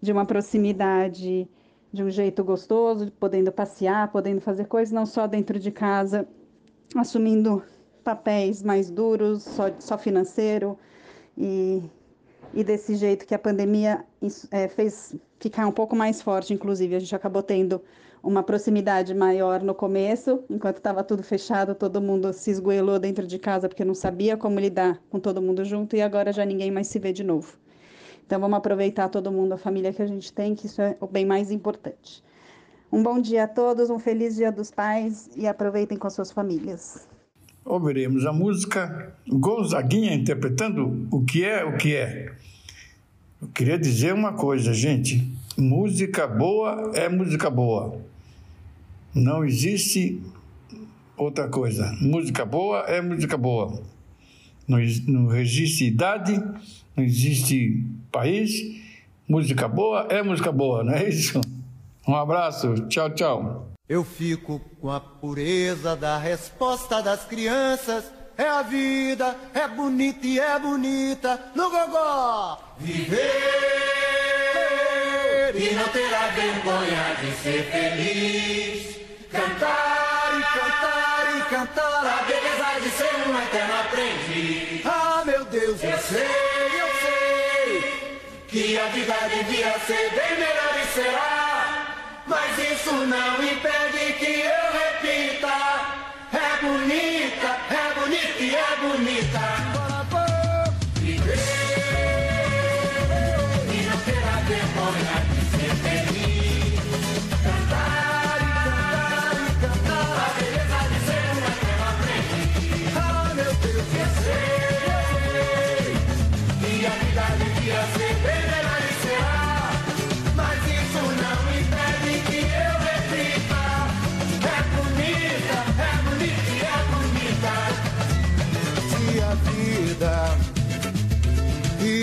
de 0.00 0.12
uma 0.12 0.24
proximidade, 0.24 1.48
de 1.92 2.02
um 2.04 2.08
jeito 2.08 2.44
gostoso, 2.44 3.10
podendo 3.18 3.50
passear, 3.50 4.12
podendo 4.12 4.40
fazer 4.40 4.66
coisas 4.66 4.92
não 4.92 5.04
só 5.04 5.26
dentro 5.26 5.58
de 5.58 5.72
casa, 5.72 6.28
assumindo 6.94 7.60
papéis 8.04 8.62
mais 8.62 8.88
duros, 8.88 9.42
só, 9.42 9.64
só 9.80 9.98
financeiro, 9.98 10.78
e, 11.40 11.82
e 12.52 12.62
desse 12.62 12.94
jeito 12.94 13.26
que 13.26 13.34
a 13.34 13.38
pandemia 13.38 14.04
é, 14.50 14.68
fez 14.68 15.16
ficar 15.38 15.66
um 15.66 15.72
pouco 15.72 15.96
mais 15.96 16.20
forte, 16.20 16.52
inclusive. 16.52 16.94
A 16.94 16.98
gente 16.98 17.16
acabou 17.16 17.42
tendo 17.42 17.80
uma 18.22 18.42
proximidade 18.42 19.14
maior 19.14 19.62
no 19.62 19.74
começo, 19.74 20.44
enquanto 20.50 20.76
estava 20.76 21.02
tudo 21.02 21.22
fechado, 21.22 21.74
todo 21.74 22.02
mundo 22.02 22.30
se 22.34 22.50
esgoelou 22.50 22.98
dentro 22.98 23.26
de 23.26 23.38
casa 23.38 23.66
porque 23.66 23.82
não 23.82 23.94
sabia 23.94 24.36
como 24.36 24.60
lidar 24.60 25.00
com 25.08 25.18
todo 25.18 25.40
mundo 25.40 25.64
junto 25.64 25.96
e 25.96 26.02
agora 26.02 26.30
já 26.30 26.44
ninguém 26.44 26.70
mais 26.70 26.88
se 26.88 26.98
vê 26.98 27.10
de 27.12 27.24
novo. 27.24 27.56
Então 28.26 28.38
vamos 28.38 28.58
aproveitar 28.58 29.08
todo 29.08 29.32
mundo, 29.32 29.54
a 29.54 29.58
família 29.58 29.92
que 29.92 30.02
a 30.02 30.06
gente 30.06 30.30
tem, 30.32 30.54
que 30.54 30.66
isso 30.66 30.82
é 30.82 30.96
o 31.00 31.06
bem 31.06 31.24
mais 31.24 31.50
importante. 31.50 32.22
Um 32.92 33.02
bom 33.02 33.18
dia 33.18 33.44
a 33.44 33.48
todos, 33.48 33.88
um 33.88 33.98
feliz 33.98 34.36
Dia 34.36 34.52
dos 34.52 34.70
Pais 34.70 35.30
e 35.34 35.46
aproveitem 35.46 35.96
com 35.96 36.10
suas 36.10 36.30
famílias. 36.30 37.08
Ouviremos 37.64 38.26
a 38.26 38.32
música 38.32 39.14
Gonzaguinha 39.28 40.14
interpretando 40.14 41.06
o 41.10 41.22
que 41.24 41.44
é 41.44 41.64
o 41.64 41.76
que 41.76 41.94
é. 41.94 42.32
Eu 43.40 43.48
queria 43.48 43.78
dizer 43.78 44.12
uma 44.12 44.32
coisa, 44.32 44.72
gente. 44.72 45.26
Música 45.56 46.26
boa 46.26 46.92
é 46.94 47.08
música 47.08 47.48
boa. 47.50 48.00
Não 49.14 49.44
existe 49.44 50.20
outra 51.16 51.48
coisa. 51.48 51.92
Música 52.00 52.44
boa 52.44 52.80
é 52.80 53.00
música 53.00 53.36
boa. 53.36 53.82
Não, 54.66 54.78
não 55.06 55.36
existe 55.36 55.86
idade, 55.86 56.40
não 56.96 57.04
existe 57.04 57.84
país. 58.10 58.80
Música 59.28 59.68
boa 59.68 60.06
é 60.10 60.22
música 60.22 60.50
boa, 60.50 60.82
não 60.82 60.92
é 60.92 61.08
isso? 61.08 61.40
Um 62.06 62.14
abraço, 62.14 62.74
tchau, 62.88 63.10
tchau. 63.10 63.69
Eu 63.90 64.04
fico 64.04 64.60
com 64.80 64.88
a 64.88 65.00
pureza 65.00 65.96
da 65.96 66.16
resposta 66.16 67.02
das 67.02 67.24
crianças. 67.24 68.04
É 68.38 68.48
a 68.48 68.62
vida, 68.62 69.36
é 69.52 69.66
bonita 69.66 70.24
e 70.24 70.38
é 70.38 70.56
bonita 70.60 71.50
no 71.56 71.68
gogó. 71.68 72.76
Viver 72.78 73.18
e 75.56 75.74
não 75.74 75.88
terá 75.88 76.28
vergonha 76.28 77.16
de 77.20 77.32
ser 77.42 77.64
feliz. 77.64 78.96
Cantar 79.28 80.38
e 80.38 80.42
cantar 80.56 81.36
e 81.36 81.42
cantar 81.50 82.06
a 82.06 82.22
beleza 82.22 82.80
de 82.84 82.90
ser 82.90 83.12
um 83.28 83.42
eterno 83.42 83.74
aprendiz. 83.80 84.86
Ah, 84.86 85.24
meu 85.26 85.44
Deus, 85.46 85.82
eu, 85.82 85.90
eu 85.90 85.98
sei, 85.98 86.80
eu 86.80 86.88
sei 87.02 87.82
que 88.46 88.78
a 88.78 88.86
vida 88.86 89.16
devia 89.30 89.76
ser 89.80 90.10
bem 90.10 90.38
melhor 90.38 90.78
e 90.80 90.86
será. 90.94 91.49
Mas 92.30 92.56
isso 92.58 92.92
não 92.92 93.42
impede 93.42 94.12
que 94.20 94.42
eu 94.42 94.69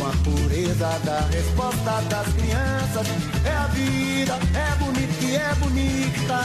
com 0.00 0.06
a 0.06 0.12
pureza 0.24 0.98
da 1.04 1.20
resposta 1.30 2.00
das 2.08 2.26
crianças. 2.32 3.06
É 3.44 3.52
a 3.54 3.66
vida, 3.66 4.38
é 4.54 4.74
bonita 4.76 5.24
e 5.24 5.36
é 5.36 5.54
bonita. 5.56 6.40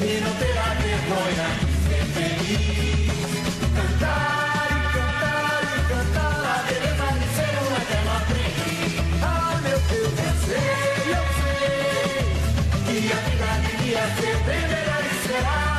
E 0.00 0.20
não 0.24 0.32
terá 0.36 0.74
vergonha 0.80 1.48
de 1.60 1.72
ser 1.84 2.04
feliz. 2.14 3.50
Cantar 3.76 4.68
e 4.70 4.80
cantar 4.94 5.62
e 5.62 5.80
cantar 5.92 6.40
a 6.48 6.62
beleza 6.66 7.08
de 7.18 7.26
ser 7.36 7.52
um 7.60 7.70
eterno 7.76 8.10
aprendiz. 8.16 8.92
Ah, 9.22 9.60
meu 9.62 9.78
Deus, 9.78 10.16
eu 10.18 10.34
sei, 10.46 10.72
eu 11.12 11.24
sei. 11.38 11.60
E 12.88 13.12
a 13.12 13.20
vida 13.28 13.50
devia 13.68 14.04
ser 14.16 14.36
melhor 14.46 15.02
e 15.04 15.28
será. 15.28 15.72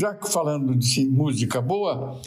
Já 0.00 0.14
que 0.14 0.32
falando 0.32 0.74
de 0.74 1.04
música 1.04 1.60
boa, 1.60 2.18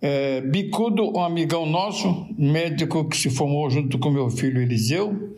é, 0.00 0.40
Bicudo, 0.40 1.12
um 1.14 1.22
amigão 1.22 1.66
nosso, 1.66 2.26
médico 2.38 3.06
que 3.06 3.14
se 3.14 3.28
formou 3.28 3.68
junto 3.68 3.98
com 3.98 4.10
meu 4.10 4.30
filho 4.30 4.62
Eliseu, 4.62 5.36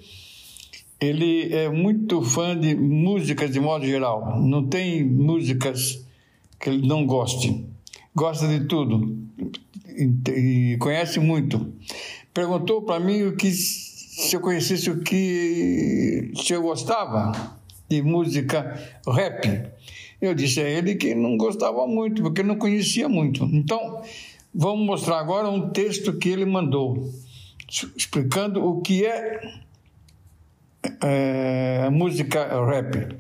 ele 1.01 1.52
é 1.52 1.68
muito 1.68 2.22
fã 2.22 2.56
de 2.56 2.72
músicas 2.76 3.51
de 3.51 3.59
modo 3.59 3.84
geral. 3.84 4.40
Não 4.40 4.64
tem 4.64 5.05
músicas 5.05 6.06
que 6.60 6.70
ele 6.70 6.86
não 6.86 7.05
goste. 7.05 7.66
Gosta 8.14 8.47
de 8.47 8.66
tudo 8.66 9.18
e 10.28 10.76
conhece 10.78 11.18
muito. 11.18 11.72
Perguntou 12.32 12.82
para 12.82 13.01
mim 13.01 13.24
o 13.24 13.34
que 13.34 13.51
se 13.51 14.36
eu 14.36 14.40
conhecesse 14.40 14.88
o 14.88 15.01
que 15.01 16.30
se 16.36 16.52
eu 16.52 16.62
gostava 16.62 17.59
de 17.88 18.02
música 18.02 18.80
rap. 19.05 19.74
Eu 20.20 20.34
disse 20.34 20.60
a 20.60 20.68
ele 20.68 20.94
que 20.94 21.14
não 21.14 21.36
gostava 21.36 21.86
muito, 21.86 22.22
porque 22.22 22.43
não 22.43 22.56
conhecia 22.56 23.09
muito. 23.09 23.44
Então, 23.44 24.02
vamos 24.55 24.86
mostrar 24.86 25.18
agora 25.18 25.48
um 25.48 25.70
texto 25.70 26.16
que 26.18 26.28
ele 26.28 26.47
mandou, 26.47 27.10
explicando 27.97 28.64
o 28.64 28.80
que 28.80 29.05
é, 29.05 29.40
é 31.02 31.90
música 31.90 32.48
rap. 32.64 33.16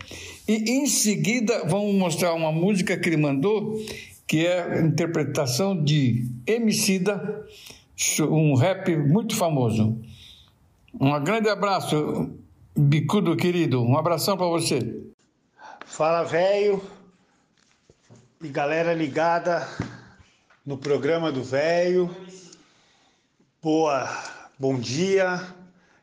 E 0.48 0.70
em 0.70 0.86
seguida, 0.86 1.64
vamos 1.66 1.94
mostrar 1.94 2.32
uma 2.32 2.50
música 2.50 2.96
que 2.96 3.08
ele 3.08 3.16
mandou, 3.16 3.78
que 4.26 4.46
é 4.46 4.62
a 4.62 4.80
interpretação 4.80 5.82
de 5.82 6.26
Emicida, 6.46 7.44
um 8.20 8.54
rap 8.54 8.96
muito 8.96 9.36
famoso. 9.36 9.98
Um 10.98 11.22
grande 11.22 11.48
abraço, 11.48 12.30
Bicudo 12.76 13.36
querido. 13.36 13.82
Um 13.82 13.98
abração 13.98 14.36
para 14.36 14.46
você. 14.46 15.06
Fala, 15.86 16.24
velho. 16.24 16.82
E 18.42 18.48
galera 18.48 18.92
ligada 18.92 19.66
no 20.64 20.76
programa 20.76 21.32
do 21.32 21.42
velho. 21.42 22.14
Boa, 23.62 24.06
bom 24.58 24.78
dia. 24.78 25.40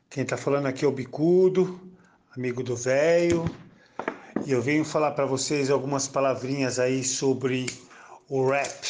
Quem 0.10 0.26
tá 0.26 0.36
falando 0.36 0.66
aqui 0.66 0.84
é 0.84 0.88
o 0.88 0.92
Bicudo, 0.92 1.80
amigo 2.36 2.64
do 2.64 2.76
velho. 2.76 3.46
E 4.48 4.52
eu 4.52 4.62
venho 4.62 4.86
falar 4.86 5.12
para 5.12 5.26
vocês 5.26 5.70
algumas 5.70 6.08
palavrinhas 6.08 6.80
aí 6.80 7.04
sobre 7.04 7.68
o 8.30 8.50
rap. 8.50 8.88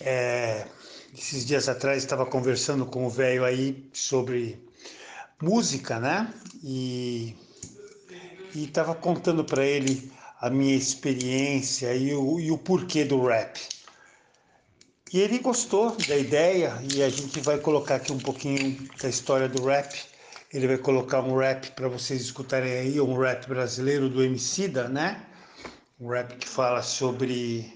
É, 0.00 0.66
esses 1.12 1.44
dias 1.44 1.68
atrás 1.68 2.02
estava 2.02 2.24
conversando 2.24 2.86
com 2.86 3.04
o 3.04 3.10
velho 3.10 3.44
aí 3.44 3.90
sobre 3.92 4.64
música, 5.42 5.98
né? 5.98 6.32
E 6.62 7.36
e 8.54 8.64
estava 8.64 8.94
contando 8.94 9.44
para 9.44 9.64
ele 9.64 10.10
a 10.40 10.48
minha 10.48 10.74
experiência 10.74 11.94
e 11.94 12.14
o, 12.14 12.38
e 12.38 12.50
o 12.50 12.58
porquê 12.58 13.04
do 13.04 13.26
rap. 13.26 13.58
E 15.12 15.20
ele 15.20 15.38
gostou 15.38 15.96
da 16.06 16.16
ideia 16.16 16.78
e 16.92 17.02
a 17.02 17.08
gente 17.08 17.40
vai 17.40 17.58
colocar 17.58 17.96
aqui 17.96 18.12
um 18.12 18.18
pouquinho 18.18 18.88
da 19.00 19.08
história 19.08 19.48
do 19.48 19.64
rap. 19.64 19.98
Ele 20.52 20.66
vai 20.66 20.78
colocar 20.78 21.20
um 21.20 21.36
rap 21.36 21.70
para 21.72 21.88
vocês 21.88 22.20
escutarem 22.20 22.72
aí, 22.72 23.00
um 23.00 23.18
rap 23.18 23.46
brasileiro 23.48 24.08
do 24.08 24.22
Emicida, 24.22 24.88
né? 24.88 25.24
Um 25.98 26.08
rap 26.08 26.36
que 26.36 26.46
fala 26.46 26.82
sobre 26.82 27.72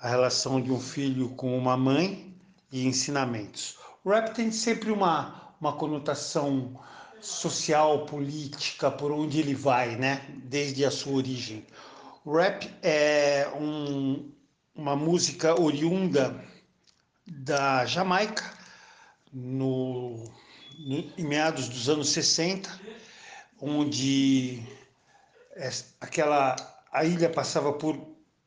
a 0.00 0.08
relação 0.08 0.60
de 0.60 0.72
um 0.72 0.80
filho 0.80 1.30
com 1.30 1.56
uma 1.56 1.76
mãe 1.76 2.34
e 2.72 2.86
ensinamentos. 2.86 3.78
O 4.02 4.10
rap 4.10 4.34
tem 4.34 4.50
sempre 4.50 4.90
uma, 4.90 5.54
uma 5.60 5.74
conotação 5.74 6.78
social, 7.24 8.04
política, 8.06 8.90
por 8.90 9.10
onde 9.10 9.40
ele 9.40 9.54
vai, 9.54 9.96
né? 9.96 10.24
Desde 10.44 10.84
a 10.84 10.90
sua 10.90 11.14
origem. 11.14 11.66
O 12.24 12.36
rap 12.36 12.70
é 12.82 13.48
um, 13.58 14.30
uma 14.74 14.94
música 14.94 15.60
oriunda 15.60 16.42
da 17.26 17.86
Jamaica, 17.86 18.44
no, 19.32 20.30
no, 20.78 21.12
em 21.18 21.24
meados 21.24 21.68
dos 21.68 21.88
anos 21.88 22.10
60, 22.10 22.80
onde 23.60 24.62
aquela 26.00 26.56
a 26.92 27.04
ilha 27.04 27.28
passava 27.28 27.72
por 27.72 27.96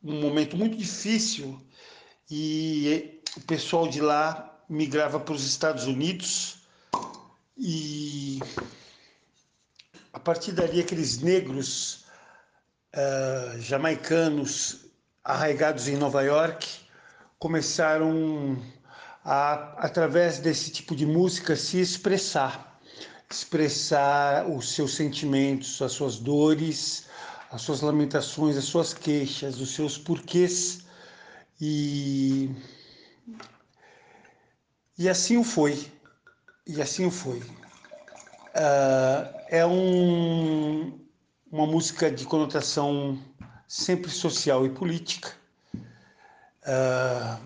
um 0.02 0.20
momento 0.20 0.56
muito 0.56 0.76
difícil 0.76 1.60
e 2.30 3.20
o 3.36 3.40
pessoal 3.42 3.88
de 3.88 4.00
lá 4.00 4.58
migrava 4.68 5.18
para 5.18 5.34
os 5.34 5.44
Estados 5.44 5.84
Unidos 5.84 6.57
e 7.58 8.40
a 10.12 10.20
partir 10.20 10.52
dali, 10.52 10.80
aqueles 10.80 11.20
negros 11.20 12.04
uh, 12.94 13.60
jamaicanos 13.60 14.86
arraigados 15.24 15.88
em 15.88 15.96
Nova 15.96 16.22
York 16.22 16.66
começaram 17.38 18.62
a, 19.24 19.74
através 19.84 20.38
desse 20.38 20.70
tipo 20.70 20.94
de 20.94 21.04
música, 21.04 21.56
se 21.56 21.80
expressar, 21.80 22.80
expressar 23.30 24.48
os 24.48 24.72
seus 24.72 24.94
sentimentos, 24.94 25.82
as 25.82 25.92
suas 25.92 26.16
dores, 26.18 27.06
as 27.50 27.62
suas 27.62 27.80
lamentações, 27.80 28.56
as 28.56 28.64
suas 28.64 28.94
queixas, 28.94 29.60
os 29.60 29.74
seus 29.74 29.98
porquês. 29.98 30.86
E, 31.60 32.50
e 34.96 35.08
assim 35.08 35.36
o 35.36 35.44
foi. 35.44 35.97
E 36.68 36.82
assim 36.82 37.10
foi. 37.10 37.38
Uh, 37.38 39.34
é 39.48 39.64
um, 39.64 41.00
uma 41.50 41.66
música 41.66 42.10
de 42.10 42.26
conotação 42.26 43.18
sempre 43.66 44.10
social 44.10 44.66
e 44.66 44.68
política. 44.68 45.32
Uh, 46.62 47.40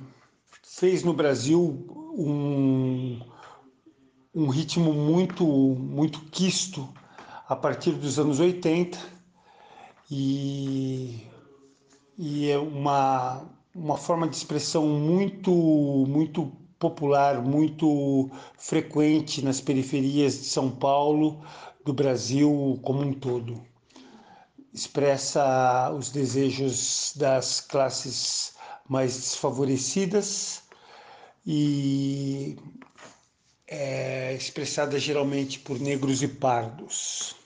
fez 0.62 1.05
no 1.05 1.15
Brasil 1.15 1.86
um, 2.19 3.20
um 4.35 4.49
ritmo 4.49 4.93
muito, 4.93 5.47
muito 5.47 6.20
quisto 6.23 6.93
a 7.49 7.55
partir 7.55 7.93
dos 7.93 8.19
anos 8.19 8.40
80 8.40 8.99
e, 10.11 11.28
e 12.19 12.51
é 12.51 12.59
uma, 12.59 13.44
uma 13.73 13.97
forma 13.97 14.27
de 14.27 14.35
expressão 14.35 14.85
muito, 14.89 15.53
muito 16.09 16.61
popular, 16.83 17.41
muito 17.41 18.29
frequente 18.59 19.41
nas 19.41 19.61
periferias 19.61 20.35
de 20.41 20.47
São 20.47 20.69
Paulo, 20.69 21.41
do 21.85 21.93
Brasil 21.93 22.77
como 22.83 23.03
um 23.03 23.13
todo. 23.13 23.65
Expressa 24.75 25.93
os 25.97 26.11
desejos 26.11 27.13
das 27.15 27.61
classes 27.61 28.57
mais 28.89 29.15
desfavorecidas 29.15 30.65
e 31.47 32.57
é 33.69 34.35
expressada 34.35 34.99
geralmente 34.99 35.61
por 35.61 35.79
negros 35.79 36.21
e 36.21 36.27
pardos. 36.27 37.37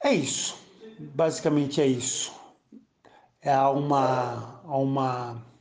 É 0.00 0.14
isso, 0.14 0.56
basicamente 1.00 1.80
é 1.80 1.86
isso. 1.88 2.32
É, 3.42 3.52
há 3.52 3.68
uma, 3.68 4.62
há 4.64 4.78
uma 4.78 5.53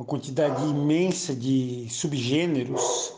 uma 0.00 0.06
quantidade 0.06 0.62
imensa 0.64 1.34
de 1.34 1.86
subgêneros 1.90 3.12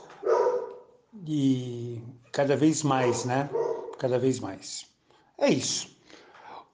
e 1.25 2.03
cada 2.33 2.57
vez 2.57 2.83
mais, 2.83 3.25
né? 3.25 3.49
Cada 4.01 4.19
vez 4.19 4.41
mais. 4.41 4.85
É 5.39 5.49
isso. 5.49 5.97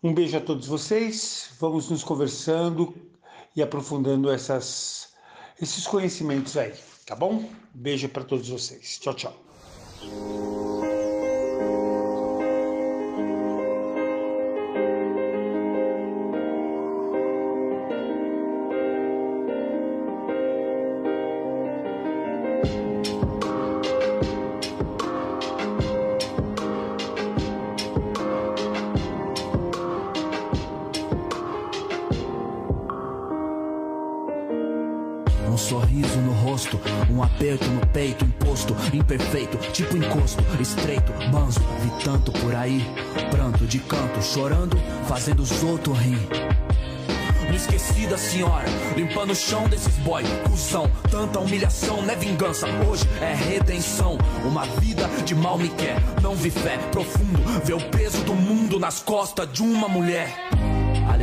Um 0.03 0.15
beijo 0.15 0.35
a 0.39 0.41
todos 0.41 0.67
vocês. 0.67 1.51
Vamos 1.61 1.91
nos 1.91 2.03
conversando 2.03 2.95
e 3.55 3.63
aprofundando 3.63 4.31
essas, 4.31 5.09
esses 5.61 5.87
conhecimentos 5.87 6.57
aí, 6.57 6.73
tá 7.05 7.15
bom? 7.15 7.45
Beijo 7.75 8.09
para 8.09 8.25
todos 8.25 8.49
vocês. 8.49 8.99
Tchau, 8.99 9.13
tchau. 9.13 10.58
Estreito, 40.63 41.13
manso, 41.33 41.61
vi 41.81 42.05
tanto 42.05 42.33
por 42.33 42.55
aí, 42.55 42.85
pranto 43.31 43.67
de 43.67 43.79
canto, 43.79 44.23
chorando, 44.23 44.77
fazendo 45.07 45.43
os 45.43 45.63
outros 45.63 45.99
rir. 45.99 46.29
Me 47.49 47.57
esqueci 47.57 48.07
da 48.07 48.19
senhora, 48.19 48.67
limpando 48.95 49.31
o 49.31 49.35
chão 49.35 49.69
desses 49.69 49.97
boy, 49.99 50.23
cuzão. 50.45 50.91
Tanta 51.11 51.39
humilhação 51.39 52.03
não 52.03 52.11
é 52.11 52.17
vingança, 52.17 52.67
hoje 52.89 53.09
é 53.21 53.35
redenção. 53.35 54.19
Uma 54.45 54.67
vida 54.67 55.09
de 55.25 55.35
mal 55.35 55.57
me 55.57 55.71
quer, 55.71 55.99
não 56.23 56.35
vi 56.35 56.51
fé 56.51 56.77
profundo, 56.93 57.39
vê 57.65 57.73
o 57.73 57.81
peso 57.91 58.23
do 58.25 58.35
mundo 58.35 58.79
nas 58.79 59.01
costas 59.01 59.51
de 59.51 59.63
uma 59.63 59.89
mulher 59.89 60.49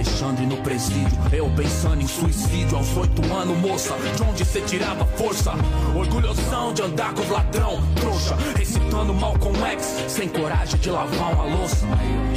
Alexandre 0.05 0.45
no 0.45 0.57
presídio, 0.57 1.17
eu 1.31 1.49
pensando 1.55 1.99
em 1.99 2.07
suicídio 2.07 2.77
aos 2.77 2.95
oito 2.95 3.33
anos, 3.33 3.57
moça. 3.57 3.95
De 4.15 4.21
onde 4.21 4.45
cê 4.45 4.61
tirava 4.61 5.03
força? 5.03 5.53
Orgulhosão 5.95 6.71
de 6.73 6.83
andar 6.83 7.11
com 7.15 7.27
ladrão, 7.33 7.81
trouxa. 7.95 8.37
Recitando 8.55 9.15
mal 9.15 9.33
com 9.39 9.51
ex, 9.65 10.05
sem 10.07 10.29
coragem 10.29 10.79
de 10.79 10.91
lavar 10.91 11.33
uma 11.33 11.45
louça. 11.57 11.87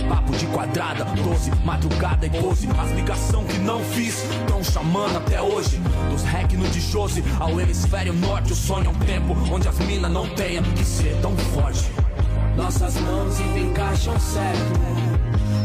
Papo 0.08 0.32
de 0.32 0.46
quadrada, 0.46 1.04
doze, 1.04 1.50
madrugada 1.62 2.26
e 2.26 2.30
pose. 2.30 2.66
As 2.78 2.90
ligação 2.92 3.44
que 3.44 3.58
não 3.58 3.80
fiz, 3.84 4.24
tão 4.48 4.64
chamando 4.64 5.18
até 5.18 5.40
hoje. 5.42 5.78
Dos 6.10 6.22
rec 6.22 6.50
no 6.54 6.66
de 6.68 6.80
Jose 6.80 7.22
ao 7.38 7.60
hemisfério 7.60 8.14
norte, 8.14 8.54
o 8.54 8.56
sonho 8.56 8.86
é 8.86 8.88
um 8.88 8.98
tempo 9.00 9.36
onde 9.52 9.68
as 9.68 9.78
minas 9.80 10.10
não 10.10 10.26
tenham 10.30 10.64
que 10.64 10.84
ser 10.84 11.14
tão 11.20 11.36
forte. 11.36 11.84
Nossas 12.56 12.94
mãos 12.94 13.38
encaixam 13.40 14.18
certo. 14.18 14.80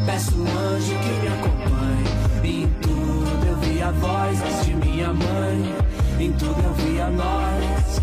Peço 0.06 0.38
um 0.38 0.46
anjo 0.46 0.94
que 1.00 1.10
me 1.22 1.28
acompanhe. 1.30 1.73
De 4.66 4.74
minha 4.74 5.14
mãe. 5.14 5.76
Em 6.20 6.32
tudo 6.34 6.60
eu 6.64 6.74
vi 6.74 7.00
a 7.00 7.10
nós. 7.10 8.02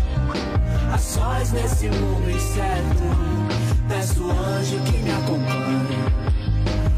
A 0.93 0.97
sós 0.97 1.51
nesse 1.51 1.89
mundo 1.89 2.29
incerto. 2.29 3.51
Peço 3.89 4.31
anjo 4.31 4.79
que 4.85 4.97
me 4.99 5.11
acompanhe. 5.11 6.21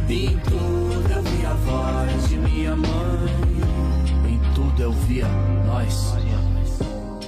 Em 0.09 0.37
tudo 0.39 1.11
eu 1.11 1.23
vi 1.23 1.45
a 1.45 1.53
voz 1.53 2.29
de 2.29 2.37
minha 2.37 2.75
mãe. 2.75 3.33
Em 4.29 4.53
tudo 4.53 4.81
eu 4.81 4.91
via 4.91 5.27
nós. 5.65 6.13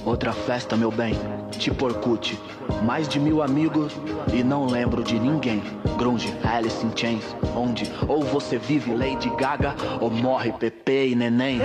Outra 0.04 0.32
festa, 0.32 0.76
meu 0.76 0.92
bem, 0.92 1.18
tipo 1.50 1.86
Orkut. 1.86 2.38
Mais 2.84 3.08
de 3.08 3.18
mil 3.18 3.42
amigos 3.42 3.92
e 4.32 4.44
não 4.44 4.66
lembro 4.66 5.02
de 5.02 5.18
ninguém. 5.18 5.60
Grunge, 5.96 6.32
Alice 6.44 6.84
in 6.84 6.92
Chains, 6.94 7.24
onde 7.56 7.90
ou 8.06 8.22
você 8.22 8.58
vive 8.58 8.94
Lady 8.94 9.30
Gaga 9.36 9.74
ou 10.00 10.10
morre 10.10 10.52
Pepe 10.52 11.08
e 11.08 11.14
Neném. 11.14 11.60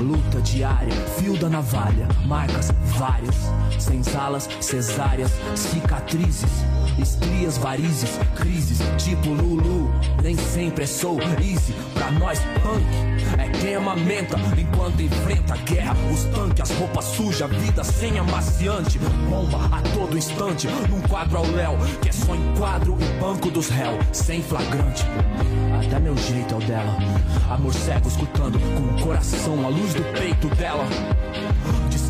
Luta 0.00 0.40
diária, 0.40 0.92
fio 1.18 1.36
da 1.36 1.48
navalha, 1.48 2.08
marcas 2.26 2.70
várias, 2.96 3.34
senzalas, 3.78 4.48
cesáreas, 4.60 5.32
cicatrizes, 5.54 6.64
estrias, 6.98 7.58
varizes, 7.58 8.18
crises, 8.34 8.78
tipo 8.98 9.28
Lulu. 9.30 9.90
Nem 10.22 10.36
sempre 10.36 10.84
é 10.84 10.86
soul 10.86 11.20
easy, 11.40 11.74
pra 11.94 12.10
nós 12.12 12.38
punk 12.62 12.84
é 13.38 13.48
quem 13.48 13.74
amamenta 13.74 14.36
enquanto 14.58 15.00
enfrenta 15.00 15.54
a 15.54 15.56
guerra. 15.58 15.96
Os 16.12 16.24
tanques, 16.24 16.70
as 16.70 16.78
roupas 16.78 17.04
sujas, 17.04 17.50
vida 17.50 17.84
sem 17.84 18.18
amaciante, 18.18 18.98
bomba 19.28 19.58
a 19.72 19.82
todo 19.94 20.16
instante, 20.16 20.68
num 20.88 21.00
quadro 21.02 21.38
ao 21.38 21.46
léu, 21.46 21.76
que 22.00 22.08
é 22.08 22.12
só 22.12 22.34
enquadro 22.34 22.96
e 23.00 23.20
banco 23.20 23.50
dos 23.50 23.68
réus, 23.68 24.04
sem 24.12 24.42
flagrante. 24.42 25.04
Até 25.84 25.98
meu 26.00 26.16
jeito 26.16 26.54
é 26.54 26.56
o 26.56 26.60
dela, 26.60 26.96
amor 27.50 27.74
cego 27.74 28.08
escutando 28.08 28.58
com 28.58 28.94
o 28.94 29.04
coração 29.04 29.64
a 29.64 29.68
luz 29.68 29.94
do 29.94 30.02
peito 30.18 30.48
dela. 30.56 30.84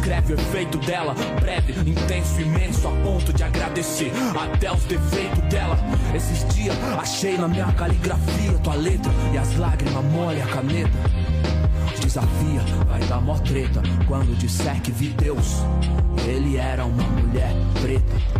Descreve 0.06 0.34
o 0.34 0.38
efeito 0.38 0.78
dela, 0.78 1.16
breve, 1.40 1.72
intenso, 1.90 2.40
imenso, 2.40 2.86
a 2.86 2.92
ponto 3.02 3.32
de 3.32 3.42
agradecer 3.42 4.12
até 4.40 4.70
os 4.72 4.84
defeitos 4.84 5.40
dela. 5.50 5.76
Esses 6.14 6.46
dias 6.54 6.76
achei 6.96 7.36
na 7.36 7.48
minha 7.48 7.72
caligrafia 7.72 8.52
tua 8.62 8.76
letra 8.76 9.10
e 9.34 9.36
as 9.36 9.56
lágrimas 9.56 10.04
molham 10.04 10.44
a 10.44 10.46
caneta. 10.46 10.92
Desafia, 12.00 12.60
vai 12.88 13.00
dar 13.08 13.20
mó 13.20 13.36
treta 13.38 13.82
quando 14.06 14.38
disser 14.38 14.80
que 14.80 14.92
vi 14.92 15.08
Deus. 15.08 15.64
Ele 16.24 16.56
era 16.56 16.84
uma 16.84 17.02
mulher 17.02 17.52
preta. 17.82 18.35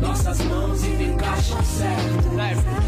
Nossas 0.00 0.40
mãos 0.40 0.82
encaixam 0.84 1.62
certo. 1.64 2.30
Peço 2.36 2.79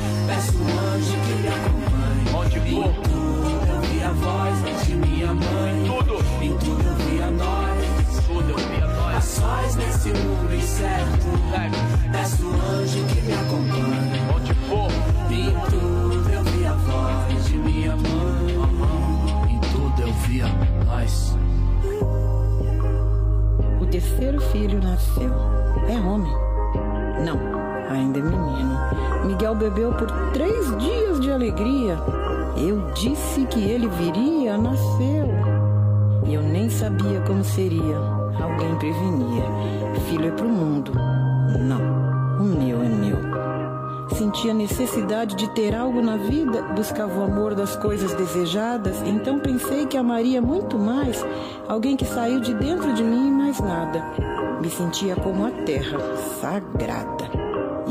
disse 32.95 33.45
que 33.47 33.61
ele 33.61 33.89
viria, 33.89 34.57
nasceu. 34.57 35.29
E 36.27 36.35
eu 36.35 36.43
nem 36.43 36.71
sabia 36.71 37.21
como 37.27 37.45
seria. 37.45 37.97
Alguém 38.41 38.75
prevenia. 38.77 39.45
Filho 40.09 40.29
é 40.29 40.31
pro 40.31 40.49
mundo. 40.49 40.93
Não, 41.59 42.41
o 42.41 42.45
meu 42.45 42.83
é 42.83 42.89
meu. 42.89 43.33
Sentia 44.17 44.53
necessidade 44.53 45.37
de 45.37 45.49
ter 45.51 45.75
algo 45.75 46.03
na 46.03 46.17
vida, 46.17 46.63
buscava 46.75 47.19
o 47.19 47.25
amor 47.25 47.55
das 47.55 47.77
coisas 47.77 48.13
desejadas, 48.15 49.01
então 49.07 49.39
pensei 49.39 49.87
que 49.87 49.97
amaria 49.97 50.41
muito 50.43 50.79
mais 50.79 51.25
alguém 51.67 51.97
que 51.97 52.05
saiu 52.05 52.41
de 52.41 52.53
dentro 52.55 52.93
de 52.93 53.03
mim 53.03 53.29
e 53.29 53.31
mais 53.31 53.59
nada. 53.61 54.05
Me 54.61 54.69
sentia 54.69 55.17
como 55.17 55.47
a 55.47 55.51
terra, 55.51 55.99
sagrada. 56.41 57.42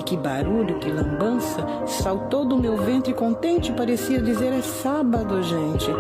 E 0.02 0.04
que 0.04 0.18
barulho, 0.18 0.80
que 0.80 0.92
lambança, 0.92 1.64
saltou 1.86 2.44
do 2.44 2.58
meu 2.58 2.76
ventre 2.76 3.14
contente, 3.14 3.72
parecia 3.72 4.20
dizer: 4.20 4.52
é 4.52 4.62
sábado, 4.64 5.44
gente. 5.44 5.92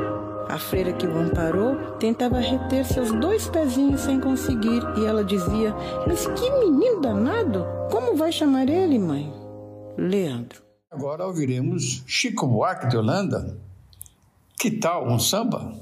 A 0.50 0.58
freira 0.58 0.92
que 0.92 1.06
o 1.06 1.20
amparou 1.20 1.76
tentava 2.00 2.40
reter 2.40 2.84
seus 2.84 3.12
dois 3.12 3.48
pezinhos 3.48 4.02
sem 4.02 4.20
conseguir, 4.20 4.82
e 4.98 5.06
ela 5.06 5.24
dizia: 5.24 5.76
Mas 6.08 6.26
que 6.26 6.50
menino 6.50 7.00
danado! 7.00 7.64
Como 7.92 8.16
vai 8.16 8.32
chamar 8.32 8.68
ele, 8.70 8.98
mãe? 8.98 9.32
Leandro. 9.96 10.64
Agora 10.90 11.28
ouviremos 11.28 12.04
Chico 12.08 12.48
Buarque 12.48 12.88
de 12.88 12.98
Holanda. 12.98 13.56
Que 14.60 14.72
tal 14.72 15.08
um 15.08 15.20
samba? 15.20 15.76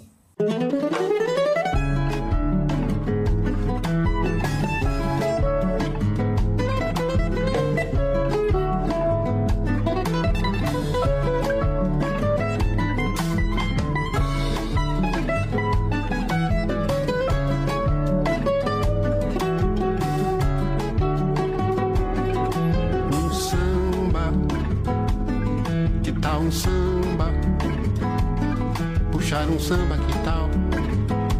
Um 29.49 29.59
samba, 29.59 29.97
que 29.97 30.19
tal? 30.19 30.47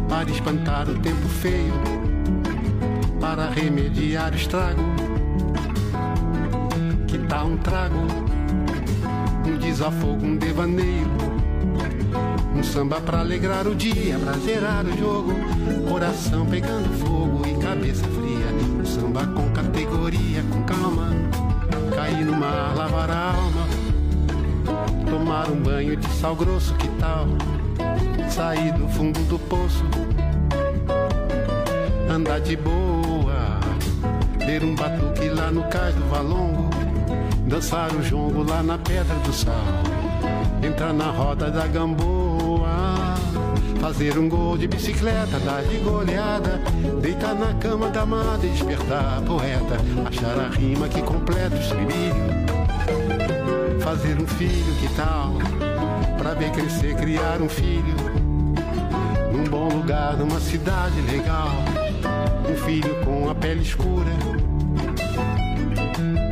Para 0.08 0.28
espantar 0.28 0.88
o 0.88 0.98
tempo 0.98 1.28
feio, 1.28 1.72
para 3.20 3.48
remediar 3.50 4.32
o 4.32 4.36
estrago. 4.36 4.82
Que 7.06 7.18
tal 7.18 7.46
um 7.46 7.56
trago? 7.56 7.96
Um 9.46 9.58
desafogo, 9.58 10.26
um 10.26 10.36
devaneio. 10.36 11.06
Um 12.54 12.62
samba 12.64 13.00
pra 13.00 13.20
alegrar 13.20 13.68
o 13.68 13.76
dia, 13.76 14.18
pra 14.18 14.32
zerar 14.32 14.84
o 14.84 14.98
jogo. 14.98 15.32
coração 15.88 16.44
pegando 16.46 16.88
fogo 16.98 17.42
e 17.46 17.62
cabeça 17.62 18.04
fria. 18.08 18.46
Um 18.80 18.84
samba 18.84 19.24
com 19.28 19.50
categoria, 19.50 20.42
com 20.50 20.64
calma. 20.64 21.10
Cair 21.94 22.24
no 22.24 22.36
mar, 22.36 22.74
lavar 22.76 23.10
a 23.10 23.34
alma. 23.34 23.66
Tomar 25.08 25.48
um 25.48 25.62
banho 25.62 25.96
de 25.96 26.08
sal 26.14 26.34
grosso, 26.34 26.74
que 26.74 26.88
tal? 26.98 27.28
Sair 28.30 28.72
do 28.72 28.88
fundo 28.88 29.20
do 29.28 29.38
poço. 29.38 29.84
Andar 32.08 32.40
de 32.40 32.56
boa. 32.56 33.60
Ter 34.38 34.62
um 34.62 34.74
batuque 34.74 35.28
lá 35.28 35.50
no 35.50 35.64
cais 35.64 35.94
do 35.94 36.04
Valongo. 36.08 36.70
Dançar 37.46 37.92
o 37.94 38.02
jongo 38.02 38.42
lá 38.42 38.62
na 38.62 38.78
Pedra 38.78 39.16
do 39.16 39.32
Sal. 39.32 39.54
Entrar 40.62 40.92
na 40.92 41.10
roda 41.10 41.50
da 41.50 41.66
gamboa 41.66 42.68
Fazer 43.80 44.18
um 44.18 44.28
gol 44.28 44.58
de 44.58 44.68
bicicleta, 44.68 45.38
dar 45.40 45.62
de 45.62 45.78
goleada 45.78 46.60
Deitar 47.00 47.34
na 47.34 47.54
cama 47.54 47.88
da 47.88 48.02
amada 48.02 48.46
e 48.46 48.50
despertar 48.50 49.22
poeta 49.22 49.76
Achar 50.06 50.38
a 50.38 50.48
rima 50.50 50.86
que 50.86 51.00
completa 51.00 51.56
o 51.56 51.60
estribilho 51.60 52.14
Fazer 53.80 54.20
um 54.20 54.26
filho, 54.26 54.74
que 54.80 54.94
tal? 54.94 55.32
Pra 56.18 56.34
ver 56.34 56.50
crescer, 56.50 56.94
criar 56.96 57.40
um 57.40 57.48
filho 57.48 58.09
lugar, 59.90 60.16
numa 60.16 60.38
cidade 60.38 61.00
legal 61.00 61.50
Um 62.48 62.56
filho 62.64 62.94
com 63.04 63.28
a 63.28 63.34
pele 63.34 63.62
escura 63.62 64.12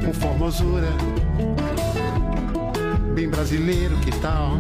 Com 0.05 0.13
formosura 0.13 0.89
Bem 3.15 3.29
brasileiro, 3.29 3.97
que 3.97 4.13
tal? 4.21 4.53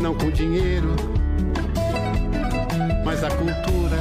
Não 0.00 0.14
com 0.14 0.30
dinheiro 0.30 0.94
mas 3.04 3.24
a 3.24 3.28
cultura. 3.30 3.98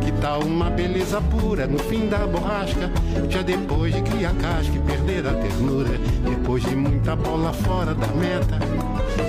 Que 0.00 0.10
tal 0.12 0.40
uma 0.40 0.70
beleza 0.70 1.20
pura 1.20 1.66
no 1.66 1.78
fim 1.78 2.08
da 2.08 2.26
borrasca? 2.26 2.90
Já 3.28 3.42
depois 3.42 3.94
de 3.94 4.00
criar 4.00 4.32
casca 4.36 4.74
e 4.74 4.78
perder 4.80 5.26
a 5.26 5.34
ternura. 5.34 5.90
Depois 6.24 6.64
de 6.64 6.74
muita 6.74 7.14
bola 7.14 7.52
fora 7.52 7.94
da 7.94 8.06
meta. 8.08 8.58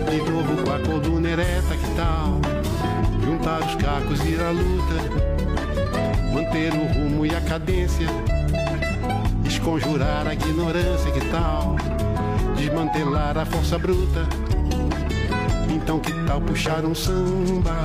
De 0.09 0.31
novo 0.31 0.63
com 0.63 0.71
a 0.71 0.79
coluna 0.79 1.29
ereta, 1.29 1.75
que 1.75 1.95
tal? 1.95 2.50
Os 3.41 3.75
cacos 3.75 4.19
e 4.25 4.29
ir 4.29 4.41
à 4.41 4.51
luta. 4.51 4.95
Manter 6.33 6.73
o 6.73 6.85
rumo 6.93 7.25
e 7.25 7.35
a 7.35 7.41
cadência. 7.41 8.07
Esconjurar 9.45 10.27
a 10.27 10.33
ignorância, 10.33 11.11
que 11.11 11.21
tal? 11.29 11.75
Desmantelar 12.55 13.37
a 13.37 13.45
força 13.45 13.77
bruta 13.77 14.27
então 15.91 15.99
que 15.99 16.13
tal 16.25 16.39
puxar 16.39 16.85
um 16.85 16.93
samba? 16.93 17.81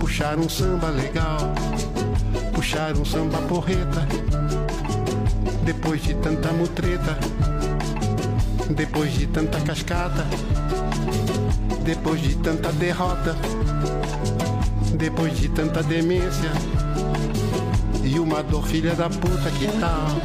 Puxar 0.00 0.38
um 0.38 0.48
samba 0.48 0.88
legal, 0.88 1.38
puxar 2.52 2.96
um 2.96 3.04
samba 3.04 3.38
porreta. 3.42 4.06
Depois 5.64 6.02
de 6.02 6.14
tanta 6.14 6.52
mutreta, 6.52 7.18
depois 8.70 9.12
de 9.12 9.26
tanta 9.26 9.60
cascata, 9.60 10.26
depois 11.84 12.20
de 12.20 12.36
tanta 12.36 12.72
derrota, 12.72 13.36
depois 14.96 15.36
de 15.36 15.48
tanta 15.48 15.82
demência 15.82 16.50
e 18.02 18.18
uma 18.18 18.42
dor 18.42 18.66
filha 18.66 18.94
da 18.94 19.08
puta 19.08 19.50
que 19.50 19.66
tal 19.78 20.20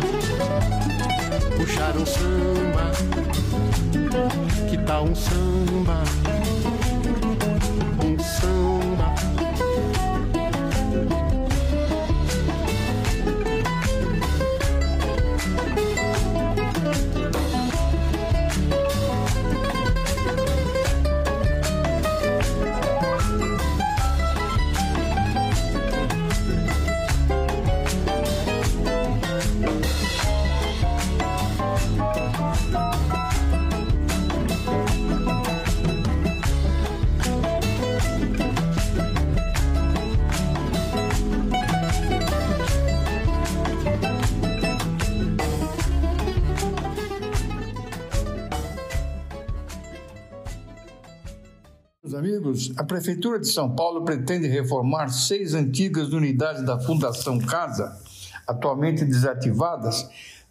puxar 1.58 1.96
um 1.98 2.06
samba 2.06 2.91
que 4.70 4.78
tal 4.78 5.06
um 5.06 5.16
samba? 5.16 6.48
Amigos, 52.49 52.71
a 52.76 52.84
Prefeitura 52.84 53.39
de 53.39 53.47
São 53.47 53.69
Paulo 53.76 54.03
pretende 54.03 54.47
reformar 54.47 55.09
seis 55.09 55.53
antigas 55.53 56.11
unidades 56.11 56.65
da 56.65 56.80
Fundação 56.80 57.38
Casa, 57.39 57.97
atualmente 58.47 59.05
desativadas, 59.05 60.09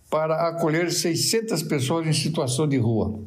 para 0.08 0.48
acolher 0.48 0.90
600 0.90 1.62
pessoas 1.64 2.06
em 2.06 2.12
situação 2.12 2.66
de 2.66 2.78
rua. 2.78 3.18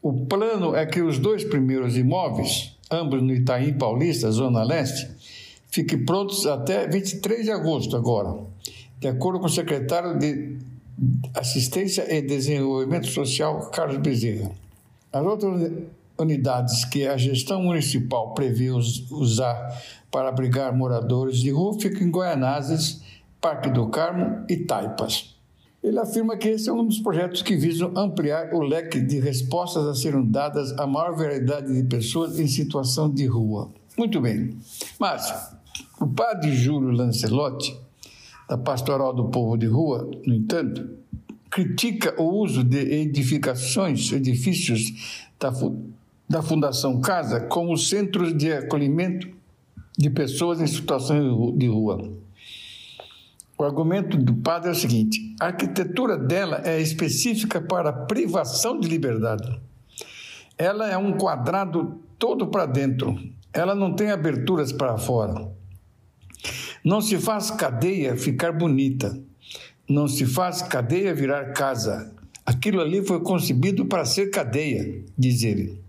O 0.00 0.26
plano 0.26 0.74
é 0.74 0.86
que 0.86 1.02
os 1.02 1.18
dois 1.18 1.44
primeiros 1.44 1.96
imóveis, 1.96 2.76
ambos 2.90 3.22
no 3.22 3.32
Itaim 3.32 3.74
Paulista, 3.74 4.30
Zona 4.30 4.62
Leste, 4.62 5.08
fiquem 5.68 6.04
prontos 6.04 6.46
até 6.46 6.86
23 6.86 7.44
de 7.44 7.50
agosto 7.50 7.96
agora, 7.96 8.36
de 8.98 9.08
acordo 9.08 9.40
com 9.40 9.46
o 9.46 9.50
secretário 9.50 10.18
de 10.18 10.56
Assistência 11.34 12.06
e 12.14 12.22
Desenvolvimento 12.22 13.08
Social, 13.08 13.70
Carlos 13.70 13.98
Bezerra. 13.98 14.50
As 15.12 15.24
outras 15.24 15.72
unidades 16.22 16.84
que 16.84 17.06
a 17.06 17.16
gestão 17.16 17.62
municipal 17.62 18.32
prevê 18.34 18.70
usar 18.70 19.82
para 20.10 20.28
abrigar 20.28 20.76
moradores 20.76 21.38
de 21.38 21.50
rua 21.50 21.78
ficam 21.80 22.06
em 22.06 22.10
Goianazes, 22.10 23.02
Parque 23.40 23.70
do 23.70 23.88
Carmo 23.88 24.44
e 24.48 24.56
Taipas. 24.56 25.34
Ele 25.82 25.98
afirma 25.98 26.36
que 26.36 26.48
esse 26.48 26.68
é 26.68 26.72
um 26.72 26.86
dos 26.86 27.00
projetos 27.00 27.42
que 27.42 27.56
visam 27.56 27.92
ampliar 27.96 28.54
o 28.54 28.60
leque 28.60 29.00
de 29.00 29.18
respostas 29.18 29.84
a 29.84 29.94
serem 29.94 30.24
dadas 30.24 30.70
à 30.78 30.86
maior 30.86 31.16
variedade 31.16 31.72
de 31.74 31.82
pessoas 31.88 32.38
em 32.38 32.46
situação 32.46 33.10
de 33.10 33.26
rua. 33.26 33.68
Muito 33.98 34.20
bem. 34.20 34.56
Márcio, 34.98 35.34
o 36.00 36.06
padre 36.06 36.54
Júlio 36.54 36.90
Lancelotti, 36.90 37.76
da 38.48 38.56
Pastoral 38.56 39.12
do 39.12 39.28
Povo 39.28 39.56
de 39.56 39.66
Rua, 39.66 40.08
no 40.24 40.34
entanto, 40.34 40.88
critica 41.50 42.14
o 42.20 42.42
uso 42.42 42.62
de 42.62 42.78
edificações, 42.78 44.12
edifícios 44.12 45.28
da 45.38 45.52
da 46.32 46.40
Fundação 46.40 46.98
Casa 46.98 47.40
como 47.40 47.76
centros 47.76 48.34
de 48.34 48.50
acolhimento 48.50 49.28
de 49.98 50.08
pessoas 50.08 50.62
em 50.62 50.66
situação 50.66 51.54
de 51.54 51.66
rua. 51.66 52.10
O 53.58 53.62
argumento 53.62 54.16
do 54.16 54.32
padre 54.36 54.70
é 54.70 54.72
o 54.72 54.74
seguinte: 54.74 55.36
a 55.38 55.48
arquitetura 55.48 56.16
dela 56.16 56.62
é 56.64 56.80
específica 56.80 57.60
para 57.60 57.92
privação 57.92 58.80
de 58.80 58.88
liberdade. 58.88 59.60
Ela 60.56 60.90
é 60.90 60.96
um 60.96 61.18
quadrado 61.18 62.00
todo 62.18 62.46
para 62.46 62.64
dentro. 62.64 63.14
Ela 63.52 63.74
não 63.74 63.94
tem 63.94 64.10
aberturas 64.10 64.72
para 64.72 64.96
fora. 64.96 65.50
Não 66.82 67.02
se 67.02 67.18
faz 67.18 67.50
cadeia 67.50 68.16
ficar 68.16 68.52
bonita. 68.52 69.20
Não 69.86 70.08
se 70.08 70.24
faz 70.24 70.62
cadeia 70.62 71.14
virar 71.14 71.52
casa. 71.52 72.10
Aquilo 72.46 72.80
ali 72.80 73.04
foi 73.04 73.20
concebido 73.20 73.84
para 73.84 74.06
ser 74.06 74.30
cadeia, 74.30 75.04
diz 75.16 75.42
ele. 75.42 75.81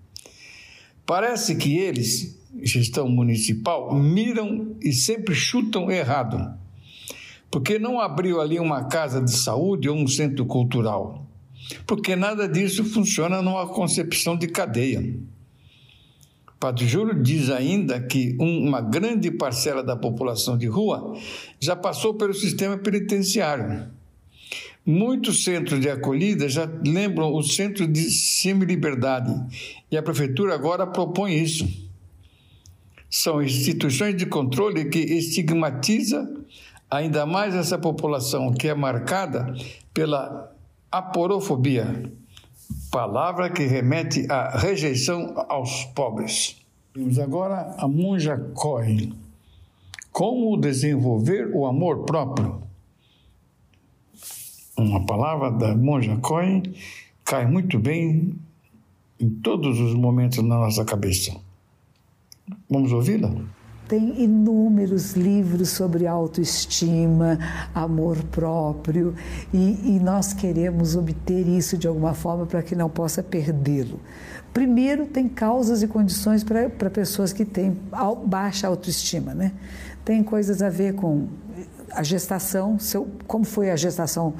Parece 1.05 1.55
que 1.55 1.77
eles, 1.77 2.39
gestão 2.61 3.09
municipal, 3.09 3.93
miram 3.93 4.75
e 4.81 4.93
sempre 4.93 5.35
chutam 5.35 5.91
errado, 5.91 6.57
porque 7.51 7.77
não 7.77 7.99
abriu 7.99 8.39
ali 8.39 8.59
uma 8.59 8.85
casa 8.85 9.21
de 9.21 9.35
saúde 9.35 9.89
ou 9.89 9.97
um 9.97 10.07
centro 10.07 10.45
cultural, 10.45 11.27
porque 11.85 12.15
nada 12.15 12.47
disso 12.47 12.83
funciona 12.85 13.41
numa 13.41 13.67
concepção 13.67 14.37
de 14.37 14.47
cadeia. 14.47 15.19
Padre 16.59 16.87
Júlio 16.87 17.21
diz 17.21 17.49
ainda 17.49 17.99
que 17.99 18.37
uma 18.39 18.79
grande 18.79 19.29
parcela 19.29 19.83
da 19.83 19.97
população 19.97 20.57
de 20.57 20.67
rua 20.67 21.13
já 21.59 21.75
passou 21.75 22.13
pelo 22.13 22.33
sistema 22.33 22.77
penitenciário 22.77 23.91
Muitos 24.85 25.45
centros 25.45 25.79
de 25.79 25.89
acolhida 25.89 26.49
já 26.49 26.69
lembram 26.85 27.33
o 27.33 27.41
centro 27.41 27.87
de 27.87 28.11
semi-liberdade 28.11 29.33
e 29.89 29.95
a 29.95 30.03
prefeitura 30.03 30.53
agora 30.53 30.85
propõe 30.85 31.41
isso. 31.41 31.65
São 33.09 33.41
instituições 33.41 34.17
de 34.17 34.25
controle 34.25 34.85
que 34.85 34.99
estigmatiza 34.99 36.29
ainda 36.91 37.25
mais 37.25 37.55
essa 37.55 37.77
população 37.77 38.51
que 38.51 38.67
é 38.67 38.73
marcada 38.73 39.55
pela 39.93 40.51
aporofobia, 40.91 42.11
palavra 42.91 43.49
que 43.49 43.63
remete 43.63 44.29
à 44.29 44.57
rejeição 44.57 45.33
aos 45.47 45.85
pobres. 45.85 46.57
Temos 46.93 47.19
agora 47.19 47.73
a 47.77 47.87
Monja 47.87 48.37
Coy. 48.53 49.13
Como 50.11 50.57
desenvolver 50.57 51.49
o 51.55 51.65
amor 51.65 52.03
próprio? 52.03 52.62
Uma 54.83 55.05
palavra 55.05 55.49
da 55.49 55.73
Monja 55.73 56.17
Coy 56.17 56.61
cai 57.23 57.47
muito 57.47 57.79
bem 57.79 58.35
em 59.17 59.29
todos 59.29 59.79
os 59.79 59.93
momentos 59.93 60.43
na 60.43 60.57
nossa 60.57 60.83
cabeça. 60.83 61.33
Vamos 62.69 62.91
ouvi-la? 62.91 63.33
Tem 63.87 64.21
inúmeros 64.21 65.13
livros 65.13 65.69
sobre 65.69 66.05
autoestima, 66.05 67.39
amor 67.73 68.21
próprio, 68.25 69.15
e, 69.53 69.95
e 69.95 69.99
nós 70.01 70.33
queremos 70.33 70.97
obter 70.97 71.47
isso 71.47 71.77
de 71.77 71.87
alguma 71.87 72.13
forma 72.13 72.45
para 72.45 72.61
que 72.61 72.75
não 72.75 72.89
possa 72.89 73.23
perdê-lo. 73.23 74.01
Primeiro, 74.53 75.05
tem 75.05 75.29
causas 75.29 75.81
e 75.81 75.87
condições 75.87 76.43
para 76.43 76.89
pessoas 76.89 77.31
que 77.31 77.45
têm 77.45 77.77
baixa 78.25 78.67
autoestima, 78.67 79.33
né? 79.33 79.53
Tem 80.03 80.21
coisas 80.21 80.61
a 80.61 80.69
ver 80.69 80.93
com 80.93 81.27
a 81.89 82.03
gestação, 82.03 82.77
seu, 82.79 83.07
como 83.27 83.45
foi 83.45 83.69
a 83.69 83.75
gestação 83.77 84.33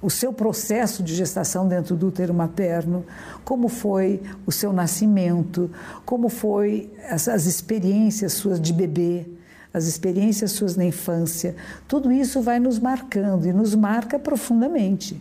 o 0.00 0.10
seu 0.10 0.32
processo 0.32 1.02
de 1.02 1.14
gestação 1.14 1.66
dentro 1.66 1.96
do 1.96 2.08
útero 2.08 2.34
materno, 2.34 3.04
como 3.44 3.68
foi 3.68 4.22
o 4.46 4.52
seu 4.52 4.72
nascimento, 4.72 5.70
como 6.04 6.28
foi 6.28 6.90
as, 7.08 7.28
as 7.28 7.46
experiências 7.46 8.34
suas 8.34 8.60
de 8.60 8.72
bebê, 8.72 9.26
as 9.72 9.86
experiências 9.86 10.52
suas 10.52 10.76
na 10.76 10.84
infância. 10.84 11.54
Tudo 11.88 12.12
isso 12.12 12.40
vai 12.40 12.58
nos 12.58 12.78
marcando 12.78 13.46
e 13.46 13.52
nos 13.52 13.74
marca 13.74 14.18
profundamente. 14.18 15.20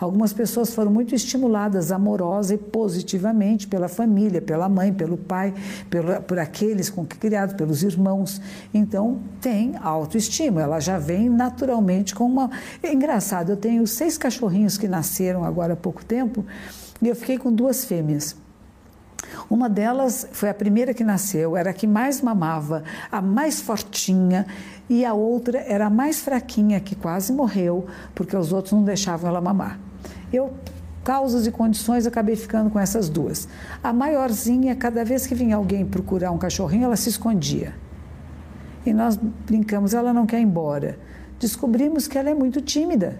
Algumas 0.00 0.32
pessoas 0.32 0.72
foram 0.72 0.90
muito 0.90 1.14
estimuladas 1.14 1.92
amorosa 1.92 2.54
e 2.54 2.58
positivamente 2.58 3.68
pela 3.68 3.86
família, 3.86 4.40
pela 4.40 4.66
mãe, 4.66 4.94
pelo 4.94 5.18
pai, 5.18 5.52
pelo, 5.90 6.22
por 6.22 6.38
aqueles 6.38 6.88
com 6.88 7.04
que 7.04 7.18
criados, 7.18 7.54
pelos 7.54 7.82
irmãos. 7.82 8.40
Então, 8.72 9.20
tem 9.42 9.74
autoestima, 9.76 10.62
ela 10.62 10.80
já 10.80 10.98
vem 10.98 11.28
naturalmente 11.28 12.14
com 12.14 12.24
uma. 12.24 12.50
É 12.82 12.90
engraçado, 12.94 13.50
eu 13.50 13.56
tenho 13.58 13.86
seis 13.86 14.16
cachorrinhos 14.16 14.78
que 14.78 14.88
nasceram 14.88 15.44
agora 15.44 15.74
há 15.74 15.76
pouco 15.76 16.02
tempo 16.02 16.46
e 17.02 17.06
eu 17.06 17.14
fiquei 17.14 17.36
com 17.36 17.52
duas 17.52 17.84
fêmeas. 17.84 18.34
Uma 19.50 19.68
delas 19.68 20.26
foi 20.32 20.48
a 20.48 20.54
primeira 20.54 20.94
que 20.94 21.04
nasceu, 21.04 21.56
era 21.56 21.70
a 21.70 21.74
que 21.74 21.86
mais 21.86 22.22
mamava, 22.22 22.84
a 23.12 23.20
mais 23.20 23.60
fortinha, 23.60 24.46
e 24.88 25.04
a 25.04 25.12
outra 25.12 25.58
era 25.58 25.86
a 25.86 25.90
mais 25.90 26.20
fraquinha, 26.20 26.80
que 26.80 26.94
quase 26.94 27.32
morreu, 27.32 27.86
porque 28.14 28.36
os 28.36 28.52
outros 28.52 28.72
não 28.72 28.82
deixavam 28.82 29.28
ela 29.28 29.40
mamar. 29.40 29.89
Eu, 30.32 30.52
causas 31.04 31.46
e 31.46 31.50
condições, 31.50 32.06
acabei 32.06 32.36
ficando 32.36 32.70
com 32.70 32.78
essas 32.78 33.08
duas. 33.08 33.48
A 33.82 33.92
maiorzinha, 33.92 34.76
cada 34.76 35.04
vez 35.04 35.26
que 35.26 35.34
vinha 35.34 35.56
alguém 35.56 35.84
procurar 35.84 36.30
um 36.30 36.38
cachorrinho, 36.38 36.84
ela 36.84 36.96
se 36.96 37.08
escondia. 37.08 37.74
E 38.84 38.92
nós 38.92 39.16
brincamos, 39.16 39.92
ela 39.92 40.12
não 40.12 40.26
quer 40.26 40.38
ir 40.38 40.44
embora. 40.44 40.98
Descobrimos 41.38 42.06
que 42.06 42.16
ela 42.16 42.30
é 42.30 42.34
muito 42.34 42.60
tímida. 42.60 43.18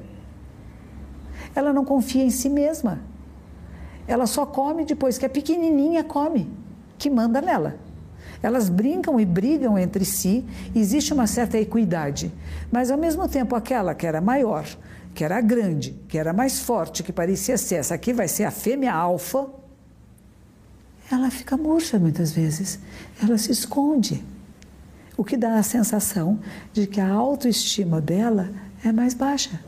Ela 1.55 1.73
não 1.73 1.85
confia 1.85 2.23
em 2.23 2.31
si 2.31 2.49
mesma. 2.49 3.01
Ela 4.07 4.27
só 4.27 4.47
come 4.47 4.85
depois 4.85 5.19
que 5.19 5.27
a 5.27 5.31
pequenininha 5.31 6.05
come, 6.05 6.51
que 6.99 7.11
manda 7.11 7.41
nela. 7.41 7.77
Elas 8.43 8.69
brincam 8.69 9.21
e 9.21 9.25
brigam 9.25 9.79
entre 9.79 10.05
si, 10.05 10.45
existe 10.75 11.13
uma 11.13 11.27
certa 11.27 11.59
equidade, 11.59 12.33
mas 12.73 12.91
ao 12.91 12.97
mesmo 12.97 13.29
tempo 13.29 13.55
aquela 13.55 13.95
que 13.95 14.07
era 14.07 14.21
maior 14.21 14.65
que 15.15 15.25
era 15.25 15.41
grande, 15.41 15.97
que 16.09 16.19
era 16.19 16.33
mais 16.33 16.61
forte, 16.61 17.03
que 17.03 17.13
parecia 17.13 17.59
ser 17.59 17.77
essa 17.77 17.95
aqui 17.95 18.13
vai 18.13 18.29
ser 18.29 18.45
a 18.45 18.51
fêmea 18.51 18.93
alfa, 18.93 19.47
ela 21.11 21.31
fica 21.31 21.57
murcha 21.57 21.99
muitas 21.99 22.31
vezes, 22.33 22.79
ela 23.23 23.37
se 23.37 23.51
esconde. 23.51 24.25
O 25.17 25.25
que 25.25 25.37
dá 25.37 25.57
a 25.57 25.63
sensação 25.63 26.39
de 26.73 26.87
que 26.87 27.01
a 27.01 27.11
autoestima 27.11 28.01
dela 28.01 28.51
é 28.85 28.93
mais 28.93 29.13
baixa 29.13 29.61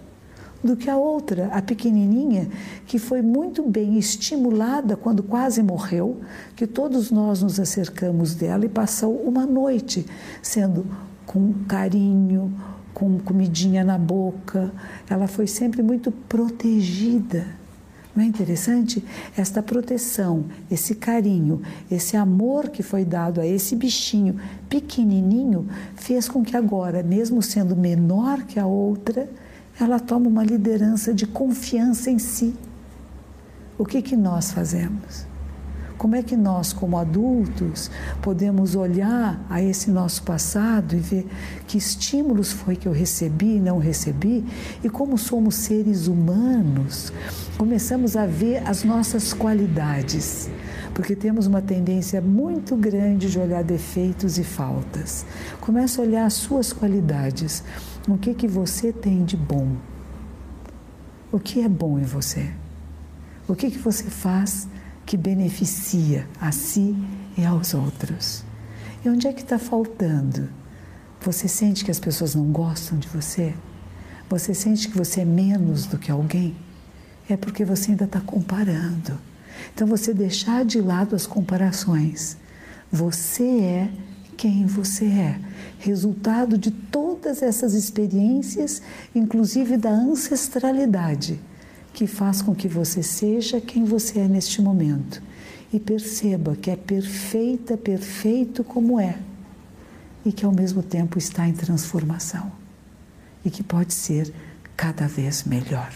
do 0.63 0.77
que 0.77 0.89
a 0.89 0.97
outra, 0.97 1.49
a 1.49 1.61
pequenininha, 1.61 2.49
que 2.87 2.99
foi 2.99 3.21
muito 3.21 3.63
bem 3.63 3.99
estimulada 3.99 4.97
quando 4.97 5.23
quase 5.23 5.63
morreu, 5.63 6.21
que 6.55 6.67
todos 6.67 7.11
nós 7.11 7.43
nos 7.43 7.59
acercamos 7.59 8.35
dela 8.35 8.65
e 8.65 8.69
passou 8.69 9.17
uma 9.17 9.45
noite 9.45 10.07
sendo 10.41 10.87
com 11.27 11.53
carinho, 11.67 12.55
com 12.95 13.19
comidinha 13.19 13.85
na 13.85 13.99
boca, 13.99 14.73
ela 15.09 15.27
foi 15.27 15.47
sempre 15.47 15.83
muito 15.83 16.11
protegida. 16.11 17.47
Não 18.15 18.23
é 18.23 18.27
interessante? 18.27 19.03
Esta 19.37 19.63
proteção, 19.63 20.45
esse 20.71 20.95
carinho, 20.95 21.63
esse 21.91 22.17
amor 22.17 22.69
que 22.69 22.83
foi 22.83 23.05
dado 23.05 23.41
a 23.41 23.47
esse 23.47 23.75
bichinho 23.75 24.39
pequenininho 24.69 25.67
fez 25.95 26.29
com 26.29 26.45
que 26.45 26.55
agora, 26.55 27.03
mesmo 27.03 27.43
sendo 27.43 27.75
menor 27.75 28.43
que 28.43 28.61
a 28.61 28.67
outra, 28.67 29.31
ela 29.81 29.99
tome 29.99 30.27
uma 30.27 30.45
liderança 30.45 31.15
de 31.15 31.27
confiança 31.27 32.11
em 32.11 32.19
si. 32.19 32.55
O 33.79 33.87
que, 33.87 34.03
que 34.03 34.15
nós 34.15 34.53
fazemos? 34.53 35.32
Como 36.03 36.17
é 36.17 36.23
que 36.25 36.37
nós, 36.37 36.73
como 36.73 36.99
adultos, 36.99 37.89
podemos 38.21 38.75
olhar 38.75 39.41
a 39.49 39.63
esse 39.63 39.89
nosso 39.89 40.25
passado 40.25 40.97
e 40.97 40.99
ver 40.99 41.29
que 41.65 41.79
estímulos 41.79 42.51
foi 42.51 42.75
que 42.75 42.89
eu 42.89 42.93
recebi 42.93 43.59
e 43.59 43.61
não 43.61 43.79
recebi? 43.79 44.45
E 44.83 44.91
como 44.91 45.17
somos 45.17 45.55
seres 45.55 46.09
humanos, 46.09 47.13
começamos 47.57 48.17
a 48.17 48.27
ver 48.27 48.69
as 48.69 48.83
nossas 48.83 49.33
qualidades 49.33 50.51
porque 50.93 51.15
temos 51.15 51.47
uma 51.47 51.63
tendência 51.63 52.21
muito 52.21 52.75
grande 52.75 53.31
de 53.31 53.39
olhar 53.39 53.63
defeitos 53.63 54.39
e 54.39 54.43
faltas. 54.43 55.25
Começa 55.61 56.03
a 56.03 56.05
olhar 56.05 56.27
as 56.27 56.35
suas 56.35 56.73
qualidades. 56.73 57.63
O 58.09 58.19
que 58.19 58.35
que 58.35 58.49
você 58.49 58.93
tem 58.93 59.25
de 59.25 59.37
bom? 59.37 59.77
O 61.31 61.39
que 61.39 61.61
é 61.61 61.69
bom 61.69 61.97
em 61.97 62.03
você? 62.03 62.51
O 63.47 63.55
que 63.55 63.71
que 63.71 63.79
você 63.79 64.05
faz 64.05 64.67
que 65.13 65.17
beneficia 65.19 66.27
a 66.41 66.51
si 66.51 66.97
e 67.37 67.45
aos 67.45 67.75
outros. 67.75 68.43
E 69.05 69.11
onde 69.11 69.29
é 69.29 69.33
que 69.35 69.43
está 69.43 69.59
faltando? 69.59 70.49
Você 71.21 71.47
sente 71.47 71.85
que 71.85 71.91
as 71.91 72.01
pessoas 72.01 72.35
não 72.35 72.47
gostam 72.47 72.99
de 72.99 73.07
você? 73.09 73.53
Você 74.31 74.55
sente 74.55 74.89
que 74.89 74.97
você 74.97 75.21
é 75.21 75.25
menos 75.27 75.85
do 75.85 75.99
que 75.99 76.11
alguém? 76.11 76.57
É 77.29 77.37
porque 77.37 77.63
você 77.63 77.91
ainda 77.91 78.07
está 78.07 78.23
comparando. 78.23 79.21
Então, 79.75 79.87
você 79.87 80.15
deixar 80.15 80.65
de 80.65 80.81
lado 80.81 81.15
as 81.15 81.27
comparações. 81.27 82.39
Você 82.91 83.45
é 83.45 83.93
quem 84.35 84.65
você 84.65 85.05
é, 85.05 85.39
resultado 85.79 86.57
de 86.57 86.71
todas 86.71 87.43
essas 87.43 87.75
experiências, 87.75 88.81
inclusive 89.15 89.77
da 89.77 89.91
ancestralidade 89.91 91.39
que 91.93 92.07
faz 92.07 92.41
com 92.41 92.55
que 92.55 92.69
você 92.69 93.03
seja 93.03 93.61
quem 93.61 93.85
você 93.85 94.21
é 94.21 94.29
neste 94.29 94.61
momento 94.61 95.23
e 95.73 95.81
perceba 95.81 96.57
que 96.57 96.71
é 96.71 96.77
perfeita, 96.77 97.77
perfeito 97.77 98.63
como 98.63 99.01
é 99.01 99.19
e 100.25 100.33
que 100.33 100.45
ao 100.45 100.53
mesmo 100.53 100.83
tempo 100.83 101.19
está 101.19 101.49
em 101.49 101.53
transformação 101.53 102.53
e 103.45 103.51
que 103.51 103.63
pode 103.63 103.93
ser 103.95 104.33
cada 104.77 105.07
vez 105.07 105.45
melhor. 105.45 105.93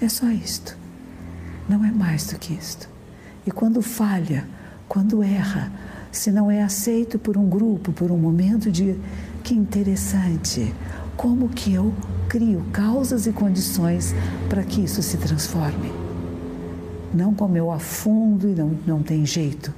É 0.00 0.08
só 0.08 0.28
isto. 0.30 0.76
Não 1.68 1.84
é 1.84 1.90
mais 1.90 2.26
do 2.26 2.38
que 2.38 2.52
isto. 2.52 2.88
E 3.46 3.50
quando 3.50 3.80
falha, 3.82 4.46
quando 4.88 5.22
erra, 5.22 5.72
se 6.10 6.30
não 6.30 6.50
é 6.50 6.62
aceito 6.62 7.18
por 7.18 7.36
um 7.36 7.48
grupo, 7.48 7.92
por 7.92 8.10
um 8.10 8.18
momento 8.18 8.70
de 8.70 8.98
que 9.42 9.54
interessante, 9.54 10.72
como 11.16 11.48
que 11.48 11.74
eu 11.74 11.92
crio 12.28 12.64
causas 12.72 13.26
e 13.26 13.32
condições 13.32 14.14
para 14.48 14.64
que 14.64 14.82
isso 14.82 15.02
se 15.02 15.16
transforme. 15.18 15.92
Não 17.12 17.34
como 17.34 17.56
eu 17.56 17.70
afundo 17.70 18.48
e 18.48 18.54
não, 18.54 18.78
não 18.86 19.02
tem 19.02 19.26
jeito. 19.26 19.72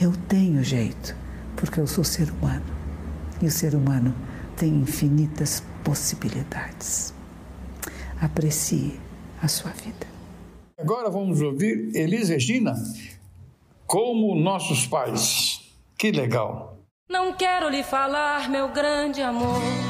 Eu 0.00 0.12
tenho 0.28 0.62
jeito, 0.64 1.14
porque 1.56 1.78
eu 1.78 1.86
sou 1.86 2.02
ser 2.02 2.30
humano. 2.30 2.64
E 3.40 3.46
o 3.46 3.50
ser 3.50 3.74
humano 3.74 4.14
tem 4.56 4.74
infinitas 4.74 5.62
possibilidades. 5.84 7.14
Aprecie 8.20 8.98
a 9.40 9.48
sua 9.48 9.70
vida. 9.70 10.06
Agora 10.78 11.10
vamos 11.10 11.40
ouvir 11.40 11.90
Elis 11.94 12.28
Regina, 12.28 12.74
como 13.86 14.34
nossos 14.34 14.86
pais. 14.86 15.60
Que 15.96 16.10
legal! 16.10 16.78
Não 17.08 17.32
quero 17.34 17.68
lhe 17.68 17.82
falar, 17.82 18.48
meu 18.50 18.68
grande 18.68 19.20
amor 19.20 19.89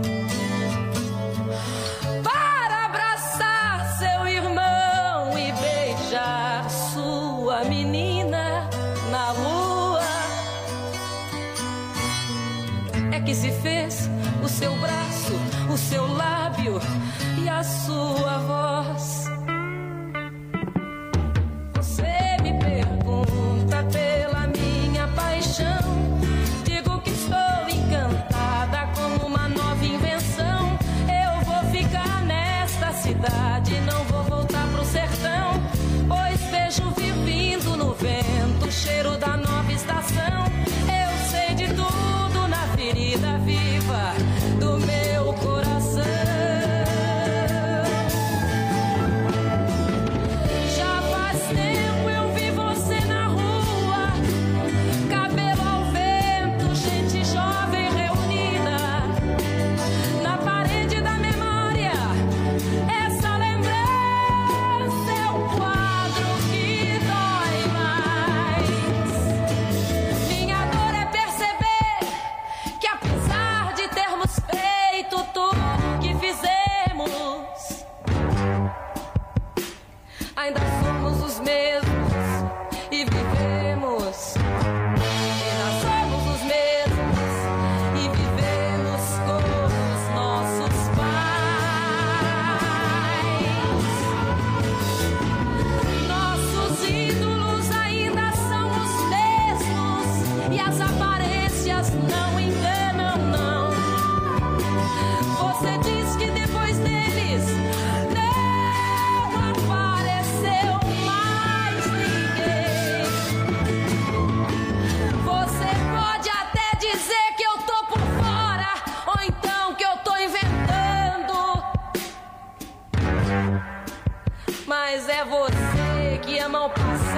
O 14.43 14.47
seu 14.47 14.75
braço, 14.77 15.33
o 15.71 15.77
seu 15.77 16.07
lábio 16.07 16.79
e 17.43 17.47
a 17.47 17.63
sua 17.63 18.37
voz. 18.39 19.20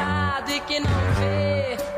Passado 0.03 0.51
e 0.51 0.59
que 0.59 0.79
não 0.79 0.89
vê. 1.19 1.92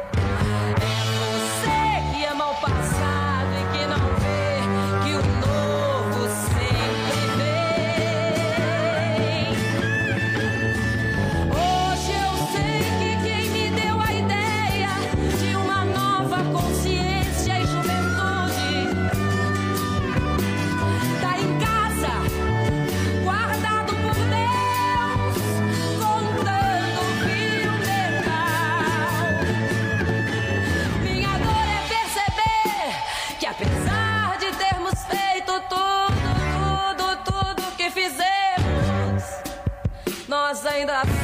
Nós 40.86 41.15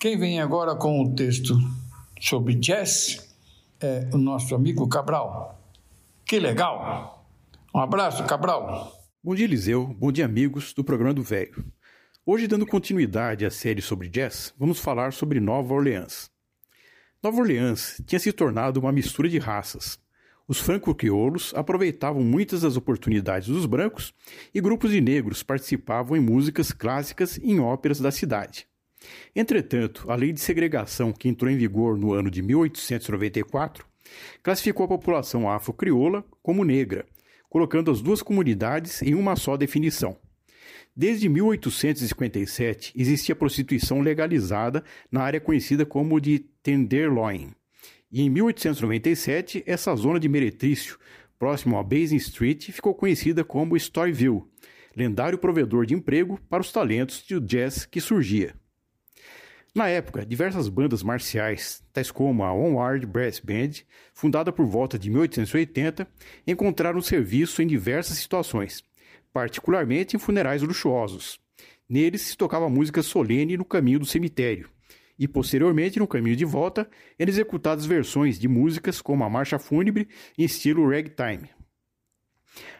Quem 0.00 0.16
vem 0.16 0.40
agora 0.40 0.74
com 0.74 1.02
o 1.02 1.14
texto 1.14 1.58
sobre 2.18 2.54
jazz 2.54 3.36
é 3.78 4.08
o 4.14 4.16
nosso 4.16 4.54
amigo 4.54 4.88
Cabral. 4.88 5.62
Que 6.24 6.40
legal! 6.40 7.28
Um 7.74 7.80
abraço, 7.80 8.24
Cabral. 8.24 8.98
Bom 9.22 9.34
dia, 9.34 9.44
Eliseu. 9.44 9.86
Bom 9.86 10.10
dia, 10.10 10.24
amigos 10.24 10.72
do 10.72 10.82
programa 10.82 11.12
do 11.12 11.22
Velho. 11.22 11.66
Hoje, 12.24 12.46
dando 12.46 12.66
continuidade 12.66 13.44
à 13.44 13.50
série 13.50 13.82
sobre 13.82 14.08
jazz, 14.08 14.54
vamos 14.58 14.80
falar 14.80 15.12
sobre 15.12 15.38
Nova 15.38 15.74
Orleans. 15.74 16.30
Nova 17.22 17.38
Orleans 17.38 18.00
tinha 18.06 18.18
se 18.18 18.32
tornado 18.32 18.80
uma 18.80 18.92
mistura 18.92 19.28
de 19.28 19.38
raças. 19.38 19.98
Os 20.48 20.58
franco-crioulos 20.58 21.52
aproveitavam 21.54 22.22
muitas 22.22 22.62
das 22.62 22.74
oportunidades 22.74 23.48
dos 23.48 23.66
brancos 23.66 24.14
e 24.54 24.62
grupos 24.62 24.92
de 24.92 25.00
negros 25.02 25.42
participavam 25.42 26.16
em 26.16 26.20
músicas 26.20 26.72
clássicas 26.72 27.36
e 27.36 27.52
em 27.52 27.60
óperas 27.60 28.00
da 28.00 28.10
cidade. 28.10 28.69
Entretanto, 29.34 30.10
a 30.10 30.14
lei 30.14 30.32
de 30.32 30.40
segregação 30.40 31.12
que 31.12 31.28
entrou 31.28 31.50
em 31.50 31.56
vigor 31.56 31.96
no 31.96 32.12
ano 32.12 32.30
de 32.30 32.42
1894 32.42 33.86
classificou 34.42 34.84
a 34.84 34.88
população 34.88 35.48
afro-crioula 35.48 36.24
como 36.42 36.64
negra, 36.64 37.06
colocando 37.48 37.90
as 37.90 38.00
duas 38.00 38.22
comunidades 38.22 39.02
em 39.02 39.14
uma 39.14 39.36
só 39.36 39.56
definição. 39.56 40.16
Desde 40.94 41.28
1857 41.28 42.92
existia 42.96 43.36
prostituição 43.36 44.00
legalizada 44.00 44.84
na 45.10 45.22
área 45.22 45.40
conhecida 45.40 45.86
como 45.86 46.20
de 46.20 46.40
Tenderloin. 46.62 47.52
E 48.12 48.22
em 48.22 48.28
1897, 48.28 49.62
essa 49.66 49.94
zona 49.94 50.18
de 50.18 50.28
meretrício, 50.28 50.98
próximo 51.38 51.78
a 51.78 51.82
Basin 51.82 52.16
Street, 52.16 52.70
ficou 52.70 52.92
conhecida 52.92 53.44
como 53.44 53.76
Storyville, 53.76 54.42
lendário 54.96 55.38
provedor 55.38 55.86
de 55.86 55.94
emprego 55.94 56.38
para 56.48 56.60
os 56.60 56.72
talentos 56.72 57.24
de 57.26 57.38
jazz 57.40 57.86
que 57.86 58.00
surgia. 58.00 58.54
Na 59.72 59.88
época, 59.88 60.26
diversas 60.26 60.68
bandas 60.68 61.00
marciais, 61.00 61.80
tais 61.92 62.10
como 62.10 62.42
a 62.42 62.52
Onward 62.52 63.06
Brass 63.06 63.38
Band, 63.38 63.84
fundada 64.12 64.50
por 64.50 64.66
volta 64.66 64.98
de 64.98 65.08
1880, 65.08 66.08
encontraram 66.44 67.00
serviço 67.00 67.62
em 67.62 67.68
diversas 67.68 68.18
situações, 68.18 68.82
particularmente 69.32 70.16
em 70.16 70.18
funerais 70.18 70.60
luxuosos. 70.60 71.38
Neles 71.88 72.22
se 72.22 72.36
tocava 72.36 72.68
música 72.68 73.00
solene 73.00 73.56
no 73.56 73.64
caminho 73.64 74.00
do 74.00 74.06
cemitério, 74.06 74.68
e 75.16 75.28
posteriormente, 75.28 76.00
no 76.00 76.08
caminho 76.08 76.34
de 76.34 76.44
volta, 76.44 76.90
eram 77.16 77.30
executadas 77.30 77.86
versões 77.86 78.40
de 78.40 78.48
músicas 78.48 79.00
como 79.00 79.22
a 79.22 79.30
marcha 79.30 79.58
fúnebre 79.58 80.08
em 80.36 80.44
estilo 80.44 80.90
ragtime. 80.90 81.48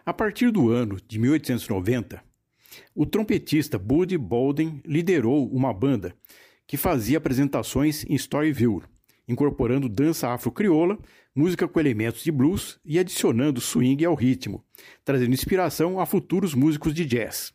A 0.05 0.13
partir 0.13 0.51
do 0.51 0.71
ano 0.71 0.99
de 1.07 1.21
1890, 1.21 2.21
o 2.95 3.07
trompetista 3.07 3.79
Buddy 3.79 4.19
Bolden 4.19 4.83
liderou 4.85 5.49
uma 5.53 5.73
banda 5.73 6.17
que 6.71 6.77
fazia 6.77 7.19
apresentações 7.19 8.05
em 8.09 8.15
Storyville, 8.15 8.85
incorporando 9.27 9.89
dança 9.89 10.29
afro-crioula, 10.29 10.97
música 11.35 11.67
com 11.67 11.81
elementos 11.81 12.23
de 12.23 12.31
blues 12.31 12.79
e 12.85 12.97
adicionando 12.97 13.61
swing 13.61 14.05
ao 14.05 14.15
ritmo, 14.15 14.65
trazendo 15.05 15.33
inspiração 15.33 15.99
a 15.99 16.07
futuros 16.07 16.55
músicos 16.55 16.95
de 16.95 17.05
jazz. 17.05 17.53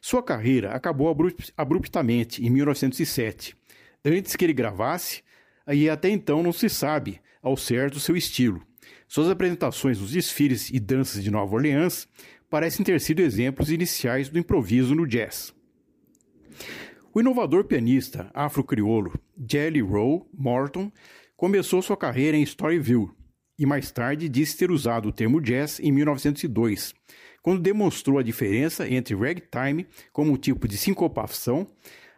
Sua 0.00 0.22
carreira 0.22 0.70
acabou 0.70 1.12
abruptamente 1.56 2.46
em 2.46 2.48
1907, 2.48 3.56
antes 4.04 4.36
que 4.36 4.44
ele 4.44 4.52
gravasse, 4.52 5.24
e 5.66 5.90
até 5.90 6.08
então 6.08 6.40
não 6.40 6.52
se 6.52 6.68
sabe 6.68 7.20
ao 7.42 7.56
certo 7.56 7.98
seu 7.98 8.16
estilo. 8.16 8.62
Suas 9.08 9.28
apresentações 9.28 10.00
nos 10.00 10.12
desfiles 10.12 10.70
e 10.70 10.78
danças 10.78 11.24
de 11.24 11.32
Nova 11.32 11.52
Orleans 11.52 12.06
parecem 12.48 12.86
ter 12.86 13.00
sido 13.00 13.22
exemplos 13.22 13.72
iniciais 13.72 14.28
do 14.28 14.38
improviso 14.38 14.94
no 14.94 15.04
jazz. 15.04 15.52
O 17.16 17.20
inovador 17.20 17.64
pianista 17.64 18.30
afro-criolo 18.34 19.18
Jelly 19.50 19.80
Roll 19.80 20.28
Morton 20.34 20.92
começou 21.34 21.80
sua 21.80 21.96
carreira 21.96 22.36
em 22.36 22.42
Storyville 22.42 23.08
e 23.58 23.64
mais 23.64 23.90
tarde 23.90 24.28
disse 24.28 24.58
ter 24.58 24.70
usado 24.70 25.08
o 25.08 25.12
termo 25.12 25.40
jazz 25.40 25.80
em 25.80 25.90
1902, 25.90 26.94
quando 27.40 27.62
demonstrou 27.62 28.18
a 28.18 28.22
diferença 28.22 28.86
entre 28.86 29.14
ragtime 29.14 29.86
como 30.12 30.30
um 30.30 30.36
tipo 30.36 30.68
de 30.68 30.76
sincopação 30.76 31.66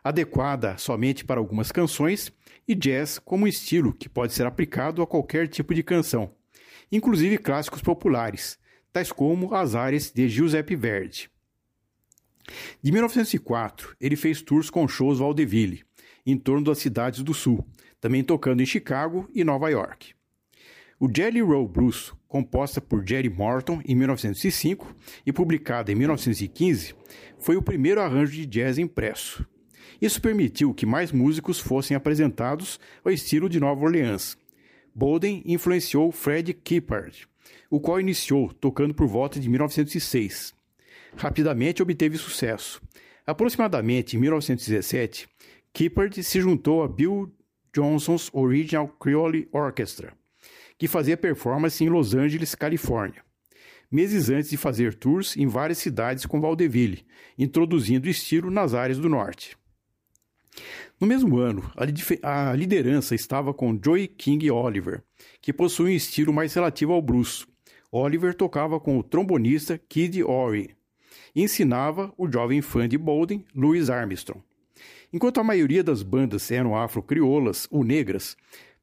adequada 0.02 0.76
somente 0.78 1.24
para 1.24 1.38
algumas 1.38 1.70
canções 1.70 2.32
e 2.66 2.74
jazz 2.74 3.20
como 3.20 3.44
um 3.44 3.48
estilo 3.48 3.92
que 3.92 4.08
pode 4.08 4.34
ser 4.34 4.46
aplicado 4.46 5.00
a 5.00 5.06
qualquer 5.06 5.46
tipo 5.46 5.76
de 5.76 5.84
canção, 5.84 6.28
inclusive 6.90 7.38
clássicos 7.38 7.82
populares, 7.82 8.58
tais 8.92 9.12
como 9.12 9.54
as 9.54 9.76
áreas 9.76 10.10
de 10.10 10.28
Giuseppe 10.28 10.74
Verdi. 10.74 11.30
De 12.82 12.92
1904, 12.92 13.96
ele 14.00 14.16
fez 14.16 14.42
tours 14.42 14.70
com 14.70 14.86
shows 14.88 15.18
vaudeville, 15.18 15.84
em 16.24 16.36
torno 16.36 16.64
das 16.64 16.78
cidades 16.78 17.22
do 17.22 17.34
Sul, 17.34 17.66
também 18.00 18.22
tocando 18.22 18.62
em 18.62 18.66
Chicago 18.66 19.28
e 19.34 19.44
Nova 19.44 19.68
York. 19.70 20.14
O 21.00 21.08
Jelly 21.14 21.40
Roll 21.40 21.68
Blues, 21.68 22.12
composta 22.26 22.80
por 22.80 23.06
Jerry 23.06 23.28
Morton 23.28 23.80
em 23.84 23.94
1905 23.94 24.94
e 25.24 25.32
publicada 25.32 25.92
em 25.92 25.94
1915, 25.94 26.94
foi 27.38 27.56
o 27.56 27.62
primeiro 27.62 28.00
arranjo 28.00 28.32
de 28.32 28.44
jazz 28.44 28.78
impresso. 28.78 29.46
Isso 30.00 30.20
permitiu 30.20 30.74
que 30.74 30.84
mais 30.84 31.12
músicos 31.12 31.58
fossem 31.58 31.96
apresentados 31.96 32.78
ao 33.04 33.12
estilo 33.12 33.48
de 33.48 33.60
Nova 33.60 33.84
Orleans. 33.84 34.36
Bolden 34.94 35.42
influenciou 35.46 36.10
Fred 36.10 36.52
Kippard, 36.52 37.28
o 37.70 37.80
qual 37.80 38.00
iniciou 38.00 38.52
tocando 38.52 38.92
por 38.92 39.06
volta 39.06 39.38
de 39.38 39.48
1906 39.48 40.57
rapidamente 41.18 41.82
obteve 41.82 42.16
sucesso. 42.16 42.80
Aproximadamente 43.26 44.16
em 44.16 44.20
1917, 44.20 45.28
Kippard 45.72 46.22
se 46.22 46.40
juntou 46.40 46.82
a 46.82 46.88
Bill 46.88 47.30
Johnson's 47.74 48.30
Original 48.32 48.88
Creole 48.88 49.48
Orchestra, 49.52 50.12
que 50.78 50.88
fazia 50.88 51.16
performance 51.16 51.84
em 51.84 51.88
Los 51.88 52.14
Angeles, 52.14 52.54
Califórnia, 52.54 53.22
meses 53.90 54.30
antes 54.30 54.50
de 54.50 54.56
fazer 54.56 54.94
tours 54.94 55.36
em 55.36 55.46
várias 55.46 55.78
cidades 55.78 56.24
com 56.24 56.40
vaudeville, 56.40 57.04
introduzindo 57.36 58.06
o 58.06 58.10
estilo 58.10 58.50
nas 58.50 58.72
áreas 58.72 58.98
do 58.98 59.08
norte. 59.08 59.56
No 61.00 61.06
mesmo 61.06 61.38
ano, 61.38 61.70
a 62.22 62.54
liderança 62.54 63.14
estava 63.14 63.54
com 63.54 63.78
Joey 63.80 64.08
King 64.08 64.50
Oliver, 64.50 65.02
que 65.40 65.52
possui 65.52 65.92
um 65.92 65.96
estilo 65.96 66.32
mais 66.32 66.52
relativo 66.54 66.92
ao 66.92 67.02
blues. 67.02 67.46
Oliver 67.92 68.34
tocava 68.34 68.80
com 68.80 68.98
o 68.98 69.02
trombonista 69.02 69.78
Kid 69.78 70.22
Ory, 70.24 70.76
ensinava 71.42 72.12
o 72.16 72.30
jovem 72.30 72.60
fã 72.60 72.88
de 72.88 72.98
Bolden, 72.98 73.44
Louis 73.54 73.90
Armstrong. 73.90 74.42
Enquanto 75.12 75.40
a 75.40 75.44
maioria 75.44 75.82
das 75.82 76.02
bandas 76.02 76.50
eram 76.50 76.76
afro-crioulas 76.76 77.66
ou 77.70 77.82
negras, 77.82 78.36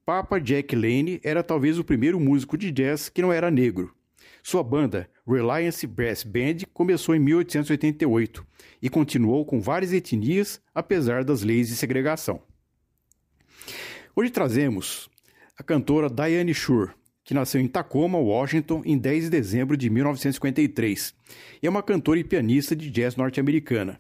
Papa 0.05 0.39
Jack 0.39 0.75
Lane 0.75 1.19
era 1.23 1.43
talvez 1.43 1.79
o 1.79 1.83
primeiro 1.83 2.19
músico 2.19 2.57
de 2.57 2.71
jazz 2.71 3.09
que 3.09 3.21
não 3.21 3.33
era 3.33 3.51
negro. 3.51 3.93
Sua 4.43 4.63
banda, 4.63 5.09
Reliance 5.27 5.87
Brass 5.87 6.23
Band, 6.23 6.67
começou 6.73 7.15
em 7.15 7.19
1888 7.19 8.45
e 8.81 8.89
continuou 8.89 9.43
com 9.45 9.59
várias 9.59 9.91
etnias, 9.91 10.61
apesar 10.73 11.23
das 11.23 11.41
leis 11.41 11.67
de 11.67 11.75
segregação. 11.75 12.41
Hoje 14.15 14.29
trazemos 14.29 15.09
a 15.57 15.63
cantora 15.63 16.09
Diane 16.09 16.53
Shore, 16.53 16.91
que 17.25 17.33
nasceu 17.33 17.59
em 17.59 17.67
Tacoma, 17.67 18.19
Washington, 18.19 18.83
em 18.85 18.97
10 18.97 19.25
de 19.25 19.29
dezembro 19.31 19.75
de 19.75 19.89
1953, 19.89 21.15
e 21.61 21.65
é 21.65 21.69
uma 21.69 21.81
cantora 21.81 22.19
e 22.19 22.23
pianista 22.23 22.75
de 22.75 22.89
jazz 22.91 23.15
norte-americana. 23.15 23.99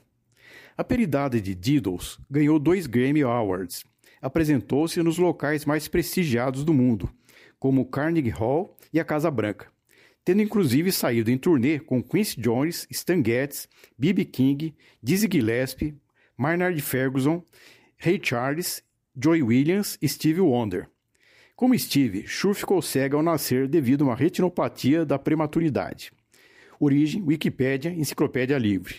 Apelidada 0.77 1.41
de 1.41 1.55
Diddles, 1.55 2.19
ganhou 2.29 2.59
dois 2.59 2.85
Grammy 2.85 3.23
Awards. 3.23 3.83
Apresentou-se 4.21 5.01
nos 5.01 5.17
locais 5.17 5.65
mais 5.65 5.87
prestigiados 5.87 6.63
do 6.63 6.73
mundo, 6.73 7.09
como 7.59 7.85
Carnegie 7.85 8.29
Hall 8.29 8.77
e 8.93 8.99
a 8.99 9.03
Casa 9.03 9.31
Branca, 9.31 9.67
tendo 10.23 10.41
inclusive 10.41 10.91
saído 10.91 11.31
em 11.31 11.37
turnê 11.37 11.79
com 11.79 12.03
Quincy 12.03 12.39
Jones, 12.39 12.87
Stan 12.91 13.23
Getz, 13.25 13.67
B.B. 13.97 14.25
King, 14.25 14.75
Dizzy 15.01 15.27
Gillespie, 15.31 15.95
Maynard 16.37 16.79
Ferguson, 16.79 17.43
Ray 17.97 18.19
Charles, 18.21 18.83
Joy 19.19 19.41
Williams 19.41 19.97
e 19.99 20.07
Stevie 20.07 20.41
Wonder. 20.41 20.89
Como 21.55 21.77
Steve, 21.79 22.27
Shure 22.27 22.53
ficou 22.53 22.81
cega 22.81 23.15
ao 23.15 23.23
nascer 23.23 23.65
devido 23.67 24.03
a 24.03 24.07
uma 24.07 24.15
retinopatia 24.15 25.05
da 25.05 25.17
prematuridade. 25.17 26.11
Origem, 26.77 27.23
Wikipédia, 27.23 27.91
Enciclopédia 27.91 28.57
Livre. 28.57 28.95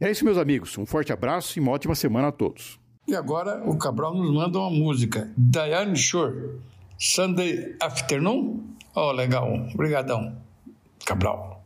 É 0.00 0.10
isso, 0.10 0.24
meus 0.24 0.38
amigos. 0.38 0.78
Um 0.78 0.86
forte 0.86 1.12
abraço 1.12 1.58
e 1.58 1.60
uma 1.60 1.72
ótima 1.72 1.94
semana 1.94 2.28
a 2.28 2.32
todos. 2.32 2.80
E 3.06 3.14
agora 3.14 3.62
o 3.68 3.76
Cabral 3.76 4.14
nos 4.14 4.32
manda 4.32 4.58
uma 4.58 4.70
música. 4.70 5.30
Diane 5.36 5.94
Shore, 5.94 6.58
Sunday 6.98 7.76
Afternoon. 7.82 8.64
Oh, 8.94 9.12
legal. 9.12 9.52
Obrigadão, 9.74 10.40
Cabral. 11.04 11.57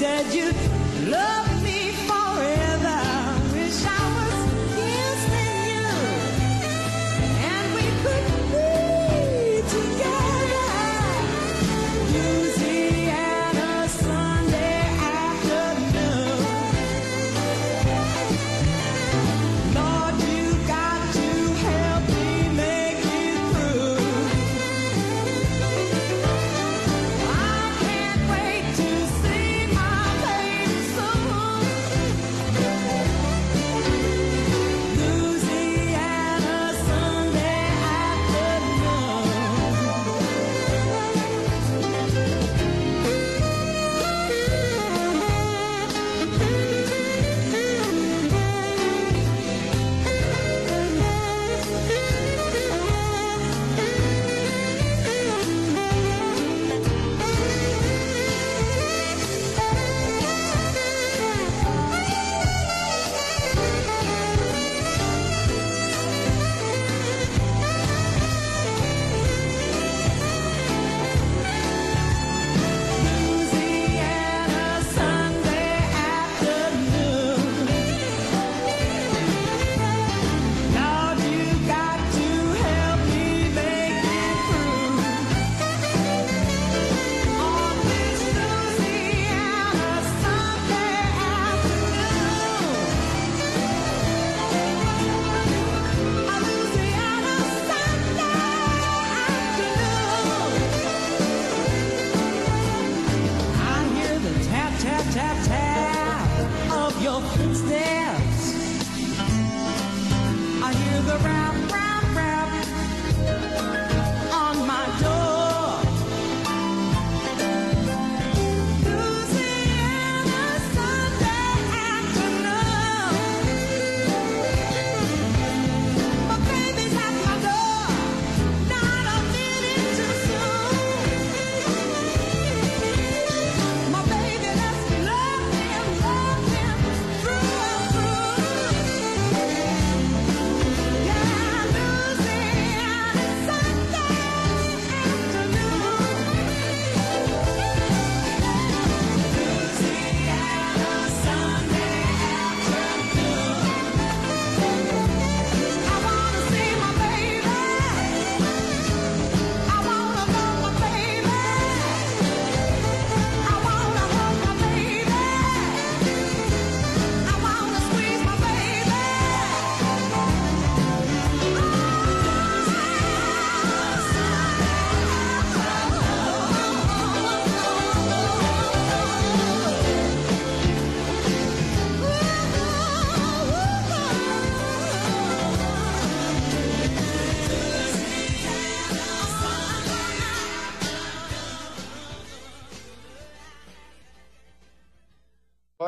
said 0.00 0.34
you'd 0.34 0.79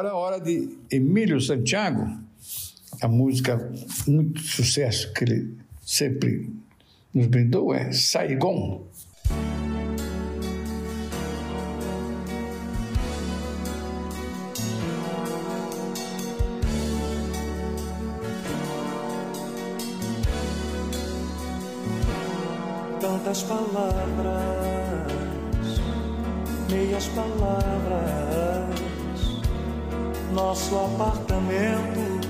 Agora 0.03 0.15
a 0.15 0.19
hora 0.19 0.41
de 0.41 0.69
Emílio 0.91 1.41
Santiago, 1.41 2.05
a 3.01 3.07
música 3.07 3.73
muito 4.09 4.41
sucesso 4.41 5.13
que 5.13 5.23
ele 5.23 5.57
sempre 5.81 6.53
nos 7.15 7.29
brindou 7.29 7.73
é 7.73 7.93
Saigon. 7.93 8.85
Tantas 23.01 23.45
palavras, 23.45 24.33
meias 26.69 27.07
palavras, 27.07 28.42
nosso 30.33 30.75
apartamento, 30.77 32.21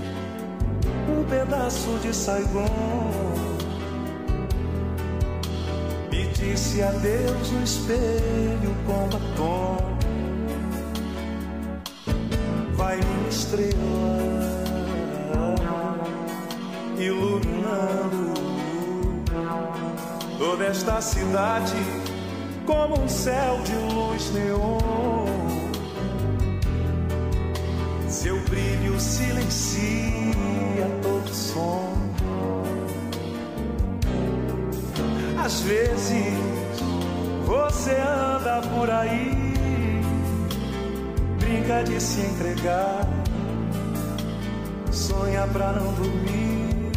um 1.09 1.25
pedaço 1.25 1.99
de 2.03 2.15
Saigon 2.15 3.23
disse 6.43 6.83
adeus 6.83 7.51
no 7.53 7.63
espelho 7.63 8.75
com 8.85 9.09
batom. 9.09 9.77
Vai 12.75 12.97
minha 12.97 13.29
estrela 13.29 13.73
iluminando 16.99 18.35
toda 20.39 20.65
esta 20.65 21.01
cidade 21.01 21.75
como 22.67 23.01
um 23.01 23.09
céu 23.09 23.61
de 23.63 23.95
luz 23.95 24.33
neon. 24.33 25.42
Brilho 28.53 29.01
silencia 29.01 30.87
todo 31.03 31.35
som. 31.35 31.95
Às 35.43 35.61
vezes 35.61 36.35
você 37.47 37.93
anda 37.93 38.61
por 38.69 38.91
aí, 38.91 40.03
brinca 41.39 41.83
de 41.83 41.99
se 41.99 42.21
entregar, 42.21 43.09
sonha 44.91 45.47
pra 45.51 45.73
não 45.73 45.95
dormir. 45.95 46.93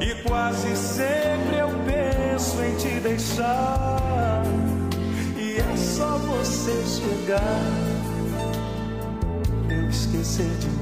E 0.00 0.14
quase 0.26 0.74
sempre 0.74 1.58
eu 1.58 1.68
penso 1.84 2.62
em 2.62 2.76
te 2.76 3.00
deixar, 3.00 4.42
e 5.36 5.56
é 5.58 5.76
só 5.76 6.16
você 6.18 6.72
chegar, 6.86 7.85
eu 10.38 10.75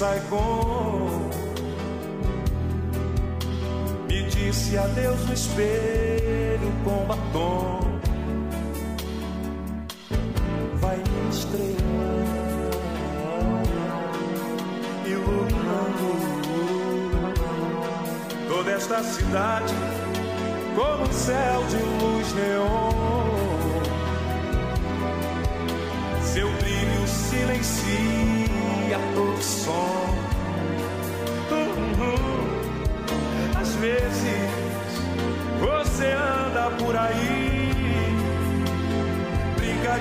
Saigon. 0.00 1.28
Me 4.08 4.22
disse 4.30 4.78
adeus 4.78 5.26
no 5.26 5.34
espelho 5.34 6.72
com 6.82 7.04
batom. 7.04 7.79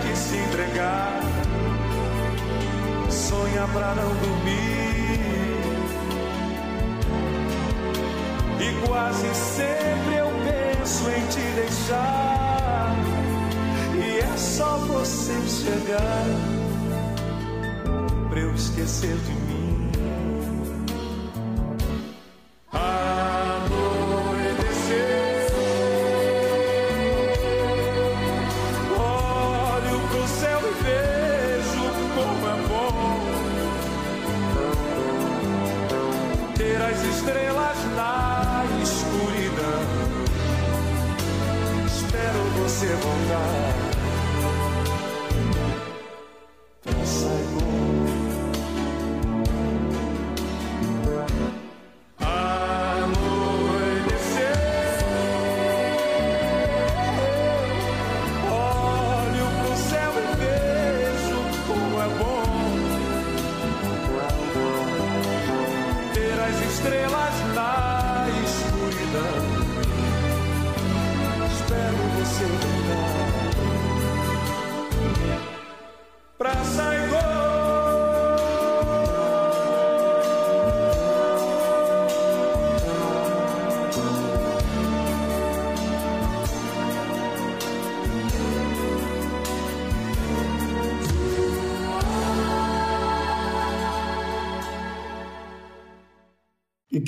De 0.01 0.17
se 0.17 0.38
entregar, 0.38 1.19
sonha 3.09 3.67
pra 3.73 3.95
não 3.95 4.09
dormir. 4.15 4.80
E 8.59 8.88
quase 8.88 9.34
sempre 9.35 10.15
eu 10.15 10.27
penso 10.43 11.09
em 11.09 11.26
te 11.27 11.41
deixar. 11.55 12.95
E 13.95 14.19
é 14.19 14.38
só 14.38 14.77
você 14.77 15.34
chegar 15.47 16.26
pra 18.30 18.39
eu 18.39 18.53
esquecer 18.53 19.15
de 19.17 19.31
mim. 19.31 19.48
Estrelas 37.30 37.77
na 37.95 38.65
escuridão. 38.81 39.84
Espero 41.85 42.43
você 42.57 42.88
voltar. 42.88 43.89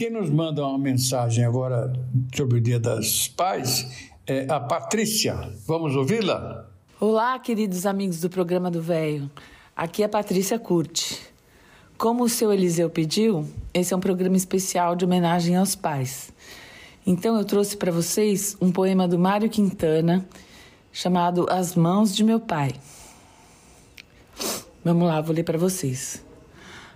Quem 0.02 0.10
nos 0.10 0.32
manda 0.32 0.66
uma 0.66 0.80
mensagem 0.80 1.46
agora 1.46 1.94
sobre 2.36 2.58
o 2.58 2.60
Dia 2.60 2.80
das 2.80 3.28
Pais 3.28 4.10
é 4.26 4.48
a 4.50 4.60
Patrícia. 4.60 5.54
Vamos 5.68 5.96
ouvi-la? 5.96 6.68
Olá, 7.00 7.38
queridos 7.38 7.86
amigos 7.86 8.20
do 8.20 8.28
programa 8.28 8.72
do 8.72 8.82
Velho. 8.82 9.30
Aqui 9.76 10.02
é 10.02 10.08
Patrícia 10.08 10.58
Curti. 10.58 11.22
Como 12.00 12.24
o 12.24 12.30
seu 12.30 12.52
Eliseu 12.52 12.90
pediu, 12.90 13.48
esse 13.76 13.94
é 13.94 13.96
um 13.96 14.00
programa 14.00 14.36
especial 14.36 14.96
de 14.96 15.06
homenagem 15.06 15.56
aos 15.56 15.76
pais. 15.76 16.34
Então 17.06 17.38
eu 17.38 17.46
trouxe 17.46 17.78
para 17.78 17.92
vocês 17.92 18.58
um 18.60 18.72
poema 18.72 19.08
do 19.08 19.20
Mário 19.20 19.52
Quintana 19.52 20.28
chamado 20.92 21.46
As 21.48 21.76
Mãos 21.76 22.16
de 22.16 22.24
Meu 22.24 22.40
Pai. 22.40 22.72
Vamos 24.84 25.08
lá, 25.08 25.22
vou 25.22 25.36
ler 25.36 25.44
para 25.44 25.60
vocês. 25.60 26.26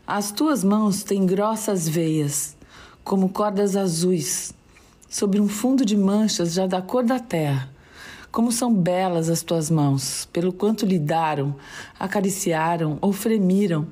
As 0.08 0.32
tuas 0.32 0.64
mãos 0.64 1.04
têm 1.04 1.24
grossas 1.24 1.88
veias, 1.88 2.56
como 3.06 3.30
cordas 3.30 3.76
azuis, 3.76 4.52
sobre 5.08 5.40
um 5.40 5.48
fundo 5.48 5.86
de 5.86 5.96
manchas 5.96 6.54
já 6.54 6.66
da 6.66 6.82
cor 6.82 7.04
da 7.04 7.20
terra. 7.20 7.70
Como 8.32 8.52
são 8.52 8.74
belas 8.74 9.30
as 9.30 9.44
tuas 9.44 9.70
mãos, 9.70 10.28
pelo 10.34 10.52
quanto 10.52 10.88
lidaram, 10.88 11.56
acariciaram 12.00 12.98
ou 13.00 13.14
fremiram 13.14 13.88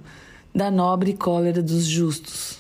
da 0.54 0.72
nobre 0.72 1.14
cólera 1.14 1.62
dos 1.62 1.86
justos. 1.86 2.58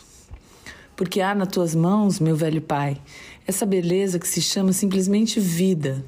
Porque 0.95 1.21
há 1.21 1.33
nas 1.33 1.47
tuas 1.47 1.73
mãos, 1.73 2.19
meu 2.19 2.35
velho 2.35 2.61
pai, 2.61 3.01
essa 3.47 3.65
beleza 3.65 4.19
que 4.19 4.27
se 4.27 4.39
chama 4.39 4.71
simplesmente 4.73 5.39
vida. 5.39 6.05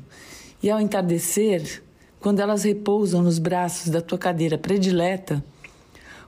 E 0.61 0.69
ao 0.69 0.79
entardecer, 0.79 1.83
quando 2.19 2.39
elas 2.39 2.63
repousam 2.63 3.23
nos 3.23 3.39
braços 3.39 3.89
da 3.89 3.99
tua 3.99 4.19
cadeira 4.19 4.59
predileta, 4.59 5.43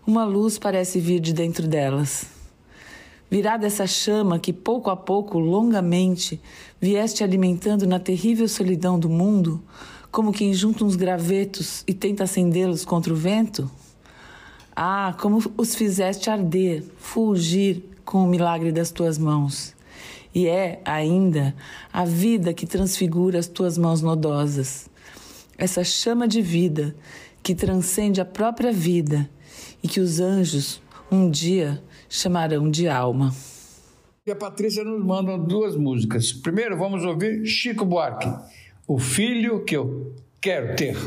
uma 0.07 0.25
luz 0.25 0.57
parece 0.57 0.99
vir 0.99 1.19
de 1.19 1.33
dentro 1.33 1.67
delas. 1.67 2.36
Virá 3.29 3.57
dessa 3.57 3.85
chama 3.85 4.39
que 4.39 4.53
pouco 4.53 4.89
a 4.89 4.95
pouco, 4.95 5.37
longamente, 5.37 6.39
vieste 6.79 7.23
alimentando 7.23 7.85
na 7.85 7.99
terrível 7.99 8.47
solidão 8.47 8.97
do 8.97 9.09
mundo, 9.09 9.61
como 10.09 10.31
quem 10.31 10.53
junta 10.53 10.85
uns 10.85 10.95
gravetos 10.95 11.83
e 11.85 11.93
tenta 11.93 12.23
acendê-los 12.23 12.85
contra 12.85 13.11
o 13.11 13.15
vento? 13.15 13.69
Ah, 14.73 15.15
como 15.19 15.43
os 15.57 15.75
fizeste 15.75 16.29
arder, 16.29 16.83
fulgir 16.97 17.83
com 18.05 18.23
o 18.23 18.27
milagre 18.27 18.71
das 18.71 18.91
tuas 18.91 19.17
mãos. 19.17 19.75
E 20.33 20.47
é, 20.47 20.81
ainda, 20.85 21.53
a 21.91 22.05
vida 22.05 22.53
que 22.53 22.65
transfigura 22.65 23.39
as 23.39 23.47
tuas 23.47 23.77
mãos 23.77 24.01
nodosas. 24.01 24.89
Essa 25.57 25.83
chama 25.83 26.27
de 26.27 26.41
vida 26.41 26.95
que 27.43 27.55
transcende 27.55 28.21
a 28.21 28.25
própria 28.25 28.71
vida 28.71 29.29
e 29.83 29.87
que 29.87 29.99
os 29.99 30.19
anjos 30.19 30.81
um 31.11 31.29
dia 31.29 31.81
chamarão 32.09 32.69
de 32.69 32.87
alma. 32.87 33.33
E 34.25 34.31
a 34.31 34.35
Patrícia 34.35 34.83
nos 34.83 35.03
manda 35.05 35.37
duas 35.37 35.75
músicas. 35.75 36.33
Primeiro 36.33 36.77
vamos 36.77 37.03
ouvir 37.05 37.45
Chico 37.45 37.85
Buarque, 37.85 38.27
O 38.85 38.99
Filho 38.99 39.63
que 39.63 39.77
eu 39.77 40.13
quero 40.41 40.75
ter. 40.75 40.97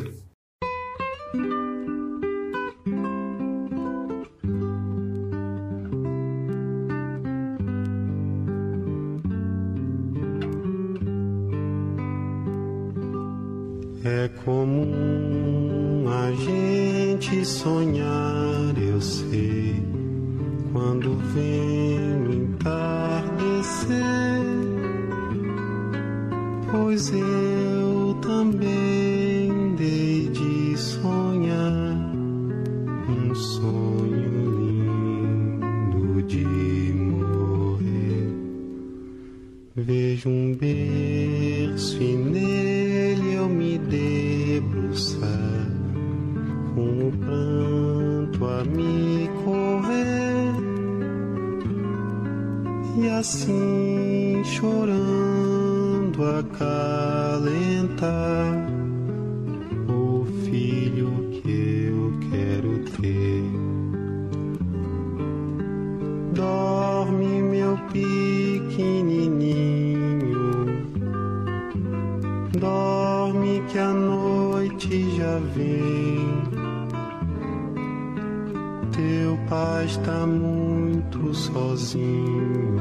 É 14.02 14.28
comum 14.44 16.08
a 16.08 16.32
gente 16.32 17.44
sonhar, 17.44 18.74
eu 18.78 18.98
sei, 19.00 19.76
quando 20.80 21.14
vem 21.34 22.54
entardecer, 22.56 22.70
pois 26.70 27.12
eu 27.12 27.49
Dorme, 66.40 67.42
meu 67.42 67.76
pequenininho, 67.92 69.12
dorme 72.58 73.62
que 73.68 73.78
a 73.78 73.92
noite 73.92 75.04
já 75.18 75.38
vem. 75.54 76.42
Teu 78.90 79.38
pai 79.50 79.84
está 79.84 80.26
muito 80.26 81.34
sozinho, 81.34 82.76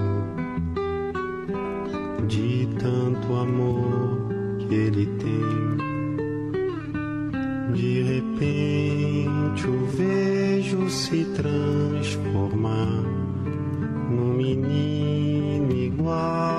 de 2.30 2.66
tanto 2.80 3.36
amor 3.36 4.22
que 4.60 4.74
ele 4.74 5.06
tem. 5.18 5.78
De 7.74 8.04
repente 8.04 9.68
o 9.68 9.86
vejo 9.86 10.90
se 10.90 11.26
transformar 11.36 13.09
menino 16.10 16.59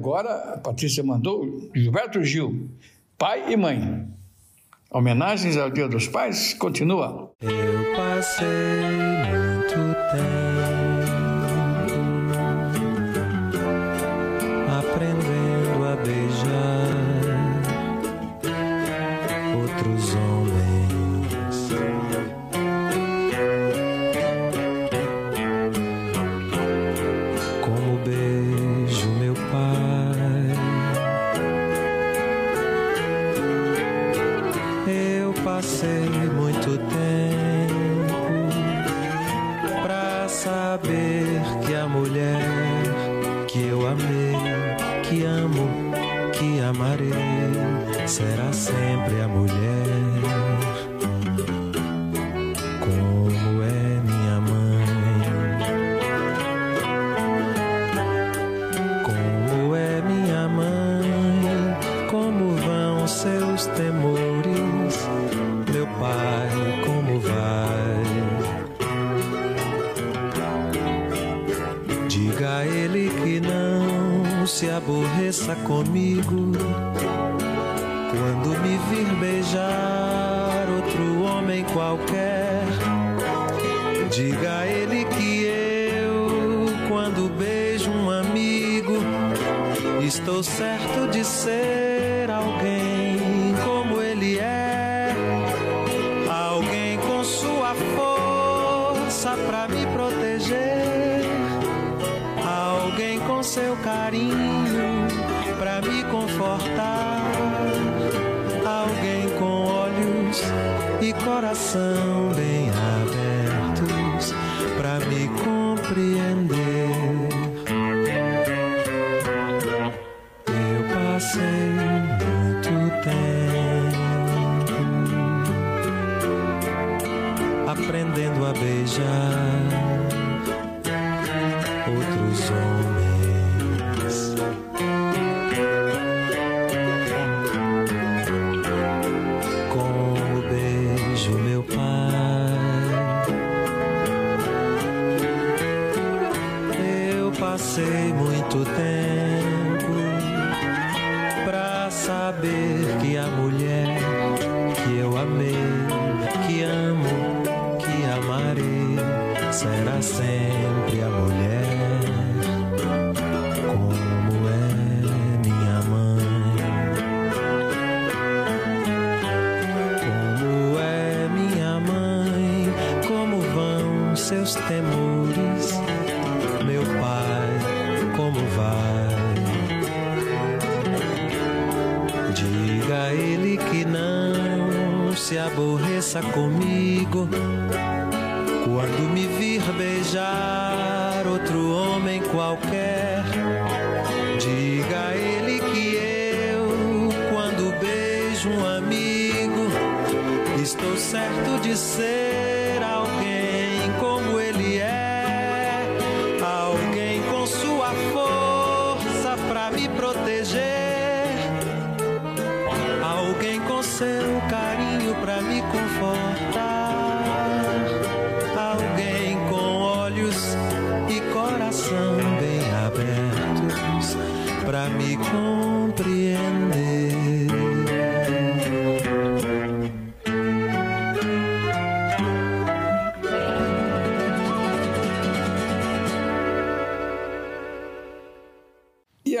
agora 0.00 0.54
a 0.54 0.58
Patrícia 0.58 1.04
mandou 1.04 1.70
Gilberto 1.74 2.24
Gil, 2.24 2.70
pai 3.18 3.52
e 3.52 3.56
mãe. 3.56 4.08
Homenagens 4.90 5.58
ao 5.58 5.70
Dia 5.70 5.86
dos 5.86 6.08
Pais 6.08 6.54
continua. 6.54 7.30
Eu 7.42 7.94
passei 7.94 8.46
muito 9.28 9.74
tempo 10.10 10.89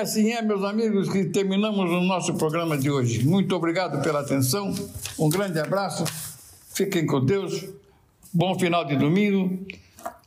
assim 0.00 0.32
é, 0.32 0.42
meus 0.42 0.64
amigos, 0.64 1.08
que 1.08 1.26
terminamos 1.26 1.90
o 1.90 2.00
nosso 2.00 2.34
programa 2.34 2.76
de 2.76 2.90
hoje. 2.90 3.24
Muito 3.26 3.54
obrigado 3.54 4.02
pela 4.02 4.20
atenção, 4.20 4.74
um 5.18 5.28
grande 5.28 5.58
abraço, 5.58 6.04
fiquem 6.72 7.06
com 7.06 7.24
Deus, 7.24 7.68
bom 8.32 8.58
final 8.58 8.84
de 8.84 8.96
domingo, 8.96 9.58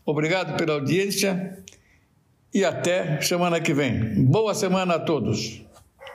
obrigado 0.06 0.56
pela 0.58 0.74
audiência 0.74 1.58
e 2.54 2.64
até 2.64 3.20
semana 3.22 3.60
que 3.60 3.74
vem. 3.74 4.24
Boa 4.24 4.54
semana 4.54 4.96
a 4.96 5.00
todos. 5.00 5.62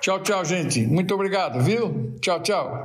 Tchau, 0.00 0.22
tchau, 0.22 0.44
gente. 0.44 0.86
Muito 0.86 1.12
obrigado, 1.12 1.60
viu? 1.60 2.14
Tchau, 2.20 2.40
tchau. 2.40 2.77